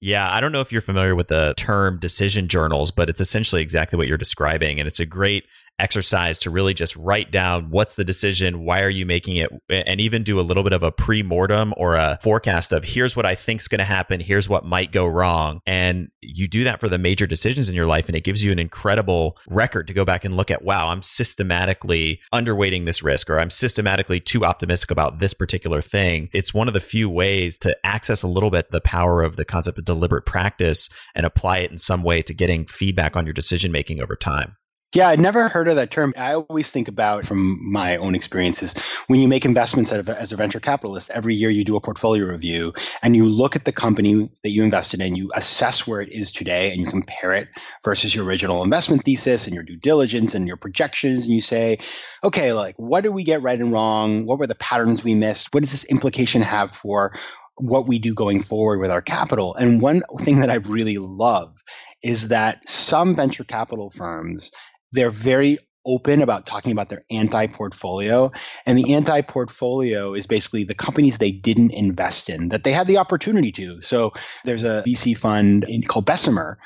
Yeah, 0.00 0.28
I 0.28 0.40
don't 0.40 0.50
know 0.50 0.60
if 0.60 0.72
you're 0.72 0.82
familiar 0.82 1.14
with 1.14 1.28
the 1.28 1.54
term 1.56 2.00
decision 2.00 2.48
journals, 2.48 2.90
but 2.90 3.08
it's 3.08 3.20
essentially 3.20 3.62
exactly 3.62 3.96
what 3.96 4.08
you're 4.08 4.18
describing. 4.18 4.80
And 4.80 4.88
it's 4.88 4.98
a 4.98 5.06
great 5.06 5.44
exercise 5.82 6.38
to 6.38 6.50
really 6.50 6.72
just 6.72 6.96
write 6.96 7.30
down 7.30 7.68
what's 7.70 7.96
the 7.96 8.04
decision, 8.04 8.64
why 8.64 8.80
are 8.80 8.90
you 8.90 9.04
making 9.04 9.36
it, 9.36 9.50
and 9.68 10.00
even 10.00 10.22
do 10.22 10.38
a 10.38 10.42
little 10.42 10.62
bit 10.62 10.72
of 10.72 10.82
a 10.82 10.92
pre 10.92 11.22
mortem 11.22 11.74
or 11.76 11.96
a 11.96 12.18
forecast 12.22 12.72
of 12.72 12.84
here's 12.84 13.16
what 13.16 13.26
I 13.26 13.34
think's 13.34 13.68
going 13.68 13.80
to 13.80 13.84
happen, 13.84 14.20
here's 14.20 14.48
what 14.48 14.64
might 14.64 14.92
go 14.92 15.06
wrong. 15.06 15.60
And 15.66 16.08
you 16.20 16.48
do 16.48 16.64
that 16.64 16.80
for 16.80 16.88
the 16.88 16.98
major 16.98 17.26
decisions 17.26 17.68
in 17.68 17.74
your 17.74 17.86
life, 17.86 18.06
and 18.06 18.16
it 18.16 18.24
gives 18.24 18.44
you 18.44 18.52
an 18.52 18.58
incredible 18.58 19.36
record 19.48 19.88
to 19.88 19.92
go 19.92 20.04
back 20.04 20.24
and 20.24 20.36
look 20.36 20.50
at 20.50 20.62
wow, 20.62 20.88
I'm 20.88 21.02
systematically 21.02 22.20
underweighting 22.32 22.86
this 22.86 23.02
risk, 23.02 23.28
or 23.28 23.40
I'm 23.40 23.50
systematically 23.50 24.20
too 24.20 24.44
optimistic 24.44 24.90
about 24.90 25.18
this 25.18 25.34
particular 25.34 25.82
thing. 25.82 26.28
It's 26.32 26.54
one 26.54 26.68
of 26.68 26.74
the 26.74 26.80
few 26.80 27.10
ways 27.10 27.58
to 27.58 27.76
access 27.84 28.22
a 28.22 28.28
little 28.28 28.50
bit 28.50 28.70
the 28.70 28.80
power 28.80 29.22
of 29.22 29.36
the 29.36 29.44
concept 29.44 29.78
of 29.78 29.84
deliberate 29.84 30.26
practice 30.26 30.88
and 31.14 31.26
apply 31.26 31.58
it 31.58 31.72
in 31.72 31.78
some 31.78 32.02
way 32.02 32.22
to 32.22 32.32
getting 32.32 32.66
feedback 32.66 33.16
on 33.16 33.26
your 33.26 33.32
decision 33.32 33.72
making 33.72 34.00
over 34.00 34.14
time. 34.14 34.56
Yeah, 34.94 35.08
I'd 35.08 35.20
never 35.20 35.48
heard 35.48 35.68
of 35.68 35.76
that 35.76 35.90
term. 35.90 36.12
I 36.18 36.34
always 36.34 36.70
think 36.70 36.86
about 36.88 37.24
from 37.24 37.72
my 37.72 37.96
own 37.96 38.14
experiences 38.14 38.74
when 39.06 39.20
you 39.20 39.26
make 39.26 39.46
investments 39.46 39.90
as 39.90 40.32
a 40.32 40.36
venture 40.36 40.60
capitalist, 40.60 41.10
every 41.14 41.34
year 41.34 41.48
you 41.48 41.64
do 41.64 41.76
a 41.76 41.80
portfolio 41.80 42.26
review 42.26 42.74
and 43.02 43.16
you 43.16 43.26
look 43.26 43.56
at 43.56 43.64
the 43.64 43.72
company 43.72 44.28
that 44.42 44.50
you 44.50 44.62
invested 44.62 45.00
in, 45.00 45.16
you 45.16 45.30
assess 45.34 45.86
where 45.86 46.02
it 46.02 46.12
is 46.12 46.30
today 46.30 46.72
and 46.72 46.80
you 46.82 46.86
compare 46.86 47.32
it 47.32 47.48
versus 47.82 48.14
your 48.14 48.26
original 48.26 48.62
investment 48.62 49.02
thesis 49.02 49.46
and 49.46 49.54
your 49.54 49.64
due 49.64 49.76
diligence 49.76 50.34
and 50.34 50.46
your 50.46 50.58
projections. 50.58 51.24
And 51.24 51.34
you 51.34 51.40
say, 51.40 51.78
okay, 52.22 52.52
like 52.52 52.74
what 52.76 53.00
did 53.00 53.14
we 53.14 53.24
get 53.24 53.40
right 53.40 53.58
and 53.58 53.72
wrong? 53.72 54.26
What 54.26 54.38
were 54.38 54.46
the 54.46 54.54
patterns 54.54 55.02
we 55.02 55.14
missed? 55.14 55.54
What 55.54 55.62
does 55.62 55.72
this 55.72 55.90
implication 55.90 56.42
have 56.42 56.70
for 56.70 57.16
what 57.56 57.88
we 57.88 57.98
do 57.98 58.12
going 58.12 58.42
forward 58.42 58.80
with 58.80 58.90
our 58.90 59.02
capital? 59.02 59.54
And 59.54 59.80
one 59.80 60.02
thing 60.20 60.40
that 60.40 60.50
I 60.50 60.56
really 60.56 60.98
love 60.98 61.56
is 62.02 62.28
that 62.28 62.68
some 62.68 63.14
venture 63.14 63.44
capital 63.44 63.88
firms 63.88 64.52
they're 64.92 65.10
very 65.10 65.58
open 65.84 66.22
about 66.22 66.46
talking 66.46 66.72
about 66.72 66.88
their 66.88 67.04
anti 67.10 67.46
portfolio. 67.48 68.30
And 68.66 68.78
the 68.78 68.94
anti 68.94 69.22
portfolio 69.22 70.14
is 70.14 70.26
basically 70.26 70.64
the 70.64 70.74
companies 70.74 71.18
they 71.18 71.32
didn't 71.32 71.72
invest 71.72 72.30
in 72.30 72.50
that 72.50 72.64
they 72.64 72.72
had 72.72 72.86
the 72.86 72.98
opportunity 72.98 73.52
to. 73.52 73.80
So 73.82 74.12
there's 74.44 74.62
a 74.62 74.82
VC 74.86 75.16
fund 75.16 75.66
called 75.88 76.06
Bessemer, 76.06 76.58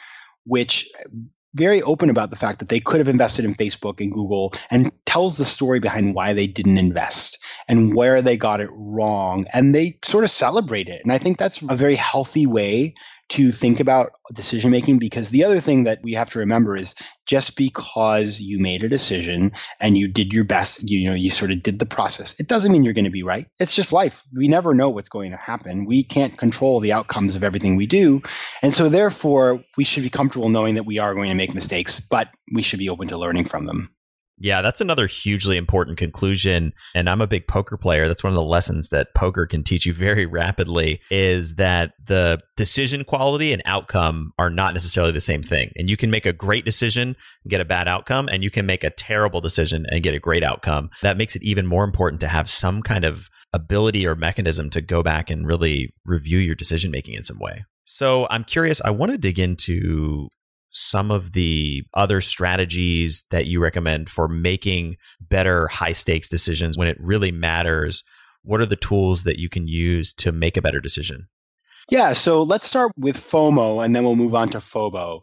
which 0.44 0.88
very 1.54 1.80
open 1.80 2.10
about 2.10 2.28
the 2.28 2.36
fact 2.36 2.58
that 2.58 2.68
they 2.68 2.80
could 2.80 2.98
have 2.98 3.08
invested 3.08 3.46
in 3.46 3.54
Facebook 3.54 4.02
and 4.02 4.12
Google 4.12 4.52
and 4.70 4.92
tells 5.06 5.38
the 5.38 5.44
story 5.46 5.80
behind 5.80 6.14
why 6.14 6.34
they 6.34 6.46
didn't 6.46 6.76
invest 6.76 7.42
and 7.66 7.94
where 7.94 8.20
they 8.20 8.36
got 8.36 8.60
it 8.60 8.68
wrong. 8.74 9.46
And 9.52 9.74
they 9.74 9.98
sort 10.04 10.24
of 10.24 10.30
celebrate 10.30 10.88
it. 10.88 11.00
And 11.02 11.10
I 11.10 11.16
think 11.16 11.38
that's 11.38 11.62
a 11.62 11.76
very 11.76 11.94
healthy 11.94 12.46
way 12.46 12.94
to 13.28 13.50
think 13.50 13.80
about 13.80 14.12
decision 14.34 14.70
making 14.70 14.98
because 14.98 15.30
the 15.30 15.44
other 15.44 15.60
thing 15.60 15.84
that 15.84 16.00
we 16.02 16.12
have 16.12 16.30
to 16.30 16.40
remember 16.40 16.76
is 16.76 16.94
just 17.26 17.56
because 17.56 18.40
you 18.40 18.60
made 18.60 18.84
a 18.84 18.88
decision 18.88 19.52
and 19.80 19.98
you 19.98 20.06
did 20.06 20.32
your 20.32 20.44
best, 20.44 20.88
you 20.88 21.08
know, 21.08 21.16
you 21.16 21.28
sort 21.28 21.50
of 21.50 21.62
did 21.62 21.78
the 21.78 21.86
process, 21.86 22.38
it 22.38 22.46
doesn't 22.46 22.70
mean 22.70 22.84
you're 22.84 22.94
going 22.94 23.04
to 23.04 23.10
be 23.10 23.24
right. 23.24 23.48
It's 23.58 23.74
just 23.74 23.92
life. 23.92 24.24
We 24.32 24.46
never 24.46 24.74
know 24.74 24.90
what's 24.90 25.08
going 25.08 25.32
to 25.32 25.36
happen. 25.36 25.86
We 25.86 26.04
can't 26.04 26.38
control 26.38 26.80
the 26.80 26.92
outcomes 26.92 27.34
of 27.34 27.42
everything 27.42 27.76
we 27.76 27.86
do. 27.86 28.22
And 28.62 28.72
so 28.72 28.88
therefore, 28.88 29.64
we 29.76 29.84
should 29.84 30.04
be 30.04 30.10
comfortable 30.10 30.48
knowing 30.48 30.76
that 30.76 30.86
we 30.86 30.98
are 30.98 31.14
going 31.14 31.30
to 31.30 31.34
make 31.34 31.54
mistakes, 31.54 32.00
but 32.00 32.28
we 32.52 32.62
should 32.62 32.78
be 32.78 32.90
open 32.90 33.08
to 33.08 33.18
learning 33.18 33.44
from 33.44 33.66
them. 33.66 33.95
Yeah, 34.38 34.60
that's 34.60 34.82
another 34.82 35.06
hugely 35.06 35.56
important 35.56 35.96
conclusion. 35.96 36.74
And 36.94 37.08
I'm 37.08 37.22
a 37.22 37.26
big 37.26 37.48
poker 37.48 37.76
player. 37.76 38.06
That's 38.06 38.22
one 38.22 38.32
of 38.32 38.36
the 38.36 38.42
lessons 38.42 38.90
that 38.90 39.14
poker 39.14 39.46
can 39.46 39.64
teach 39.64 39.86
you 39.86 39.94
very 39.94 40.26
rapidly 40.26 41.00
is 41.10 41.54
that 41.54 41.92
the 42.04 42.42
decision 42.56 43.04
quality 43.04 43.52
and 43.52 43.62
outcome 43.64 44.32
are 44.38 44.50
not 44.50 44.74
necessarily 44.74 45.12
the 45.12 45.20
same 45.20 45.42
thing. 45.42 45.72
And 45.76 45.88
you 45.88 45.96
can 45.96 46.10
make 46.10 46.26
a 46.26 46.32
great 46.34 46.66
decision 46.66 47.16
and 47.44 47.50
get 47.50 47.62
a 47.62 47.64
bad 47.64 47.88
outcome, 47.88 48.28
and 48.28 48.44
you 48.44 48.50
can 48.50 48.66
make 48.66 48.84
a 48.84 48.90
terrible 48.90 49.40
decision 49.40 49.86
and 49.88 50.02
get 50.02 50.14
a 50.14 50.20
great 50.20 50.44
outcome. 50.44 50.90
That 51.02 51.16
makes 51.16 51.34
it 51.34 51.42
even 51.42 51.66
more 51.66 51.84
important 51.84 52.20
to 52.20 52.28
have 52.28 52.50
some 52.50 52.82
kind 52.82 53.04
of 53.04 53.28
ability 53.52 54.06
or 54.06 54.14
mechanism 54.14 54.68
to 54.70 54.82
go 54.82 55.02
back 55.02 55.30
and 55.30 55.46
really 55.46 55.94
review 56.04 56.38
your 56.38 56.54
decision 56.54 56.90
making 56.90 57.14
in 57.14 57.22
some 57.22 57.38
way. 57.38 57.64
So 57.84 58.26
I'm 58.28 58.44
curious, 58.44 58.82
I 58.84 58.90
want 58.90 59.12
to 59.12 59.18
dig 59.18 59.38
into 59.38 60.28
some 60.76 61.10
of 61.10 61.32
the 61.32 61.82
other 61.94 62.20
strategies 62.20 63.24
that 63.30 63.46
you 63.46 63.60
recommend 63.60 64.10
for 64.10 64.28
making 64.28 64.96
better 65.20 65.68
high 65.68 65.92
stakes 65.92 66.28
decisions 66.28 66.76
when 66.76 66.86
it 66.86 66.98
really 67.00 67.32
matters? 67.32 68.04
What 68.42 68.60
are 68.60 68.66
the 68.66 68.76
tools 68.76 69.24
that 69.24 69.38
you 69.38 69.48
can 69.48 69.66
use 69.66 70.12
to 70.14 70.32
make 70.32 70.56
a 70.56 70.62
better 70.62 70.80
decision? 70.80 71.28
Yeah, 71.88 72.12
so 72.12 72.42
let's 72.42 72.66
start 72.66 72.92
with 72.98 73.16
FOMO 73.16 73.82
and 73.82 73.96
then 73.96 74.04
we'll 74.04 74.16
move 74.16 74.34
on 74.34 74.50
to 74.50 74.58
FOBO. 74.58 75.20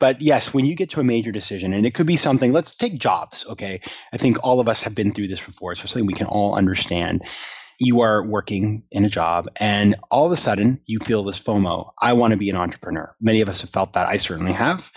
But 0.00 0.20
yes, 0.22 0.52
when 0.52 0.64
you 0.64 0.74
get 0.74 0.90
to 0.90 1.00
a 1.00 1.04
major 1.04 1.30
decision, 1.30 1.72
and 1.72 1.86
it 1.86 1.94
could 1.94 2.06
be 2.06 2.16
something, 2.16 2.52
let's 2.52 2.74
take 2.74 2.98
jobs, 2.98 3.46
okay? 3.50 3.80
I 4.12 4.16
think 4.16 4.38
all 4.42 4.58
of 4.58 4.68
us 4.68 4.82
have 4.82 4.94
been 4.94 5.12
through 5.12 5.28
this 5.28 5.44
before, 5.44 5.74
so 5.74 5.86
something 5.86 6.06
we 6.06 6.14
can 6.14 6.26
all 6.26 6.56
understand 6.56 7.22
you 7.78 8.00
are 8.00 8.26
working 8.26 8.82
in 8.90 9.04
a 9.04 9.08
job 9.08 9.48
and 9.56 9.96
all 10.10 10.26
of 10.26 10.32
a 10.32 10.36
sudden 10.36 10.80
you 10.86 10.98
feel 10.98 11.22
this 11.22 11.42
FOMO. 11.42 11.92
I 12.00 12.14
want 12.14 12.32
to 12.32 12.38
be 12.38 12.50
an 12.50 12.56
entrepreneur. 12.56 13.14
Many 13.20 13.40
of 13.40 13.48
us 13.48 13.60
have 13.62 13.70
felt 13.70 13.94
that. 13.94 14.06
I 14.06 14.16
certainly 14.16 14.52
have. 14.52 14.90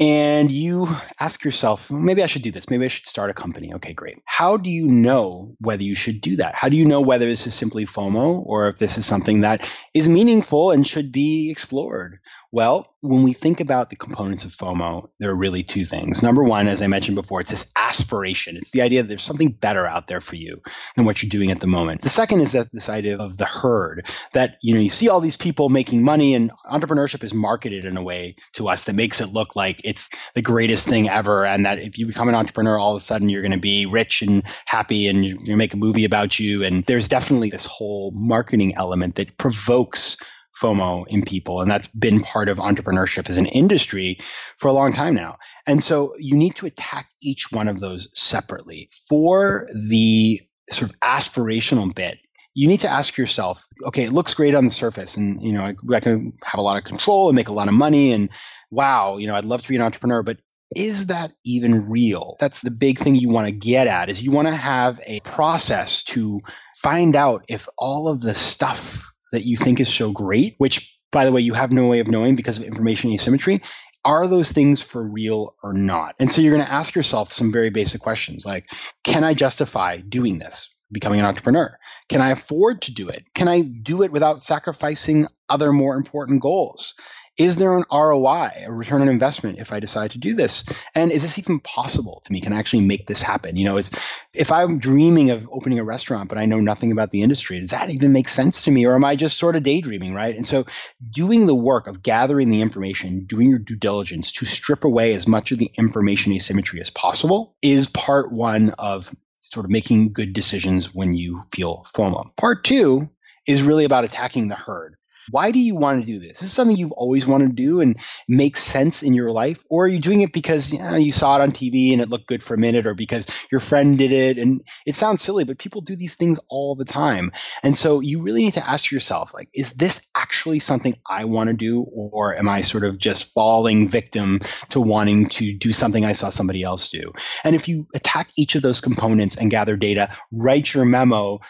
And 0.00 0.52
you 0.52 0.86
ask 1.18 1.42
yourself, 1.42 1.90
maybe 1.90 2.22
I 2.22 2.26
should 2.26 2.42
do 2.42 2.52
this. 2.52 2.70
Maybe 2.70 2.84
I 2.84 2.88
should 2.88 3.06
start 3.06 3.30
a 3.30 3.34
company. 3.34 3.74
Okay, 3.74 3.94
great. 3.94 4.18
How 4.24 4.56
do 4.56 4.70
you 4.70 4.86
know 4.86 5.56
whether 5.58 5.82
you 5.82 5.96
should 5.96 6.20
do 6.20 6.36
that? 6.36 6.54
How 6.54 6.68
do 6.68 6.76
you 6.76 6.84
know 6.84 7.00
whether 7.00 7.26
this 7.26 7.48
is 7.48 7.54
simply 7.54 7.84
FOMO 7.84 8.46
or 8.46 8.68
if 8.68 8.78
this 8.78 8.96
is 8.96 9.06
something 9.06 9.40
that 9.40 9.68
is 9.94 10.08
meaningful 10.08 10.70
and 10.70 10.86
should 10.86 11.10
be 11.10 11.50
explored? 11.50 12.20
Well, 12.50 12.94
when 13.02 13.24
we 13.24 13.34
think 13.34 13.60
about 13.60 13.90
the 13.90 13.96
components 13.96 14.46
of 14.46 14.52
FOMO, 14.52 15.10
there 15.20 15.30
are 15.30 15.36
really 15.36 15.62
two 15.62 15.84
things. 15.84 16.22
Number 16.22 16.42
one, 16.42 16.66
as 16.66 16.80
I 16.80 16.86
mentioned 16.86 17.16
before, 17.16 17.40
it's 17.40 17.50
this 17.50 17.70
aspiration. 17.76 18.56
It's 18.56 18.70
the 18.70 18.80
idea 18.80 19.02
that 19.02 19.08
there's 19.08 19.22
something 19.22 19.50
better 19.50 19.86
out 19.86 20.06
there 20.06 20.22
for 20.22 20.36
you 20.36 20.62
than 20.96 21.04
what 21.04 21.22
you're 21.22 21.28
doing 21.28 21.50
at 21.50 21.60
the 21.60 21.66
moment. 21.66 22.00
The 22.00 22.08
second 22.08 22.40
is 22.40 22.52
that 22.52 22.72
this 22.72 22.88
idea 22.88 23.18
of 23.18 23.36
the 23.36 23.44
herd 23.44 24.06
that, 24.32 24.56
you 24.62 24.72
know, 24.72 24.80
you 24.80 24.88
see 24.88 25.10
all 25.10 25.20
these 25.20 25.36
people 25.36 25.68
making 25.68 26.02
money 26.02 26.34
and 26.34 26.50
entrepreneurship 26.72 27.22
is 27.22 27.34
marketed 27.34 27.84
in 27.84 27.98
a 27.98 28.02
way 28.02 28.36
to 28.54 28.68
us 28.68 28.84
that 28.84 28.94
makes 28.94 29.20
it 29.20 29.28
look 29.28 29.54
like 29.54 29.82
it's 29.84 30.08
the 30.34 30.42
greatest 30.42 30.88
thing 30.88 31.06
ever. 31.06 31.44
And 31.44 31.66
that 31.66 31.80
if 31.80 31.98
you 31.98 32.06
become 32.06 32.30
an 32.30 32.34
entrepreneur, 32.34 32.78
all 32.78 32.94
of 32.94 32.98
a 32.98 33.04
sudden 33.04 33.28
you're 33.28 33.42
going 33.42 33.52
to 33.52 33.58
be 33.58 33.84
rich 33.84 34.22
and 34.22 34.42
happy 34.64 35.06
and 35.08 35.44
to 35.44 35.54
make 35.54 35.74
a 35.74 35.78
movie 35.78 36.06
about 36.06 36.38
you. 36.38 36.64
And 36.64 36.82
there's 36.84 37.08
definitely 37.08 37.50
this 37.50 37.66
whole 37.66 38.10
marketing 38.12 38.74
element 38.74 39.16
that 39.16 39.36
provokes 39.36 40.16
FOMO 40.60 41.06
in 41.08 41.22
people. 41.22 41.60
And 41.60 41.70
that's 41.70 41.86
been 41.86 42.22
part 42.22 42.48
of 42.48 42.58
entrepreneurship 42.58 43.28
as 43.28 43.36
an 43.36 43.46
industry 43.46 44.18
for 44.56 44.68
a 44.68 44.72
long 44.72 44.92
time 44.92 45.14
now. 45.14 45.36
And 45.66 45.82
so 45.82 46.14
you 46.18 46.36
need 46.36 46.56
to 46.56 46.66
attack 46.66 47.10
each 47.22 47.50
one 47.50 47.68
of 47.68 47.80
those 47.80 48.08
separately. 48.18 48.90
For 49.08 49.66
the 49.88 50.40
sort 50.70 50.90
of 50.90 51.00
aspirational 51.00 51.94
bit, 51.94 52.18
you 52.54 52.66
need 52.66 52.80
to 52.80 52.88
ask 52.88 53.16
yourself, 53.16 53.64
okay, 53.86 54.04
it 54.04 54.12
looks 54.12 54.34
great 54.34 54.54
on 54.54 54.64
the 54.64 54.70
surface 54.70 55.16
and, 55.16 55.40
you 55.40 55.52
know, 55.52 55.62
I, 55.62 55.74
I 55.94 56.00
can 56.00 56.32
have 56.44 56.58
a 56.58 56.62
lot 56.62 56.76
of 56.76 56.84
control 56.84 57.28
and 57.28 57.36
make 57.36 57.48
a 57.48 57.54
lot 57.54 57.68
of 57.68 57.74
money 57.74 58.12
and 58.12 58.30
wow, 58.70 59.18
you 59.18 59.26
know, 59.26 59.34
I'd 59.34 59.44
love 59.44 59.62
to 59.62 59.68
be 59.68 59.76
an 59.76 59.82
entrepreneur, 59.82 60.22
but 60.22 60.38
is 60.74 61.06
that 61.06 61.32
even 61.44 61.88
real? 61.88 62.36
That's 62.40 62.62
the 62.62 62.70
big 62.70 62.98
thing 62.98 63.14
you 63.14 63.30
want 63.30 63.46
to 63.46 63.52
get 63.52 63.86
at 63.86 64.10
is 64.10 64.22
you 64.22 64.32
want 64.32 64.48
to 64.48 64.54
have 64.54 65.00
a 65.06 65.20
process 65.20 66.02
to 66.04 66.40
find 66.82 67.16
out 67.16 67.44
if 67.48 67.68
all 67.78 68.08
of 68.08 68.20
the 68.20 68.34
stuff 68.34 69.10
that 69.32 69.44
you 69.44 69.56
think 69.56 69.80
is 69.80 69.92
so 69.92 70.12
great, 70.12 70.54
which 70.58 70.98
by 71.10 71.24
the 71.24 71.32
way, 71.32 71.40
you 71.40 71.54
have 71.54 71.72
no 71.72 71.86
way 71.86 72.00
of 72.00 72.08
knowing 72.08 72.36
because 72.36 72.58
of 72.58 72.64
information 72.64 73.10
asymmetry, 73.12 73.62
are 74.04 74.26
those 74.26 74.52
things 74.52 74.80
for 74.80 75.02
real 75.02 75.54
or 75.62 75.72
not? 75.72 76.14
And 76.18 76.30
so 76.30 76.40
you're 76.40 76.54
going 76.54 76.66
to 76.66 76.72
ask 76.72 76.94
yourself 76.94 77.32
some 77.32 77.52
very 77.52 77.70
basic 77.70 78.00
questions 78.00 78.44
like, 78.46 78.70
can 79.04 79.24
I 79.24 79.34
justify 79.34 79.98
doing 79.98 80.38
this? 80.38 80.74
Becoming 80.90 81.20
an 81.20 81.26
entrepreneur? 81.26 81.76
Can 82.08 82.22
I 82.22 82.30
afford 82.30 82.82
to 82.82 82.94
do 82.94 83.08
it? 83.08 83.24
Can 83.34 83.48
I 83.48 83.60
do 83.60 84.02
it 84.02 84.12
without 84.12 84.40
sacrificing 84.40 85.26
other 85.48 85.72
more 85.72 85.96
important 85.96 86.40
goals? 86.40 86.94
Is 87.38 87.56
there 87.56 87.76
an 87.76 87.84
ROI, 87.92 88.50
a 88.66 88.72
return 88.72 89.00
on 89.00 89.08
investment, 89.08 89.60
if 89.60 89.72
I 89.72 89.78
decide 89.78 90.10
to 90.10 90.18
do 90.18 90.34
this? 90.34 90.64
And 90.94 91.12
is 91.12 91.22
this 91.22 91.38
even 91.38 91.60
possible 91.60 92.20
to 92.24 92.32
me? 92.32 92.40
Can 92.40 92.52
I 92.52 92.58
actually 92.58 92.82
make 92.82 93.06
this 93.06 93.22
happen? 93.22 93.56
You 93.56 93.64
know, 93.64 93.76
it's 93.76 93.92
if 94.34 94.50
I'm 94.50 94.78
dreaming 94.78 95.30
of 95.30 95.48
opening 95.50 95.78
a 95.78 95.84
restaurant, 95.84 96.28
but 96.28 96.36
I 96.36 96.46
know 96.46 96.60
nothing 96.60 96.90
about 96.90 97.12
the 97.12 97.22
industry, 97.22 97.60
does 97.60 97.70
that 97.70 97.94
even 97.94 98.12
make 98.12 98.28
sense 98.28 98.64
to 98.64 98.70
me? 98.72 98.86
Or 98.86 98.94
am 98.94 99.04
I 99.04 99.14
just 99.14 99.38
sort 99.38 99.54
of 99.54 99.62
daydreaming, 99.62 100.14
right? 100.14 100.34
And 100.34 100.44
so 100.44 100.64
doing 101.10 101.46
the 101.46 101.54
work 101.54 101.86
of 101.86 102.02
gathering 102.02 102.50
the 102.50 102.60
information, 102.60 103.24
doing 103.24 103.50
your 103.50 103.60
due 103.60 103.76
diligence 103.76 104.32
to 104.32 104.44
strip 104.44 104.84
away 104.84 105.14
as 105.14 105.28
much 105.28 105.52
of 105.52 105.58
the 105.58 105.70
information 105.78 106.32
asymmetry 106.32 106.80
as 106.80 106.90
possible 106.90 107.56
is 107.62 107.86
part 107.86 108.32
one 108.32 108.70
of 108.78 109.14
sort 109.36 109.64
of 109.64 109.70
making 109.70 110.12
good 110.12 110.32
decisions 110.32 110.92
when 110.92 111.12
you 111.12 111.42
feel 111.52 111.84
FOMO. 111.94 112.36
Part 112.36 112.64
two 112.64 113.08
is 113.46 113.62
really 113.62 113.84
about 113.84 114.04
attacking 114.04 114.48
the 114.48 114.56
herd. 114.56 114.96
Why 115.30 115.50
do 115.50 115.58
you 115.58 115.76
want 115.76 116.04
to 116.04 116.10
do 116.10 116.18
this? 116.18 116.32
Is 116.32 116.40
this 116.40 116.52
something 116.52 116.76
you've 116.76 116.92
always 116.92 117.26
wanted 117.26 117.48
to 117.48 117.62
do 117.62 117.80
and 117.80 117.98
makes 118.26 118.62
sense 118.62 119.02
in 119.02 119.14
your 119.14 119.30
life? 119.30 119.62
Or 119.68 119.84
are 119.84 119.88
you 119.88 119.98
doing 119.98 120.20
it 120.20 120.32
because 120.32 120.72
you, 120.72 120.78
know, 120.78 120.96
you 120.96 121.12
saw 121.12 121.36
it 121.36 121.42
on 121.42 121.52
TV 121.52 121.92
and 121.92 122.00
it 122.00 122.08
looked 122.08 122.26
good 122.26 122.42
for 122.42 122.54
a 122.54 122.58
minute 122.58 122.86
or 122.86 122.94
because 122.94 123.26
your 123.50 123.60
friend 123.60 123.98
did 123.98 124.12
it? 124.12 124.38
And 124.38 124.62
it 124.86 124.94
sounds 124.94 125.22
silly, 125.22 125.44
but 125.44 125.58
people 125.58 125.80
do 125.80 125.96
these 125.96 126.16
things 126.16 126.40
all 126.48 126.74
the 126.74 126.84
time. 126.84 127.32
And 127.62 127.76
so 127.76 128.00
you 128.00 128.22
really 128.22 128.42
need 128.42 128.54
to 128.54 128.68
ask 128.68 128.90
yourself, 128.90 129.34
like, 129.34 129.48
is 129.54 129.74
this 129.74 130.08
actually 130.16 130.58
something 130.58 130.96
I 131.08 131.24
want 131.24 131.48
to 131.48 131.54
do? 131.54 131.82
Or 131.82 132.36
am 132.36 132.48
I 132.48 132.62
sort 132.62 132.84
of 132.84 132.98
just 132.98 133.34
falling 133.34 133.88
victim 133.88 134.40
to 134.70 134.80
wanting 134.80 135.26
to 135.28 135.52
do 135.52 135.72
something 135.72 136.04
I 136.04 136.12
saw 136.12 136.30
somebody 136.30 136.62
else 136.62 136.88
do? 136.88 137.12
And 137.44 137.54
if 137.54 137.68
you 137.68 137.86
attack 137.94 138.30
each 138.36 138.54
of 138.54 138.62
those 138.62 138.80
components 138.80 139.36
and 139.36 139.50
gather 139.50 139.76
data, 139.76 140.14
write 140.32 140.72
your 140.72 140.84
memo 140.84 141.40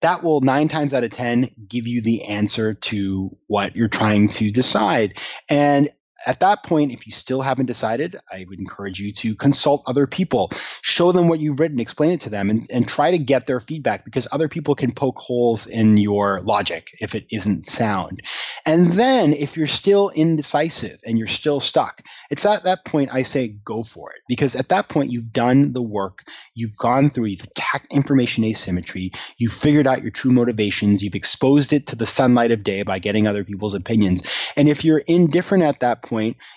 that 0.00 0.22
will 0.22 0.40
nine 0.40 0.68
times 0.68 0.94
out 0.94 1.04
of 1.04 1.10
10 1.10 1.50
give 1.68 1.86
you 1.88 2.02
the 2.02 2.24
answer 2.24 2.74
to 2.74 3.36
what 3.46 3.76
you're 3.76 3.88
trying 3.88 4.28
to 4.28 4.50
decide. 4.50 5.18
And 5.48 5.90
at 6.26 6.40
that 6.40 6.62
point, 6.62 6.92
if 6.92 7.06
you 7.06 7.12
still 7.12 7.40
haven't 7.40 7.66
decided, 7.66 8.16
I 8.30 8.44
would 8.48 8.58
encourage 8.58 8.98
you 8.98 9.12
to 9.12 9.34
consult 9.34 9.84
other 9.86 10.06
people, 10.06 10.50
show 10.82 11.12
them 11.12 11.28
what 11.28 11.40
you've 11.40 11.60
written, 11.60 11.78
explain 11.78 12.12
it 12.12 12.22
to 12.22 12.30
them, 12.30 12.50
and, 12.50 12.66
and 12.70 12.88
try 12.88 13.12
to 13.12 13.18
get 13.18 13.46
their 13.46 13.60
feedback 13.60 14.04
because 14.04 14.26
other 14.32 14.48
people 14.48 14.74
can 14.74 14.92
poke 14.92 15.18
holes 15.18 15.66
in 15.66 15.96
your 15.96 16.40
logic 16.40 16.90
if 17.00 17.14
it 17.14 17.26
isn't 17.30 17.64
sound. 17.64 18.22
And 18.66 18.92
then 18.92 19.32
if 19.32 19.56
you're 19.56 19.66
still 19.66 20.10
indecisive 20.14 21.00
and 21.06 21.18
you're 21.18 21.28
still 21.28 21.60
stuck, 21.60 22.02
it's 22.30 22.44
at 22.46 22.64
that 22.64 22.84
point 22.84 23.10
I 23.12 23.22
say 23.22 23.48
go 23.48 23.82
for 23.82 24.10
it 24.12 24.22
because 24.28 24.56
at 24.56 24.70
that 24.70 24.88
point 24.88 25.12
you've 25.12 25.32
done 25.32 25.72
the 25.72 25.82
work, 25.82 26.24
you've 26.54 26.76
gone 26.76 27.10
through, 27.10 27.26
you've 27.26 27.44
attacked 27.44 27.92
information 27.92 28.44
asymmetry, 28.44 29.12
you've 29.36 29.52
figured 29.52 29.86
out 29.86 30.02
your 30.02 30.10
true 30.10 30.32
motivations, 30.32 31.02
you've 31.02 31.14
exposed 31.14 31.72
it 31.72 31.88
to 31.88 31.96
the 31.96 32.06
sunlight 32.06 32.50
of 32.50 32.64
day 32.64 32.82
by 32.82 32.98
getting 32.98 33.26
other 33.26 33.44
people's 33.44 33.74
opinions. 33.74 34.22
And 34.56 34.68
if 34.68 34.84
you're 34.84 34.98
indifferent 34.98 35.62
at 35.62 35.80
that 35.80 36.02
point, 36.02 36.07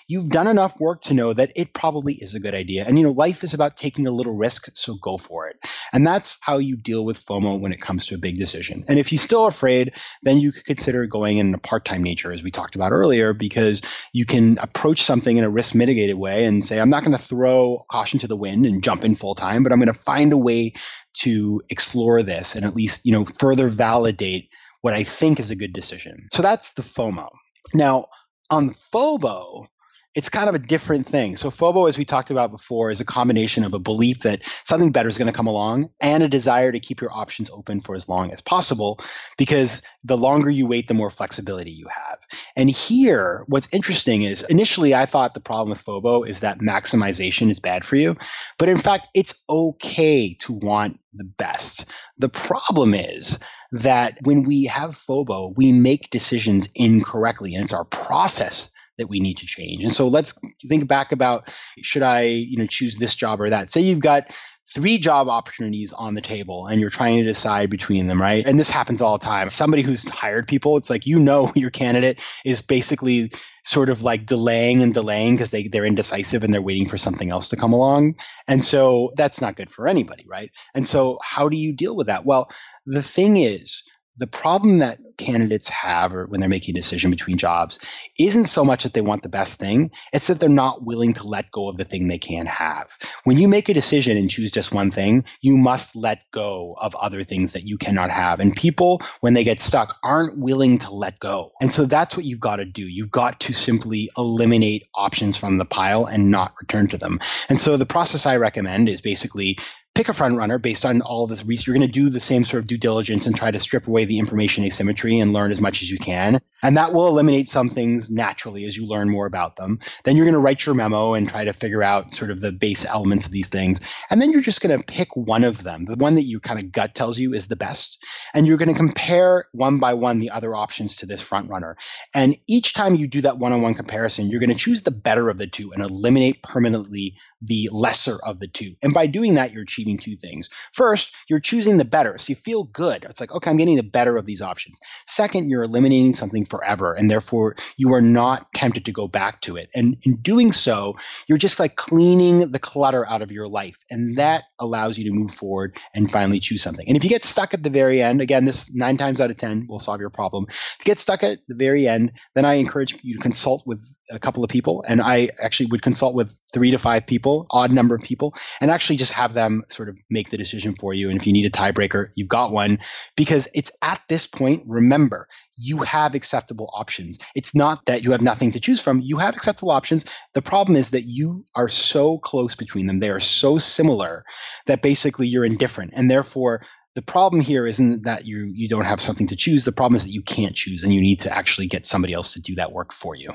you've 0.08 0.28
done 0.28 0.46
enough 0.46 0.78
work 0.80 1.02
to 1.02 1.14
know 1.14 1.32
that 1.32 1.52
it 1.56 1.72
probably 1.72 2.14
is 2.14 2.34
a 2.34 2.40
good 2.40 2.54
idea. 2.54 2.84
And 2.86 2.98
you 2.98 3.04
know, 3.04 3.12
life 3.12 3.44
is 3.44 3.54
about 3.54 3.76
taking 3.76 4.06
a 4.06 4.10
little 4.10 4.36
risk, 4.36 4.68
so 4.74 4.94
go 4.94 5.16
for 5.18 5.48
it. 5.48 5.56
And 5.92 6.06
that's 6.06 6.38
how 6.42 6.58
you 6.58 6.76
deal 6.76 7.04
with 7.04 7.24
FOMO 7.24 7.60
when 7.60 7.72
it 7.72 7.80
comes 7.80 8.06
to 8.06 8.14
a 8.14 8.18
big 8.18 8.36
decision. 8.36 8.84
And 8.88 8.98
if 8.98 9.12
you're 9.12 9.18
still 9.18 9.46
afraid, 9.46 9.94
then 10.22 10.38
you 10.38 10.52
could 10.52 10.64
consider 10.64 11.06
going 11.06 11.38
in 11.38 11.54
a 11.54 11.58
part-time 11.58 12.02
nature, 12.02 12.32
as 12.32 12.42
we 12.42 12.50
talked 12.50 12.74
about 12.74 12.92
earlier, 12.92 13.32
because 13.32 13.82
you 14.12 14.24
can 14.24 14.58
approach 14.58 15.02
something 15.02 15.36
in 15.36 15.44
a 15.44 15.50
risk 15.50 15.74
mitigated 15.74 16.16
way 16.16 16.44
and 16.44 16.64
say, 16.64 16.80
I'm 16.80 16.90
not 16.90 17.04
going 17.04 17.16
to 17.16 17.22
throw 17.22 17.84
caution 17.88 18.18
to 18.20 18.28
the 18.28 18.36
wind 18.36 18.66
and 18.66 18.82
jump 18.82 19.04
in 19.04 19.14
full 19.14 19.34
time, 19.34 19.62
but 19.62 19.72
I'm 19.72 19.78
going 19.78 19.88
to 19.88 19.94
find 19.94 20.32
a 20.32 20.38
way 20.38 20.72
to 21.14 21.62
explore 21.68 22.22
this 22.22 22.54
and 22.54 22.64
at 22.64 22.74
least, 22.74 23.04
you 23.04 23.12
know, 23.12 23.24
further 23.24 23.68
validate 23.68 24.48
what 24.80 24.94
I 24.94 25.04
think 25.04 25.38
is 25.38 25.50
a 25.50 25.56
good 25.56 25.72
decision. 25.72 26.28
So 26.32 26.42
that's 26.42 26.72
the 26.72 26.82
FOMO. 26.82 27.28
Now, 27.74 28.06
on 28.50 28.70
FOBO, 28.70 29.66
it's 30.14 30.28
kind 30.28 30.50
of 30.50 30.54
a 30.54 30.58
different 30.58 31.06
thing. 31.06 31.36
So 31.36 31.50
FOBO, 31.50 31.88
as 31.88 31.96
we 31.96 32.04
talked 32.04 32.30
about 32.30 32.50
before, 32.50 32.90
is 32.90 33.00
a 33.00 33.04
combination 33.04 33.64
of 33.64 33.72
a 33.72 33.78
belief 33.78 34.20
that 34.20 34.42
something 34.62 34.92
better 34.92 35.08
is 35.08 35.16
going 35.16 35.32
to 35.32 35.36
come 35.36 35.46
along 35.46 35.88
and 36.02 36.22
a 36.22 36.28
desire 36.28 36.70
to 36.70 36.80
keep 36.80 37.00
your 37.00 37.10
options 37.10 37.48
open 37.50 37.80
for 37.80 37.94
as 37.94 38.10
long 38.10 38.30
as 38.30 38.42
possible, 38.42 39.00
because 39.38 39.80
the 40.04 40.18
longer 40.18 40.50
you 40.50 40.66
wait, 40.66 40.86
the 40.86 40.92
more 40.92 41.08
flexibility 41.08 41.70
you 41.70 41.86
have. 41.88 42.18
And 42.56 42.68
here, 42.68 43.44
what's 43.46 43.72
interesting 43.72 44.20
is 44.20 44.42
initially 44.42 44.94
I 44.94 45.06
thought 45.06 45.32
the 45.32 45.40
problem 45.40 45.70
with 45.70 45.82
FOBO 45.82 46.28
is 46.28 46.40
that 46.40 46.58
maximization 46.58 47.48
is 47.48 47.60
bad 47.60 47.82
for 47.82 47.96
you, 47.96 48.18
but 48.58 48.68
in 48.68 48.76
fact, 48.76 49.08
it's 49.14 49.42
okay 49.48 50.34
to 50.40 50.52
want 50.52 51.00
the 51.14 51.24
best. 51.24 51.86
The 52.18 52.28
problem 52.28 52.92
is 52.92 53.38
that 53.72 54.18
when 54.22 54.42
we 54.42 54.64
have 54.64 54.96
FOBO, 54.96 55.54
we 55.56 55.72
make 55.72 56.10
decisions 56.10 56.68
incorrectly, 56.74 57.54
and 57.54 57.64
it's 57.64 57.72
our 57.72 57.84
process 57.84 58.70
that 58.98 59.08
we 59.08 59.20
need 59.20 59.38
to 59.38 59.46
change. 59.46 59.82
And 59.82 59.92
so 59.92 60.08
let's 60.08 60.38
think 60.66 60.86
back 60.86 61.12
about 61.12 61.48
should 61.82 62.02
I, 62.02 62.22
you 62.22 62.58
know, 62.58 62.66
choose 62.66 62.98
this 62.98 63.16
job 63.16 63.40
or 63.40 63.48
that? 63.48 63.70
Say 63.70 63.80
you've 63.80 64.00
got 64.00 64.30
three 64.74 64.98
job 64.98 65.28
opportunities 65.28 65.92
on 65.92 66.14
the 66.14 66.20
table 66.20 66.66
and 66.66 66.80
you're 66.80 66.90
trying 66.90 67.18
to 67.18 67.24
decide 67.24 67.70
between 67.70 68.06
them, 68.06 68.20
right? 68.20 68.46
And 68.46 68.58
this 68.58 68.70
happens 68.70 69.00
all 69.00 69.18
the 69.18 69.24
time. 69.24 69.48
Somebody 69.50 69.82
who's 69.82 70.08
hired 70.08 70.48
people, 70.48 70.76
it's 70.76 70.90
like 70.90 71.06
you 71.06 71.18
know 71.18 71.52
your 71.56 71.70
candidate 71.70 72.22
is 72.44 72.62
basically 72.62 73.30
sort 73.64 73.88
of 73.88 74.02
like 74.02 74.26
delaying 74.26 74.82
and 74.82 74.92
delaying 74.92 75.34
because 75.34 75.50
they, 75.50 75.68
they're 75.68 75.84
indecisive 75.84 76.42
and 76.42 76.52
they're 76.52 76.62
waiting 76.62 76.88
for 76.88 76.98
something 76.98 77.30
else 77.30 77.50
to 77.50 77.56
come 77.56 77.72
along. 77.72 78.16
And 78.48 78.64
so 78.64 79.12
that's 79.16 79.40
not 79.40 79.56
good 79.56 79.70
for 79.70 79.86
anybody, 79.86 80.24
right? 80.26 80.50
And 80.74 80.86
so 80.86 81.18
how 81.22 81.48
do 81.48 81.56
you 81.56 81.72
deal 81.72 81.94
with 81.94 82.08
that? 82.08 82.24
Well, 82.24 82.50
the 82.86 83.02
thing 83.02 83.36
is, 83.36 83.84
the 84.16 84.26
problem 84.26 84.78
that 84.78 84.98
candidates 85.16 85.68
have 85.68 86.14
or 86.14 86.26
when 86.26 86.40
they're 86.40 86.48
making 86.48 86.74
a 86.74 86.78
decision 86.78 87.10
between 87.10 87.36
jobs 87.36 87.78
isn't 88.18 88.44
so 88.44 88.64
much 88.64 88.82
that 88.82 88.92
they 88.92 89.00
want 89.00 89.22
the 89.22 89.28
best 89.28 89.58
thing 89.58 89.90
it's 90.12 90.26
that 90.26 90.40
they're 90.40 90.48
not 90.48 90.84
willing 90.84 91.12
to 91.14 91.26
let 91.26 91.50
go 91.50 91.68
of 91.68 91.76
the 91.76 91.84
thing 91.84 92.08
they 92.08 92.18
can 92.18 92.46
have. 92.46 92.96
When 93.24 93.38
you 93.38 93.48
make 93.48 93.68
a 93.68 93.74
decision 93.74 94.16
and 94.16 94.28
choose 94.28 94.50
just 94.50 94.72
one 94.72 94.90
thing 94.90 95.24
you 95.40 95.56
must 95.56 95.96
let 95.96 96.22
go 96.30 96.76
of 96.80 96.94
other 96.94 97.22
things 97.22 97.52
that 97.52 97.66
you 97.66 97.78
cannot 97.78 98.10
have. 98.10 98.40
And 98.40 98.54
people 98.54 99.00
when 99.20 99.34
they 99.34 99.44
get 99.44 99.60
stuck 99.60 99.96
aren't 100.02 100.38
willing 100.38 100.78
to 100.78 100.92
let 100.92 101.18
go. 101.18 101.52
And 101.60 101.70
so 101.70 101.86
that's 101.86 102.16
what 102.16 102.26
you've 102.26 102.40
got 102.40 102.56
to 102.56 102.64
do. 102.64 102.82
You've 102.82 103.10
got 103.10 103.40
to 103.40 103.52
simply 103.52 104.10
eliminate 104.16 104.84
options 104.94 105.36
from 105.36 105.58
the 105.58 105.64
pile 105.64 106.06
and 106.06 106.30
not 106.30 106.54
return 106.60 106.88
to 106.88 106.98
them. 106.98 107.20
And 107.48 107.58
so 107.58 107.76
the 107.76 107.86
process 107.86 108.26
i 108.26 108.36
recommend 108.36 108.88
is 108.88 109.00
basically 109.00 109.58
pick 109.94 110.08
a 110.08 110.12
front 110.12 110.36
runner 110.36 110.58
based 110.58 110.86
on 110.86 111.02
all 111.02 111.26
this 111.26 111.44
research. 111.44 111.66
You're 111.66 111.76
going 111.76 111.86
to 111.86 111.92
do 111.92 112.08
the 112.08 112.20
same 112.20 112.44
sort 112.44 112.62
of 112.62 112.68
due 112.68 112.78
diligence 112.78 113.26
and 113.26 113.36
try 113.36 113.50
to 113.50 113.60
strip 113.60 113.86
away 113.86 114.06
the 114.06 114.18
information 114.18 114.64
asymmetry 114.64 115.18
and 115.18 115.32
learn 115.32 115.50
as 115.50 115.60
much 115.60 115.82
as 115.82 115.90
you 115.90 115.98
can. 115.98 116.40
And 116.62 116.76
that 116.76 116.94
will 116.94 117.08
eliminate 117.08 117.48
some 117.48 117.68
things 117.68 118.10
naturally 118.10 118.64
as 118.64 118.76
you 118.76 118.86
learn 118.86 119.10
more 119.10 119.26
about 119.26 119.56
them. 119.56 119.80
Then 120.04 120.16
you're 120.16 120.24
going 120.24 120.34
to 120.34 120.40
write 120.40 120.64
your 120.64 120.74
memo 120.74 121.14
and 121.14 121.28
try 121.28 121.44
to 121.44 121.52
figure 121.52 121.82
out 121.82 122.12
sort 122.12 122.30
of 122.30 122.40
the 122.40 122.52
base 122.52 122.86
elements 122.86 123.26
of 123.26 123.32
these 123.32 123.48
things. 123.48 123.80
And 124.10 124.22
then 124.22 124.30
you're 124.30 124.40
just 124.40 124.62
going 124.62 124.78
to 124.78 124.84
pick 124.84 125.14
one 125.14 125.44
of 125.44 125.62
them, 125.62 125.84
the 125.84 125.96
one 125.96 126.14
that 126.14 126.22
your 126.22 126.40
kind 126.40 126.62
of 126.62 126.72
gut 126.72 126.94
tells 126.94 127.18
you 127.18 127.34
is 127.34 127.48
the 127.48 127.56
best. 127.56 128.02
And 128.32 128.46
you're 128.46 128.58
going 128.58 128.68
to 128.68 128.74
compare 128.74 129.44
one 129.52 129.78
by 129.78 129.94
one 129.94 130.20
the 130.20 130.30
other 130.30 130.54
options 130.54 130.96
to 130.96 131.06
this 131.06 131.20
front 131.20 131.50
runner. 131.50 131.76
And 132.14 132.38
each 132.48 132.72
time 132.72 132.94
you 132.94 133.08
do 133.08 133.22
that 133.22 133.38
one 133.38 133.52
on 133.52 133.60
one 133.60 133.74
comparison, 133.74 134.30
you're 134.30 134.40
going 134.40 134.50
to 134.50 134.56
choose 134.56 134.82
the 134.82 134.90
better 134.90 135.28
of 135.28 135.36
the 135.36 135.46
two 135.46 135.72
and 135.72 135.82
eliminate 135.82 136.42
permanently 136.42 137.16
the 137.42 137.68
lesser 137.72 138.18
of 138.24 138.38
the 138.38 138.46
two. 138.46 138.76
And 138.82 138.94
by 138.94 139.06
doing 139.06 139.34
that, 139.34 139.52
you're 139.52 139.64
two 139.98 140.16
things. 140.16 140.48
First, 140.72 141.14
you're 141.28 141.40
choosing 141.40 141.76
the 141.76 141.84
better. 141.84 142.18
So 142.18 142.30
you 142.30 142.36
feel 142.36 142.64
good. 142.64 143.04
It's 143.04 143.20
like, 143.20 143.34
okay, 143.34 143.50
I'm 143.50 143.56
getting 143.56 143.76
the 143.76 143.82
better 143.82 144.16
of 144.16 144.26
these 144.26 144.42
options. 144.42 144.78
Second, 145.06 145.50
you're 145.50 145.62
eliminating 145.62 146.14
something 146.14 146.44
forever. 146.44 146.92
And 146.92 147.10
therefore, 147.10 147.56
you 147.76 147.92
are 147.94 148.00
not 148.00 148.52
tempted 148.54 148.86
to 148.86 148.92
go 148.92 149.08
back 149.08 149.40
to 149.42 149.56
it. 149.56 149.70
And 149.74 149.96
in 150.02 150.16
doing 150.16 150.52
so, 150.52 150.96
you're 151.26 151.38
just 151.38 151.60
like 151.60 151.76
cleaning 151.76 152.50
the 152.52 152.58
clutter 152.58 153.06
out 153.06 153.22
of 153.22 153.32
your 153.32 153.46
life. 153.46 153.76
And 153.90 154.16
that 154.18 154.44
allows 154.60 154.98
you 154.98 155.04
to 155.10 155.12
move 155.12 155.32
forward 155.32 155.76
and 155.94 156.10
finally 156.10 156.40
choose 156.40 156.62
something. 156.62 156.86
And 156.86 156.96
if 156.96 157.04
you 157.04 157.10
get 157.10 157.24
stuck 157.24 157.54
at 157.54 157.62
the 157.62 157.70
very 157.70 158.02
end, 158.02 158.20
again, 158.20 158.44
this 158.44 158.72
nine 158.72 158.96
times 158.96 159.20
out 159.20 159.30
of 159.30 159.36
10 159.36 159.66
will 159.68 159.78
solve 159.78 160.00
your 160.00 160.10
problem. 160.10 160.46
If 160.48 160.76
you 160.80 160.84
get 160.84 160.98
stuck 160.98 161.22
at 161.22 161.38
the 161.46 161.54
very 161.54 161.88
end, 161.88 162.12
then 162.34 162.44
I 162.44 162.54
encourage 162.54 162.96
you 163.02 163.14
to 163.14 163.20
consult 163.20 163.64
with 163.66 163.80
a 164.12 164.18
couple 164.18 164.44
of 164.44 164.50
people 164.50 164.84
and 164.86 165.00
i 165.00 165.28
actually 165.42 165.66
would 165.66 165.82
consult 165.82 166.14
with 166.14 166.38
three 166.52 166.70
to 166.70 166.78
five 166.78 167.06
people 167.06 167.46
odd 167.50 167.72
number 167.72 167.94
of 167.94 168.02
people 168.02 168.34
and 168.60 168.70
actually 168.70 168.96
just 168.96 169.12
have 169.12 169.32
them 169.32 169.62
sort 169.68 169.88
of 169.88 169.96
make 170.10 170.30
the 170.30 170.36
decision 170.36 170.74
for 170.74 170.92
you. 170.92 171.10
And 171.10 171.18
if 171.18 171.26
you 171.26 171.32
need 171.32 171.46
a 171.46 171.50
tiebreaker 171.50 172.08
you've 172.14 172.28
got 172.28 172.52
one. 172.52 172.78
Because 173.16 173.48
it's 173.54 173.72
at 173.80 174.00
this 174.08 174.26
point 174.26 174.64
remember 174.66 175.28
you 175.56 175.78
have 175.78 176.14
acceptable 176.14 176.70
options. 176.72 177.18
It's 177.34 177.54
not 177.54 177.86
that 177.86 178.02
you 178.02 178.12
have 178.12 178.22
nothing 178.22 178.52
to 178.52 178.60
choose 178.60 178.80
from. 178.80 179.00
You 179.00 179.18
have 179.18 179.36
acceptable 179.36 179.70
options. 179.70 180.04
The 180.34 180.42
problem 180.42 180.76
is 180.76 180.90
that 180.90 181.02
you 181.02 181.44
are 181.54 181.68
so 181.68 182.18
close 182.18 182.56
between 182.56 182.86
them. 182.86 182.98
They 182.98 183.10
are 183.10 183.20
so 183.20 183.58
similar 183.58 184.24
that 184.66 184.82
basically 184.82 185.28
you're 185.28 185.44
indifferent. 185.44 185.92
And 185.94 186.10
therefore 186.10 186.64
the 186.94 187.02
problem 187.02 187.40
here 187.40 187.66
isn't 187.66 188.04
that 188.04 188.26
you 188.26 188.50
you 188.54 188.68
don't 188.68 188.84
have 188.84 189.00
something 189.00 189.28
to 189.28 189.36
choose. 189.36 189.64
The 189.64 189.72
problem 189.72 189.96
is 189.96 190.04
that 190.04 190.12
you 190.12 190.22
can't 190.22 190.54
choose 190.54 190.84
and 190.84 190.92
you 190.92 191.00
need 191.00 191.20
to 191.20 191.34
actually 191.34 191.68
get 191.68 191.86
somebody 191.86 192.12
else 192.12 192.34
to 192.34 192.40
do 192.40 192.56
that 192.56 192.72
work 192.72 192.92
for 192.92 193.14
you 193.14 193.30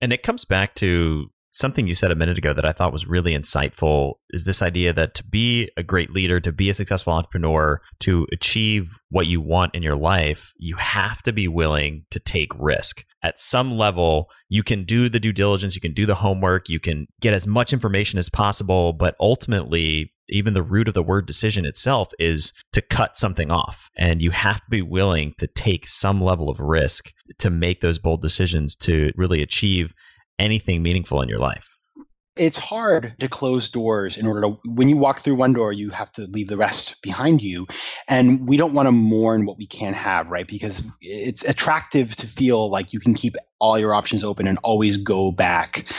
and 0.00 0.12
it 0.12 0.22
comes 0.22 0.44
back 0.44 0.74
to 0.76 1.30
something 1.50 1.86
you 1.86 1.94
said 1.94 2.10
a 2.10 2.16
minute 2.16 2.36
ago 2.38 2.52
that 2.52 2.66
I 2.66 2.72
thought 2.72 2.92
was 2.92 3.06
really 3.06 3.36
insightful 3.36 4.14
is 4.30 4.44
this 4.44 4.60
idea 4.60 4.92
that 4.92 5.14
to 5.14 5.24
be 5.24 5.70
a 5.76 5.82
great 5.82 6.10
leader, 6.10 6.38
to 6.40 6.52
be 6.52 6.68
a 6.68 6.74
successful 6.74 7.14
entrepreneur, 7.14 7.80
to 8.00 8.26
achieve 8.32 8.98
what 9.08 9.26
you 9.26 9.40
want 9.40 9.74
in 9.74 9.82
your 9.82 9.96
life, 9.96 10.52
you 10.58 10.76
have 10.76 11.22
to 11.22 11.32
be 11.32 11.48
willing 11.48 12.04
to 12.10 12.20
take 12.20 12.50
risk. 12.58 13.04
At 13.22 13.40
some 13.40 13.72
level, 13.72 14.28
you 14.48 14.62
can 14.62 14.84
do 14.84 15.08
the 15.08 15.18
due 15.18 15.32
diligence, 15.32 15.74
you 15.74 15.80
can 15.80 15.94
do 15.94 16.06
the 16.06 16.14
homework, 16.16 16.68
you 16.68 16.78
can 16.78 17.06
get 17.20 17.34
as 17.34 17.46
much 17.46 17.72
information 17.72 18.18
as 18.18 18.28
possible, 18.28 18.92
but 18.92 19.16
ultimately, 19.18 20.12
even 20.28 20.54
the 20.54 20.62
root 20.62 20.88
of 20.88 20.94
the 20.94 21.02
word 21.02 21.26
decision 21.26 21.64
itself 21.64 22.08
is 22.18 22.52
to 22.72 22.80
cut 22.80 23.16
something 23.16 23.50
off. 23.50 23.88
And 23.96 24.20
you 24.20 24.30
have 24.30 24.60
to 24.60 24.70
be 24.70 24.82
willing 24.82 25.34
to 25.38 25.46
take 25.46 25.86
some 25.86 26.20
level 26.20 26.48
of 26.48 26.60
risk 26.60 27.12
to 27.38 27.50
make 27.50 27.80
those 27.80 27.98
bold 27.98 28.22
decisions 28.22 28.74
to 28.76 29.12
really 29.16 29.42
achieve 29.42 29.94
anything 30.38 30.82
meaningful 30.82 31.22
in 31.22 31.28
your 31.28 31.38
life 31.38 31.75
it's 32.36 32.58
hard 32.58 33.14
to 33.20 33.28
close 33.28 33.70
doors 33.70 34.16
in 34.16 34.26
order 34.26 34.42
to 34.42 34.58
when 34.64 34.88
you 34.88 34.96
walk 34.96 35.20
through 35.20 35.36
one 35.36 35.52
door 35.52 35.72
you 35.72 35.90
have 35.90 36.12
to 36.12 36.22
leave 36.22 36.48
the 36.48 36.56
rest 36.56 37.00
behind 37.02 37.42
you. 37.42 37.66
And 38.06 38.46
we 38.46 38.56
don't 38.56 38.74
want 38.74 38.86
to 38.86 38.92
mourn 38.92 39.46
what 39.46 39.58
we 39.58 39.66
can't 39.66 39.96
have 39.96 40.30
right? 40.30 40.46
Because 40.46 40.86
it's 41.00 41.44
attractive 41.44 42.14
to 42.16 42.26
feel 42.26 42.70
like 42.70 42.92
you 42.92 43.00
can 43.00 43.14
keep 43.14 43.36
all 43.58 43.78
your 43.78 43.94
options 43.94 44.22
open 44.22 44.46
and 44.46 44.58
always 44.62 44.98
go 44.98 45.32
back. 45.32 45.90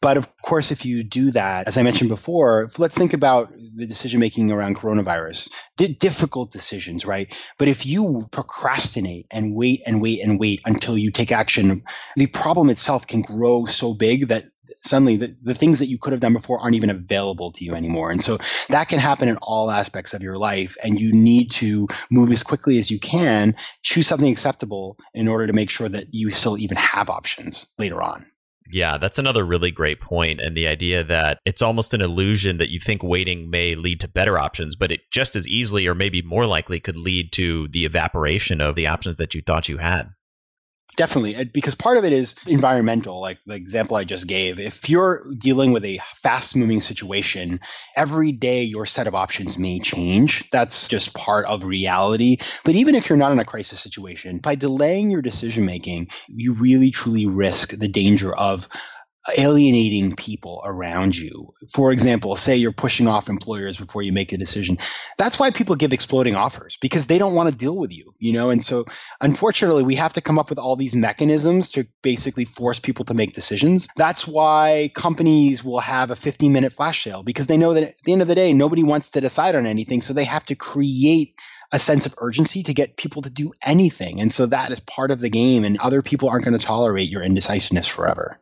But 0.00 0.16
of 0.16 0.28
course 0.42 0.70
if 0.70 0.86
you 0.86 1.02
do 1.02 1.32
that 1.32 1.68
as 1.68 1.76
i 1.76 1.82
mentioned 1.82 2.08
before 2.08 2.70
let's 2.78 2.96
think 2.96 3.12
about 3.12 3.52
the 3.52 3.86
decision 3.86 4.20
making 4.20 4.50
around 4.50 4.76
coronavirus. 4.76 5.50
D- 5.76 5.94
difficult 5.94 6.52
decisions 6.52 7.04
right? 7.04 7.34
But 7.58 7.68
if 7.68 7.84
you 7.84 8.26
procrastinate 8.30 9.26
and 9.30 9.54
wait 9.54 9.82
and 9.86 10.00
wait 10.00 10.20
and 10.22 10.38
wait 10.38 10.60
until 10.64 10.96
you 10.96 11.10
take 11.10 11.32
action 11.32 11.82
the 12.16 12.26
problem 12.26 12.70
itself 12.70 13.06
can 13.06 13.22
grow 13.22 13.66
so 13.66 13.92
big 13.92 14.28
that 14.28 14.44
suddenly 14.76 15.16
the, 15.16 15.36
the 15.42 15.54
things 15.54 15.78
that 15.78 15.86
you 15.86 15.98
could 15.98 16.12
have 16.12 16.20
done 16.20 16.32
before 16.32 16.60
aren't 16.60 16.76
even 16.76 16.90
available 16.90 17.52
to 17.52 17.64
you 17.64 17.74
anymore. 17.74 18.10
And 18.10 18.22
so 18.22 18.38
that 18.68 18.88
can 18.88 18.98
happen 18.98 19.28
in 19.28 19.36
all 19.42 19.70
aspects 19.70 20.14
of 20.14 20.22
your 20.22 20.36
life. 20.36 20.76
And 20.82 21.00
you 21.00 21.12
need 21.12 21.50
to 21.52 21.88
move 22.10 22.30
as 22.30 22.42
quickly 22.42 22.78
as 22.78 22.90
you 22.90 22.98
can, 22.98 23.56
choose 23.82 24.06
something 24.06 24.30
acceptable 24.30 24.96
in 25.14 25.28
order 25.28 25.46
to 25.46 25.52
make 25.52 25.70
sure 25.70 25.88
that 25.88 26.06
you 26.12 26.30
still 26.30 26.58
even 26.58 26.76
have 26.76 27.10
options 27.10 27.66
later 27.78 28.02
on. 28.02 28.26
Yeah, 28.72 28.98
that's 28.98 29.18
another 29.18 29.44
really 29.44 29.70
great 29.70 30.00
point. 30.00 30.40
And 30.40 30.56
the 30.56 30.68
idea 30.68 31.02
that 31.04 31.38
it's 31.44 31.62
almost 31.62 31.92
an 31.92 32.00
illusion 32.00 32.58
that 32.58 32.70
you 32.70 32.78
think 32.78 33.02
waiting 33.02 33.50
may 33.50 33.74
lead 33.74 34.00
to 34.00 34.08
better 34.08 34.38
options, 34.38 34.76
but 34.76 34.92
it 34.92 35.00
just 35.10 35.34
as 35.34 35.48
easily 35.48 35.86
or 35.86 35.94
maybe 35.94 36.22
more 36.22 36.46
likely 36.46 36.78
could 36.78 36.96
lead 36.96 37.32
to 37.32 37.68
the 37.68 37.84
evaporation 37.84 38.60
of 38.60 38.76
the 38.76 38.86
options 38.86 39.16
that 39.16 39.34
you 39.34 39.42
thought 39.44 39.68
you 39.68 39.78
had. 39.78 40.10
Definitely, 40.96 41.44
because 41.44 41.74
part 41.74 41.96
of 41.96 42.04
it 42.04 42.12
is 42.12 42.34
environmental, 42.46 43.20
like 43.20 43.38
the 43.44 43.54
example 43.54 43.96
I 43.96 44.04
just 44.04 44.26
gave. 44.26 44.58
If 44.58 44.90
you're 44.90 45.24
dealing 45.38 45.72
with 45.72 45.84
a 45.84 46.00
fast 46.16 46.56
moving 46.56 46.80
situation, 46.80 47.60
every 47.96 48.32
day 48.32 48.64
your 48.64 48.86
set 48.86 49.06
of 49.06 49.14
options 49.14 49.56
may 49.56 49.78
change. 49.78 50.48
That's 50.50 50.88
just 50.88 51.14
part 51.14 51.46
of 51.46 51.64
reality. 51.64 52.38
But 52.64 52.74
even 52.74 52.94
if 52.94 53.08
you're 53.08 53.16
not 53.16 53.32
in 53.32 53.38
a 53.38 53.44
crisis 53.44 53.80
situation, 53.80 54.38
by 54.38 54.56
delaying 54.56 55.10
your 55.10 55.22
decision 55.22 55.64
making, 55.64 56.08
you 56.28 56.54
really 56.54 56.90
truly 56.90 57.26
risk 57.26 57.70
the 57.70 57.88
danger 57.88 58.34
of 58.34 58.68
alienating 59.36 60.16
people 60.16 60.62
around 60.64 61.16
you. 61.16 61.52
For 61.72 61.92
example, 61.92 62.36
say 62.36 62.56
you're 62.56 62.72
pushing 62.72 63.06
off 63.06 63.28
employers 63.28 63.76
before 63.76 64.02
you 64.02 64.12
make 64.12 64.32
a 64.32 64.38
decision. 64.38 64.78
That's 65.18 65.38
why 65.38 65.50
people 65.50 65.76
give 65.76 65.92
exploding 65.92 66.36
offers 66.36 66.78
because 66.80 67.06
they 67.06 67.18
don't 67.18 67.34
want 67.34 67.50
to 67.50 67.56
deal 67.56 67.76
with 67.76 67.92
you, 67.92 68.14
you 68.18 68.32
know? 68.32 68.50
And 68.50 68.62
so 68.62 68.86
unfortunately, 69.20 69.82
we 69.82 69.96
have 69.96 70.14
to 70.14 70.20
come 70.20 70.38
up 70.38 70.48
with 70.48 70.58
all 70.58 70.76
these 70.76 70.94
mechanisms 70.94 71.70
to 71.72 71.86
basically 72.02 72.46
force 72.46 72.80
people 72.80 73.04
to 73.06 73.14
make 73.14 73.34
decisions. 73.34 73.88
That's 73.94 74.26
why 74.26 74.90
companies 74.94 75.62
will 75.62 75.80
have 75.80 76.10
a 76.10 76.16
15 76.16 76.52
minute 76.52 76.72
flash 76.72 77.04
sale 77.04 77.22
because 77.22 77.46
they 77.46 77.58
know 77.58 77.74
that 77.74 77.82
at 77.82 77.94
the 78.04 78.12
end 78.12 78.22
of 78.22 78.28
the 78.28 78.34
day, 78.34 78.52
nobody 78.52 78.82
wants 78.82 79.12
to 79.12 79.20
decide 79.20 79.54
on 79.54 79.66
anything. 79.66 80.00
So 80.00 80.14
they 80.14 80.24
have 80.24 80.46
to 80.46 80.54
create 80.54 81.34
a 81.72 81.78
sense 81.78 82.06
of 82.06 82.14
urgency 82.18 82.62
to 82.64 82.74
get 82.74 82.96
people 82.96 83.22
to 83.22 83.30
do 83.30 83.52
anything. 83.62 84.20
And 84.20 84.32
so 84.32 84.46
that 84.46 84.70
is 84.70 84.80
part 84.80 85.10
of 85.10 85.20
the 85.20 85.30
game, 85.30 85.64
and 85.64 85.78
other 85.78 86.02
people 86.02 86.28
aren't 86.28 86.44
going 86.44 86.58
to 86.58 86.64
tolerate 86.64 87.08
your 87.08 87.22
indecisiveness 87.22 87.86
forever. 87.86 88.40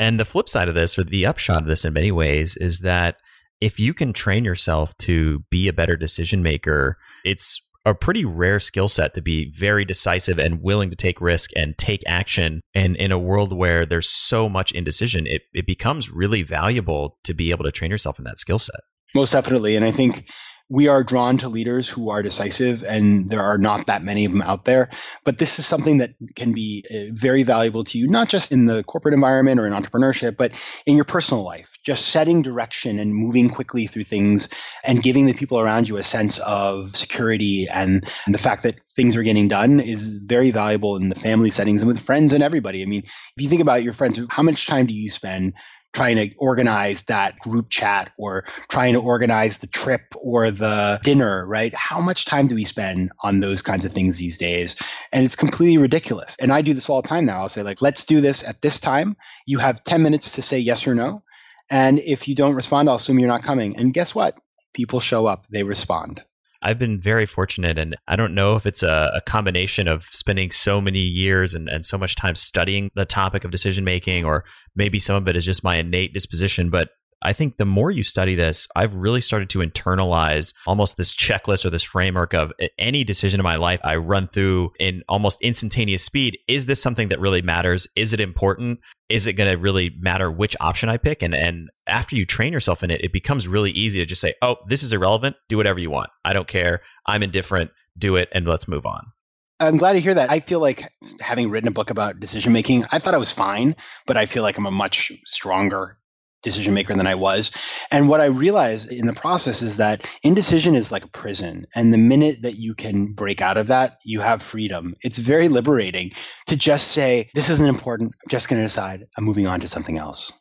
And 0.00 0.18
the 0.18 0.24
flip 0.24 0.48
side 0.48 0.68
of 0.68 0.74
this, 0.74 0.98
or 0.98 1.04
the 1.04 1.26
upshot 1.26 1.62
of 1.62 1.68
this 1.68 1.84
in 1.84 1.92
many 1.92 2.10
ways, 2.10 2.56
is 2.56 2.80
that 2.80 3.16
if 3.60 3.78
you 3.78 3.92
can 3.92 4.14
train 4.14 4.46
yourself 4.46 4.96
to 4.98 5.44
be 5.50 5.68
a 5.68 5.74
better 5.74 5.94
decision 5.94 6.42
maker, 6.42 6.96
it's 7.22 7.60
a 7.84 7.94
pretty 7.94 8.24
rare 8.24 8.58
skill 8.58 8.88
set 8.88 9.12
to 9.12 9.20
be 9.20 9.50
very 9.50 9.84
decisive 9.84 10.38
and 10.38 10.62
willing 10.62 10.88
to 10.88 10.96
take 10.96 11.20
risk 11.20 11.50
and 11.54 11.76
take 11.76 12.00
action. 12.06 12.62
And 12.74 12.96
in 12.96 13.12
a 13.12 13.18
world 13.18 13.52
where 13.52 13.84
there's 13.84 14.08
so 14.08 14.48
much 14.48 14.72
indecision, 14.72 15.26
it, 15.26 15.42
it 15.52 15.66
becomes 15.66 16.10
really 16.10 16.42
valuable 16.42 17.18
to 17.24 17.34
be 17.34 17.50
able 17.50 17.64
to 17.64 17.72
train 17.72 17.90
yourself 17.90 18.18
in 18.18 18.24
that 18.24 18.38
skill 18.38 18.58
set. 18.58 18.80
Most 19.14 19.32
definitely. 19.32 19.76
And 19.76 19.84
I 19.84 19.90
think 19.90 20.30
we 20.70 20.86
are 20.86 21.02
drawn 21.02 21.36
to 21.38 21.48
leaders 21.48 21.88
who 21.88 22.10
are 22.10 22.22
decisive, 22.22 22.84
and 22.84 23.28
there 23.28 23.42
are 23.42 23.58
not 23.58 23.88
that 23.88 24.02
many 24.02 24.24
of 24.24 24.30
them 24.30 24.40
out 24.40 24.64
there. 24.64 24.88
But 25.24 25.36
this 25.36 25.58
is 25.58 25.66
something 25.66 25.98
that 25.98 26.14
can 26.36 26.52
be 26.52 26.84
uh, 26.88 27.12
very 27.12 27.42
valuable 27.42 27.82
to 27.84 27.98
you, 27.98 28.06
not 28.06 28.28
just 28.28 28.52
in 28.52 28.66
the 28.66 28.84
corporate 28.84 29.12
environment 29.12 29.58
or 29.58 29.66
in 29.66 29.72
entrepreneurship, 29.72 30.36
but 30.36 30.52
in 30.86 30.94
your 30.94 31.04
personal 31.04 31.44
life. 31.44 31.76
Just 31.84 32.06
setting 32.06 32.42
direction 32.42 33.00
and 33.00 33.12
moving 33.12 33.50
quickly 33.50 33.88
through 33.88 34.04
things 34.04 34.48
and 34.84 35.02
giving 35.02 35.26
the 35.26 35.34
people 35.34 35.58
around 35.58 35.88
you 35.88 35.96
a 35.96 36.04
sense 36.04 36.38
of 36.38 36.94
security 36.94 37.66
and, 37.68 38.08
and 38.24 38.34
the 38.34 38.38
fact 38.38 38.62
that 38.62 38.78
things 38.94 39.16
are 39.16 39.24
getting 39.24 39.48
done 39.48 39.80
is 39.80 40.18
very 40.18 40.52
valuable 40.52 40.94
in 40.94 41.08
the 41.08 41.16
family 41.16 41.50
settings 41.50 41.82
and 41.82 41.88
with 41.88 41.98
friends 41.98 42.32
and 42.32 42.44
everybody. 42.44 42.82
I 42.82 42.86
mean, 42.86 43.02
if 43.02 43.42
you 43.42 43.48
think 43.48 43.62
about 43.62 43.82
your 43.82 43.92
friends, 43.92 44.20
how 44.30 44.44
much 44.44 44.66
time 44.66 44.86
do 44.86 44.94
you 44.94 45.10
spend 45.10 45.54
trying 45.92 46.16
to 46.16 46.34
organize 46.38 47.04
that 47.04 47.38
group 47.38 47.68
chat 47.68 48.12
or 48.18 48.44
trying 48.68 48.94
to 48.94 49.00
organize 49.00 49.58
the 49.58 49.66
trip 49.66 50.14
or 50.16 50.50
the 50.50 51.00
dinner, 51.02 51.46
right? 51.46 51.74
How 51.74 52.00
much 52.00 52.24
time 52.24 52.46
do 52.46 52.54
we 52.54 52.64
spend 52.64 53.10
on 53.22 53.40
those 53.40 53.62
kinds 53.62 53.84
of 53.84 53.92
things 53.92 54.18
these 54.18 54.38
days? 54.38 54.76
And 55.12 55.24
it's 55.24 55.36
completely 55.36 55.78
ridiculous. 55.78 56.36
And 56.38 56.52
I 56.52 56.62
do 56.62 56.74
this 56.74 56.88
all 56.88 57.02
the 57.02 57.08
time 57.08 57.24
now. 57.24 57.40
I'll 57.40 57.48
say, 57.48 57.62
like, 57.62 57.82
let's 57.82 58.04
do 58.04 58.20
this 58.20 58.46
at 58.46 58.62
this 58.62 58.80
time. 58.80 59.16
You 59.46 59.58
have 59.58 59.82
10 59.82 60.02
minutes 60.02 60.32
to 60.36 60.42
say 60.42 60.60
yes 60.60 60.86
or 60.86 60.94
no. 60.94 61.22
And 61.70 61.98
if 61.98 62.28
you 62.28 62.34
don't 62.34 62.54
respond, 62.54 62.88
I'll 62.88 62.96
assume 62.96 63.18
you're 63.18 63.28
not 63.28 63.42
coming. 63.42 63.76
And 63.76 63.94
guess 63.94 64.14
what? 64.14 64.36
People 64.72 65.00
show 65.00 65.26
up, 65.26 65.46
they 65.50 65.62
respond. 65.62 66.22
I've 66.62 66.78
been 66.78 67.00
very 67.00 67.26
fortunate, 67.26 67.78
and 67.78 67.96
I 68.06 68.16
don't 68.16 68.34
know 68.34 68.54
if 68.54 68.66
it's 68.66 68.82
a, 68.82 69.12
a, 69.14 69.20
combination 69.22 69.88
of 69.88 70.04
spending 70.12 70.50
so 70.50 70.80
many 70.80 71.00
years 71.00 71.54
and, 71.54 71.68
and 71.68 71.86
so 71.86 71.96
much 71.96 72.16
time 72.16 72.34
studying 72.34 72.90
the 72.94 73.06
topic 73.06 73.44
of 73.44 73.50
decision 73.50 73.82
making, 73.82 74.24
or 74.26 74.44
maybe 74.76 74.98
some 74.98 75.16
of 75.16 75.26
it 75.26 75.36
is 75.36 75.44
just 75.44 75.64
my 75.64 75.76
innate 75.76 76.12
disposition. 76.12 76.68
But 76.68 76.90
I 77.22 77.32
think 77.32 77.56
the 77.56 77.64
more 77.64 77.90
you 77.90 78.02
study 78.02 78.34
this, 78.34 78.66
I've 78.74 78.94
really 78.94 79.20
started 79.20 79.50
to 79.50 79.58
internalize 79.58 80.54
almost 80.66 80.96
this 80.96 81.14
checklist 81.14 81.64
or 81.64 81.70
this 81.70 81.82
framework 81.82 82.34
of 82.34 82.52
any 82.78 83.04
decision 83.04 83.40
in 83.40 83.44
my 83.44 83.56
life 83.56 83.80
I 83.84 83.96
run 83.96 84.28
through 84.28 84.72
in 84.78 85.02
almost 85.08 85.40
instantaneous 85.42 86.02
speed. 86.02 86.38
Is 86.48 86.66
this 86.66 86.80
something 86.80 87.08
that 87.08 87.20
really 87.20 87.42
matters? 87.42 87.88
Is 87.94 88.12
it 88.12 88.20
important? 88.20 88.80
Is 89.08 89.26
it 89.26 89.34
going 89.34 89.50
to 89.50 89.58
really 89.58 89.90
matter 89.98 90.30
which 90.30 90.56
option 90.60 90.88
I 90.88 90.96
pick? 90.96 91.22
And 91.22 91.34
and 91.34 91.68
after 91.86 92.16
you 92.16 92.24
train 92.24 92.52
yourself 92.52 92.82
in 92.82 92.90
it, 92.90 93.02
it 93.02 93.12
becomes 93.12 93.48
really 93.48 93.72
easy 93.72 93.98
to 93.98 94.06
just 94.06 94.20
say, 94.20 94.34
"Oh, 94.40 94.56
this 94.68 94.82
is 94.82 94.92
irrelevant. 94.92 95.36
Do 95.48 95.56
whatever 95.56 95.78
you 95.78 95.90
want. 95.90 96.10
I 96.24 96.32
don't 96.32 96.48
care. 96.48 96.80
I'm 97.06 97.22
indifferent. 97.22 97.70
Do 97.98 98.16
it 98.16 98.28
and 98.32 98.46
let's 98.46 98.68
move 98.68 98.86
on." 98.86 99.12
I'm 99.60 99.76
glad 99.76 99.92
to 99.92 100.00
hear 100.00 100.14
that. 100.14 100.30
I 100.30 100.40
feel 100.40 100.60
like 100.60 100.84
having 101.20 101.50
written 101.50 101.68
a 101.68 101.72
book 101.72 101.90
about 101.90 102.18
decision 102.18 102.54
making, 102.54 102.86
I 102.90 102.98
thought 102.98 103.12
I 103.12 103.18
was 103.18 103.30
fine, 103.30 103.76
but 104.06 104.16
I 104.16 104.24
feel 104.24 104.42
like 104.42 104.56
I'm 104.56 104.64
a 104.64 104.70
much 104.70 105.12
stronger 105.26 105.98
decision 106.42 106.74
maker 106.74 106.94
than 106.94 107.06
I 107.06 107.14
was. 107.14 107.52
And 107.90 108.08
what 108.08 108.20
I 108.20 108.26
realized 108.26 108.90
in 108.90 109.06
the 109.06 109.12
process 109.12 109.62
is 109.62 109.76
that 109.76 110.08
indecision 110.22 110.74
is 110.74 110.92
like 110.92 111.04
a 111.04 111.08
prison. 111.08 111.66
And 111.74 111.92
the 111.92 111.98
minute 111.98 112.42
that 112.42 112.56
you 112.56 112.74
can 112.74 113.12
break 113.12 113.40
out 113.40 113.56
of 113.56 113.68
that, 113.68 113.98
you 114.04 114.20
have 114.20 114.42
freedom. 114.42 114.94
It's 115.02 115.18
very 115.18 115.48
liberating 115.48 116.12
to 116.46 116.56
just 116.56 116.88
say, 116.88 117.28
this 117.34 117.50
isn't 117.50 117.66
important. 117.66 118.14
I'm 118.22 118.28
just 118.28 118.48
going 118.48 118.60
to 118.60 118.66
decide. 118.66 119.04
I'm 119.16 119.24
moving 119.24 119.46
on 119.46 119.60
to 119.60 119.68
something 119.68 119.98
else. 119.98 120.32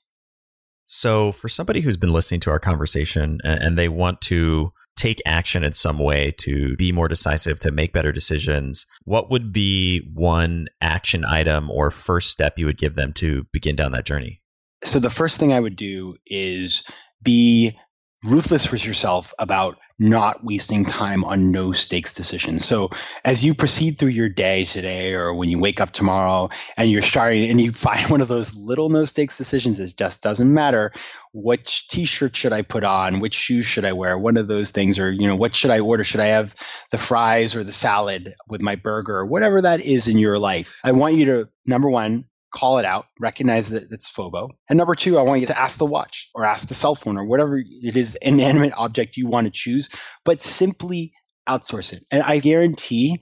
So, 0.92 1.34
for 1.34 1.50
somebody 1.50 1.82
who's 1.82 1.98
been 1.98 2.14
listening 2.14 2.40
to 2.42 2.50
our 2.50 2.58
conversation 2.58 3.38
and 3.44 3.78
they 3.78 3.90
want 3.90 4.22
to 4.22 4.74
take 5.00 5.22
action 5.26 5.64
in 5.64 5.72
some 5.72 6.00
way 6.00 6.34
to 6.40 6.76
be 6.78 6.92
more 6.92 7.08
decisive, 7.08 7.60
to 7.60 7.72
make 7.72 7.94
better 7.94 8.12
decisions, 8.12 8.86
what 9.04 9.30
would 9.30 9.54
be 9.54 10.00
one 10.14 10.68
action 10.82 11.24
item 11.24 11.70
or 11.70 11.92
first 11.92 12.32
step 12.32 12.58
you 12.58 12.66
would 12.66 12.78
give 12.78 12.96
them 12.96 13.14
to 13.14 13.46
begin 13.54 13.76
down 13.76 13.92
that 13.92 14.06
journey? 14.06 14.42
So, 14.84 15.00
the 15.00 15.10
first 15.10 15.40
thing 15.40 15.54
I 15.54 15.60
would 15.60 15.76
do 15.76 16.16
is 16.26 16.84
be 17.22 17.78
ruthless 18.24 18.72
with 18.72 18.86
yourself 18.86 19.34
about 19.40 19.78
not 19.98 20.44
wasting 20.44 20.86
time 20.86 21.26
on 21.26 21.52
no 21.52 21.74
stakes 21.74 22.14
decisions. 22.14 22.64
So 22.64 22.90
as 23.24 23.44
you 23.44 23.54
proceed 23.54 23.98
through 23.98 24.10
your 24.10 24.30
day 24.30 24.64
today 24.64 25.14
or 25.14 25.34
when 25.34 25.50
you 25.50 25.60
wake 25.60 25.82
up 25.82 25.92
tomorrow 25.92 26.50
and 26.78 26.90
you're 26.90 27.02
starting 27.02 27.50
and 27.50 27.60
you 27.60 27.72
find 27.74 28.10
one 28.10 28.22
of 28.22 28.30
those 28.30 28.56
little 28.56 28.90
no 28.90 29.06
stakes 29.06 29.38
decisions 29.38 29.78
that 29.78 29.96
just 29.98 30.24
doesn't 30.24 30.54
matter 30.54 30.94
which 31.34 31.88
t-shirt 31.90 32.36
should 32.36 32.54
I 32.54 32.62
put 32.62 32.84
on, 32.84 33.20
which 33.20 33.36
shoes 33.36 33.66
should 33.66 33.86
I 33.86 33.94
wear, 33.94 34.18
one 34.18 34.38
of 34.38 34.48
those 34.48 34.72
things 34.72 35.00
or 35.00 35.12
you 35.12 35.28
know 35.28 35.36
what 35.36 35.56
should 35.56 35.72
I 35.72 35.80
order? 35.80 36.04
Should 36.04 36.22
I 36.22 36.28
have 36.28 36.56
the 36.92 36.98
fries 36.98 37.56
or 37.56 37.64
the 37.64 37.72
salad 37.72 38.34
with 38.48 38.62
my 38.62 38.76
burger 38.76 39.18
or 39.18 39.26
whatever 39.26 39.62
that 39.62 39.82
is 39.82 40.08
in 40.08 40.18
your 40.18 40.40
life. 40.40 40.80
I 40.84 40.94
want 40.94 41.16
you 41.16 41.26
to 41.26 41.50
number 41.66 41.90
1 41.90 42.26
call 42.52 42.80
it 42.80 42.86
out, 42.86 43.06
recognize 43.20 43.70
that 43.70 43.92
it's 43.92 44.12
FOBO. 44.12 44.50
And 44.70 44.78
number 44.78 44.96
two, 44.96 45.18
I 45.18 45.22
want 45.22 45.42
you 45.42 45.48
to 45.48 45.60
ask 45.60 45.78
the 45.78 45.86
watch 45.86 46.30
or 46.34 46.46
ask 46.46 46.68
the 46.68 46.74
cell 46.74 46.96
phone 46.96 47.18
or 47.18 47.26
whatever 47.26 47.58
it 47.58 47.96
is, 47.96 48.16
inanimate 48.16 48.74
object 48.76 49.18
you 49.18 49.28
want 49.28 49.46
to 49.46 49.52
choose, 49.52 49.90
but 50.26 50.42
simply 50.42 51.14
outsource 51.48 51.94
it. 51.94 52.04
And 52.12 52.24
I 52.24 52.40
guarantee 52.40 53.22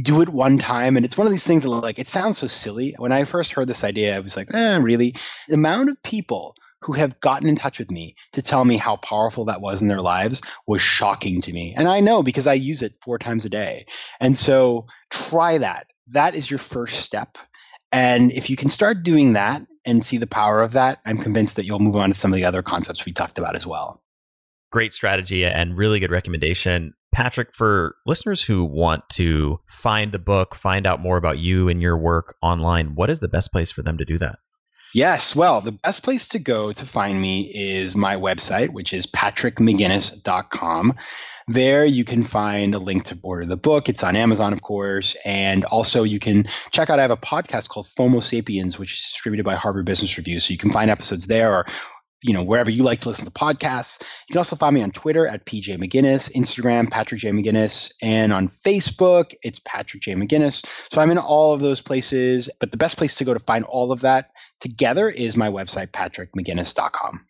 do 0.00 0.22
it 0.22 0.28
one 0.28 0.58
time. 0.58 0.96
And 0.96 1.04
it's 1.04 1.18
one 1.18 1.26
of 1.26 1.32
these 1.32 1.46
things 1.46 1.62
that 1.64 1.70
like, 1.70 1.98
it 1.98 2.08
sounds 2.08 2.38
so 2.38 2.46
silly. 2.46 2.94
When 2.98 3.12
I 3.12 3.24
first 3.24 3.52
heard 3.52 3.68
this 3.68 3.84
idea, 3.84 4.16
I 4.16 4.20
was 4.20 4.36
like, 4.36 4.52
eh, 4.54 4.78
really? 4.78 5.14
The 5.48 5.54
amount 5.54 5.90
of 5.90 6.02
people 6.02 6.54
who 6.82 6.92
have 6.92 7.18
gotten 7.18 7.48
in 7.48 7.56
touch 7.56 7.80
with 7.80 7.90
me 7.90 8.14
to 8.32 8.42
tell 8.42 8.64
me 8.64 8.76
how 8.76 8.96
powerful 8.96 9.46
that 9.46 9.60
was 9.60 9.82
in 9.82 9.88
their 9.88 10.00
lives 10.00 10.42
was 10.66 10.80
shocking 10.80 11.42
to 11.42 11.52
me. 11.52 11.74
And 11.76 11.88
I 11.88 12.00
know 12.00 12.22
because 12.22 12.46
I 12.46 12.54
use 12.54 12.82
it 12.82 12.94
four 13.02 13.18
times 13.18 13.44
a 13.44 13.48
day. 13.48 13.86
And 14.20 14.36
so 14.36 14.86
try 15.10 15.58
that. 15.58 15.88
That 16.12 16.36
is 16.36 16.48
your 16.50 16.58
first 16.58 17.00
step 17.00 17.36
and 17.92 18.32
if 18.32 18.50
you 18.50 18.56
can 18.56 18.68
start 18.68 19.02
doing 19.02 19.32
that 19.34 19.66
and 19.84 20.04
see 20.04 20.18
the 20.18 20.26
power 20.26 20.60
of 20.60 20.72
that, 20.72 20.98
I'm 21.06 21.18
convinced 21.18 21.56
that 21.56 21.64
you'll 21.64 21.78
move 21.78 21.96
on 21.96 22.10
to 22.10 22.14
some 22.14 22.32
of 22.32 22.36
the 22.36 22.44
other 22.44 22.62
concepts 22.62 23.04
we 23.04 23.12
talked 23.12 23.38
about 23.38 23.56
as 23.56 23.66
well. 23.66 24.02
Great 24.70 24.92
strategy 24.92 25.44
and 25.44 25.76
really 25.76 25.98
good 25.98 26.10
recommendation. 26.10 26.94
Patrick, 27.10 27.54
for 27.54 27.96
listeners 28.04 28.42
who 28.42 28.64
want 28.64 29.08
to 29.10 29.60
find 29.66 30.12
the 30.12 30.18
book, 30.18 30.54
find 30.54 30.86
out 30.86 31.00
more 31.00 31.16
about 31.16 31.38
you 31.38 31.68
and 31.68 31.80
your 31.80 31.96
work 31.96 32.36
online, 32.42 32.94
what 32.94 33.08
is 33.08 33.20
the 33.20 33.28
best 33.28 33.50
place 33.50 33.72
for 33.72 33.82
them 33.82 33.96
to 33.96 34.04
do 34.04 34.18
that? 34.18 34.38
Yes. 34.94 35.36
Well, 35.36 35.60
the 35.60 35.72
best 35.72 36.02
place 36.02 36.28
to 36.28 36.38
go 36.38 36.72
to 36.72 36.86
find 36.86 37.20
me 37.20 37.50
is 37.54 37.94
my 37.94 38.16
website, 38.16 38.70
which 38.70 38.94
is 38.94 39.06
patrickmcginnis.com. 39.06 40.94
There 41.46 41.84
you 41.84 42.04
can 42.04 42.22
find 42.24 42.74
a 42.74 42.78
link 42.78 43.04
to 43.04 43.18
order 43.22 43.44
the 43.44 43.56
book. 43.56 43.88
It's 43.88 44.02
on 44.02 44.16
Amazon, 44.16 44.52
of 44.52 44.62
course. 44.62 45.16
And 45.24 45.64
also 45.64 46.04
you 46.04 46.18
can 46.18 46.46
check 46.70 46.90
out, 46.90 46.98
I 46.98 47.02
have 47.02 47.10
a 47.10 47.16
podcast 47.16 47.68
called 47.68 47.86
FOMO 47.86 48.22
Sapiens, 48.22 48.78
which 48.78 48.94
is 48.94 49.00
distributed 49.00 49.44
by 49.44 49.54
Harvard 49.54 49.86
Business 49.86 50.16
Review. 50.16 50.40
So 50.40 50.52
you 50.52 50.58
can 50.58 50.72
find 50.72 50.90
episodes 50.90 51.26
there 51.26 51.52
or 51.52 51.66
you 52.22 52.32
know, 52.32 52.42
wherever 52.42 52.70
you 52.70 52.82
like 52.82 53.00
to 53.00 53.08
listen 53.08 53.24
to 53.24 53.30
podcasts. 53.30 54.00
You 54.28 54.32
can 54.32 54.38
also 54.38 54.56
find 54.56 54.74
me 54.74 54.82
on 54.82 54.90
Twitter 54.90 55.26
at 55.26 55.46
PJ 55.46 55.76
McGinnis, 55.78 56.32
Instagram, 56.34 56.90
Patrick 56.90 57.20
J. 57.20 57.30
McGinnis, 57.30 57.92
and 58.02 58.32
on 58.32 58.48
Facebook, 58.48 59.34
it's 59.42 59.60
Patrick 59.64 60.02
J. 60.02 60.14
McGinnis. 60.14 60.66
So 60.92 61.00
I'm 61.00 61.10
in 61.10 61.18
all 61.18 61.52
of 61.54 61.60
those 61.60 61.80
places, 61.80 62.48
but 62.58 62.70
the 62.70 62.76
best 62.76 62.96
place 62.96 63.14
to 63.16 63.24
go 63.24 63.34
to 63.34 63.40
find 63.40 63.64
all 63.64 63.92
of 63.92 64.00
that 64.00 64.30
together 64.60 65.08
is 65.08 65.36
my 65.36 65.48
website, 65.48 65.92
patrickmcginnis.com. 65.92 67.24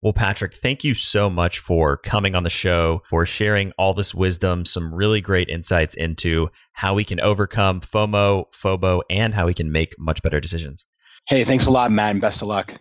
Well, 0.00 0.12
Patrick, 0.12 0.56
thank 0.56 0.82
you 0.82 0.94
so 0.94 1.30
much 1.30 1.60
for 1.60 1.96
coming 1.96 2.34
on 2.34 2.42
the 2.42 2.50
show, 2.50 3.02
for 3.08 3.24
sharing 3.24 3.70
all 3.78 3.94
this 3.94 4.12
wisdom, 4.12 4.64
some 4.64 4.92
really 4.92 5.20
great 5.20 5.48
insights 5.48 5.94
into 5.94 6.48
how 6.72 6.94
we 6.94 7.04
can 7.04 7.20
overcome 7.20 7.82
FOMO, 7.82 8.46
FOBO, 8.52 9.02
and 9.08 9.32
how 9.34 9.46
we 9.46 9.54
can 9.54 9.70
make 9.70 9.94
much 10.00 10.20
better 10.20 10.40
decisions. 10.40 10.86
Hey, 11.28 11.44
thanks 11.44 11.66
a 11.66 11.70
lot, 11.70 11.92
Matt, 11.92 12.10
and 12.10 12.20
best 12.20 12.42
of 12.42 12.48
luck. 12.48 12.74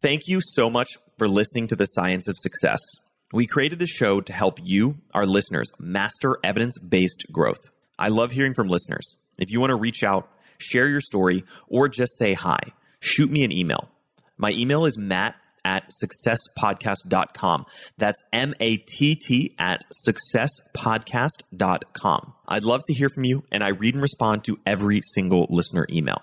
Thank 0.00 0.28
you 0.28 0.38
so 0.40 0.70
much 0.70 0.96
for 1.18 1.28
listening 1.28 1.66
to 1.68 1.76
The 1.76 1.86
Science 1.86 2.28
of 2.28 2.38
Success. 2.38 2.78
We 3.32 3.48
created 3.48 3.80
this 3.80 3.90
show 3.90 4.20
to 4.20 4.32
help 4.32 4.60
you, 4.62 4.98
our 5.12 5.26
listeners, 5.26 5.72
master 5.80 6.38
evidence 6.44 6.78
based 6.78 7.26
growth. 7.32 7.58
I 7.98 8.06
love 8.08 8.30
hearing 8.30 8.54
from 8.54 8.68
listeners. 8.68 9.16
If 9.38 9.50
you 9.50 9.58
want 9.58 9.70
to 9.70 9.76
reach 9.76 10.04
out, 10.04 10.30
share 10.58 10.88
your 10.88 11.00
story, 11.00 11.42
or 11.66 11.88
just 11.88 12.16
say 12.16 12.34
hi, 12.34 12.60
shoot 13.00 13.28
me 13.28 13.42
an 13.42 13.50
email. 13.50 13.88
My 14.36 14.52
email 14.52 14.84
is 14.84 14.96
matt 14.96 15.34
at 15.64 15.90
successpodcast.com. 15.90 17.66
That's 17.98 18.22
M 18.32 18.54
A 18.60 18.76
T 18.76 19.16
T 19.16 19.56
at 19.58 19.82
successpodcast.com. 20.06 22.34
I'd 22.46 22.62
love 22.62 22.82
to 22.86 22.94
hear 22.94 23.08
from 23.08 23.24
you, 23.24 23.42
and 23.50 23.64
I 23.64 23.70
read 23.70 23.94
and 23.94 24.02
respond 24.02 24.44
to 24.44 24.60
every 24.64 25.00
single 25.02 25.48
listener 25.50 25.88
email. 25.90 26.22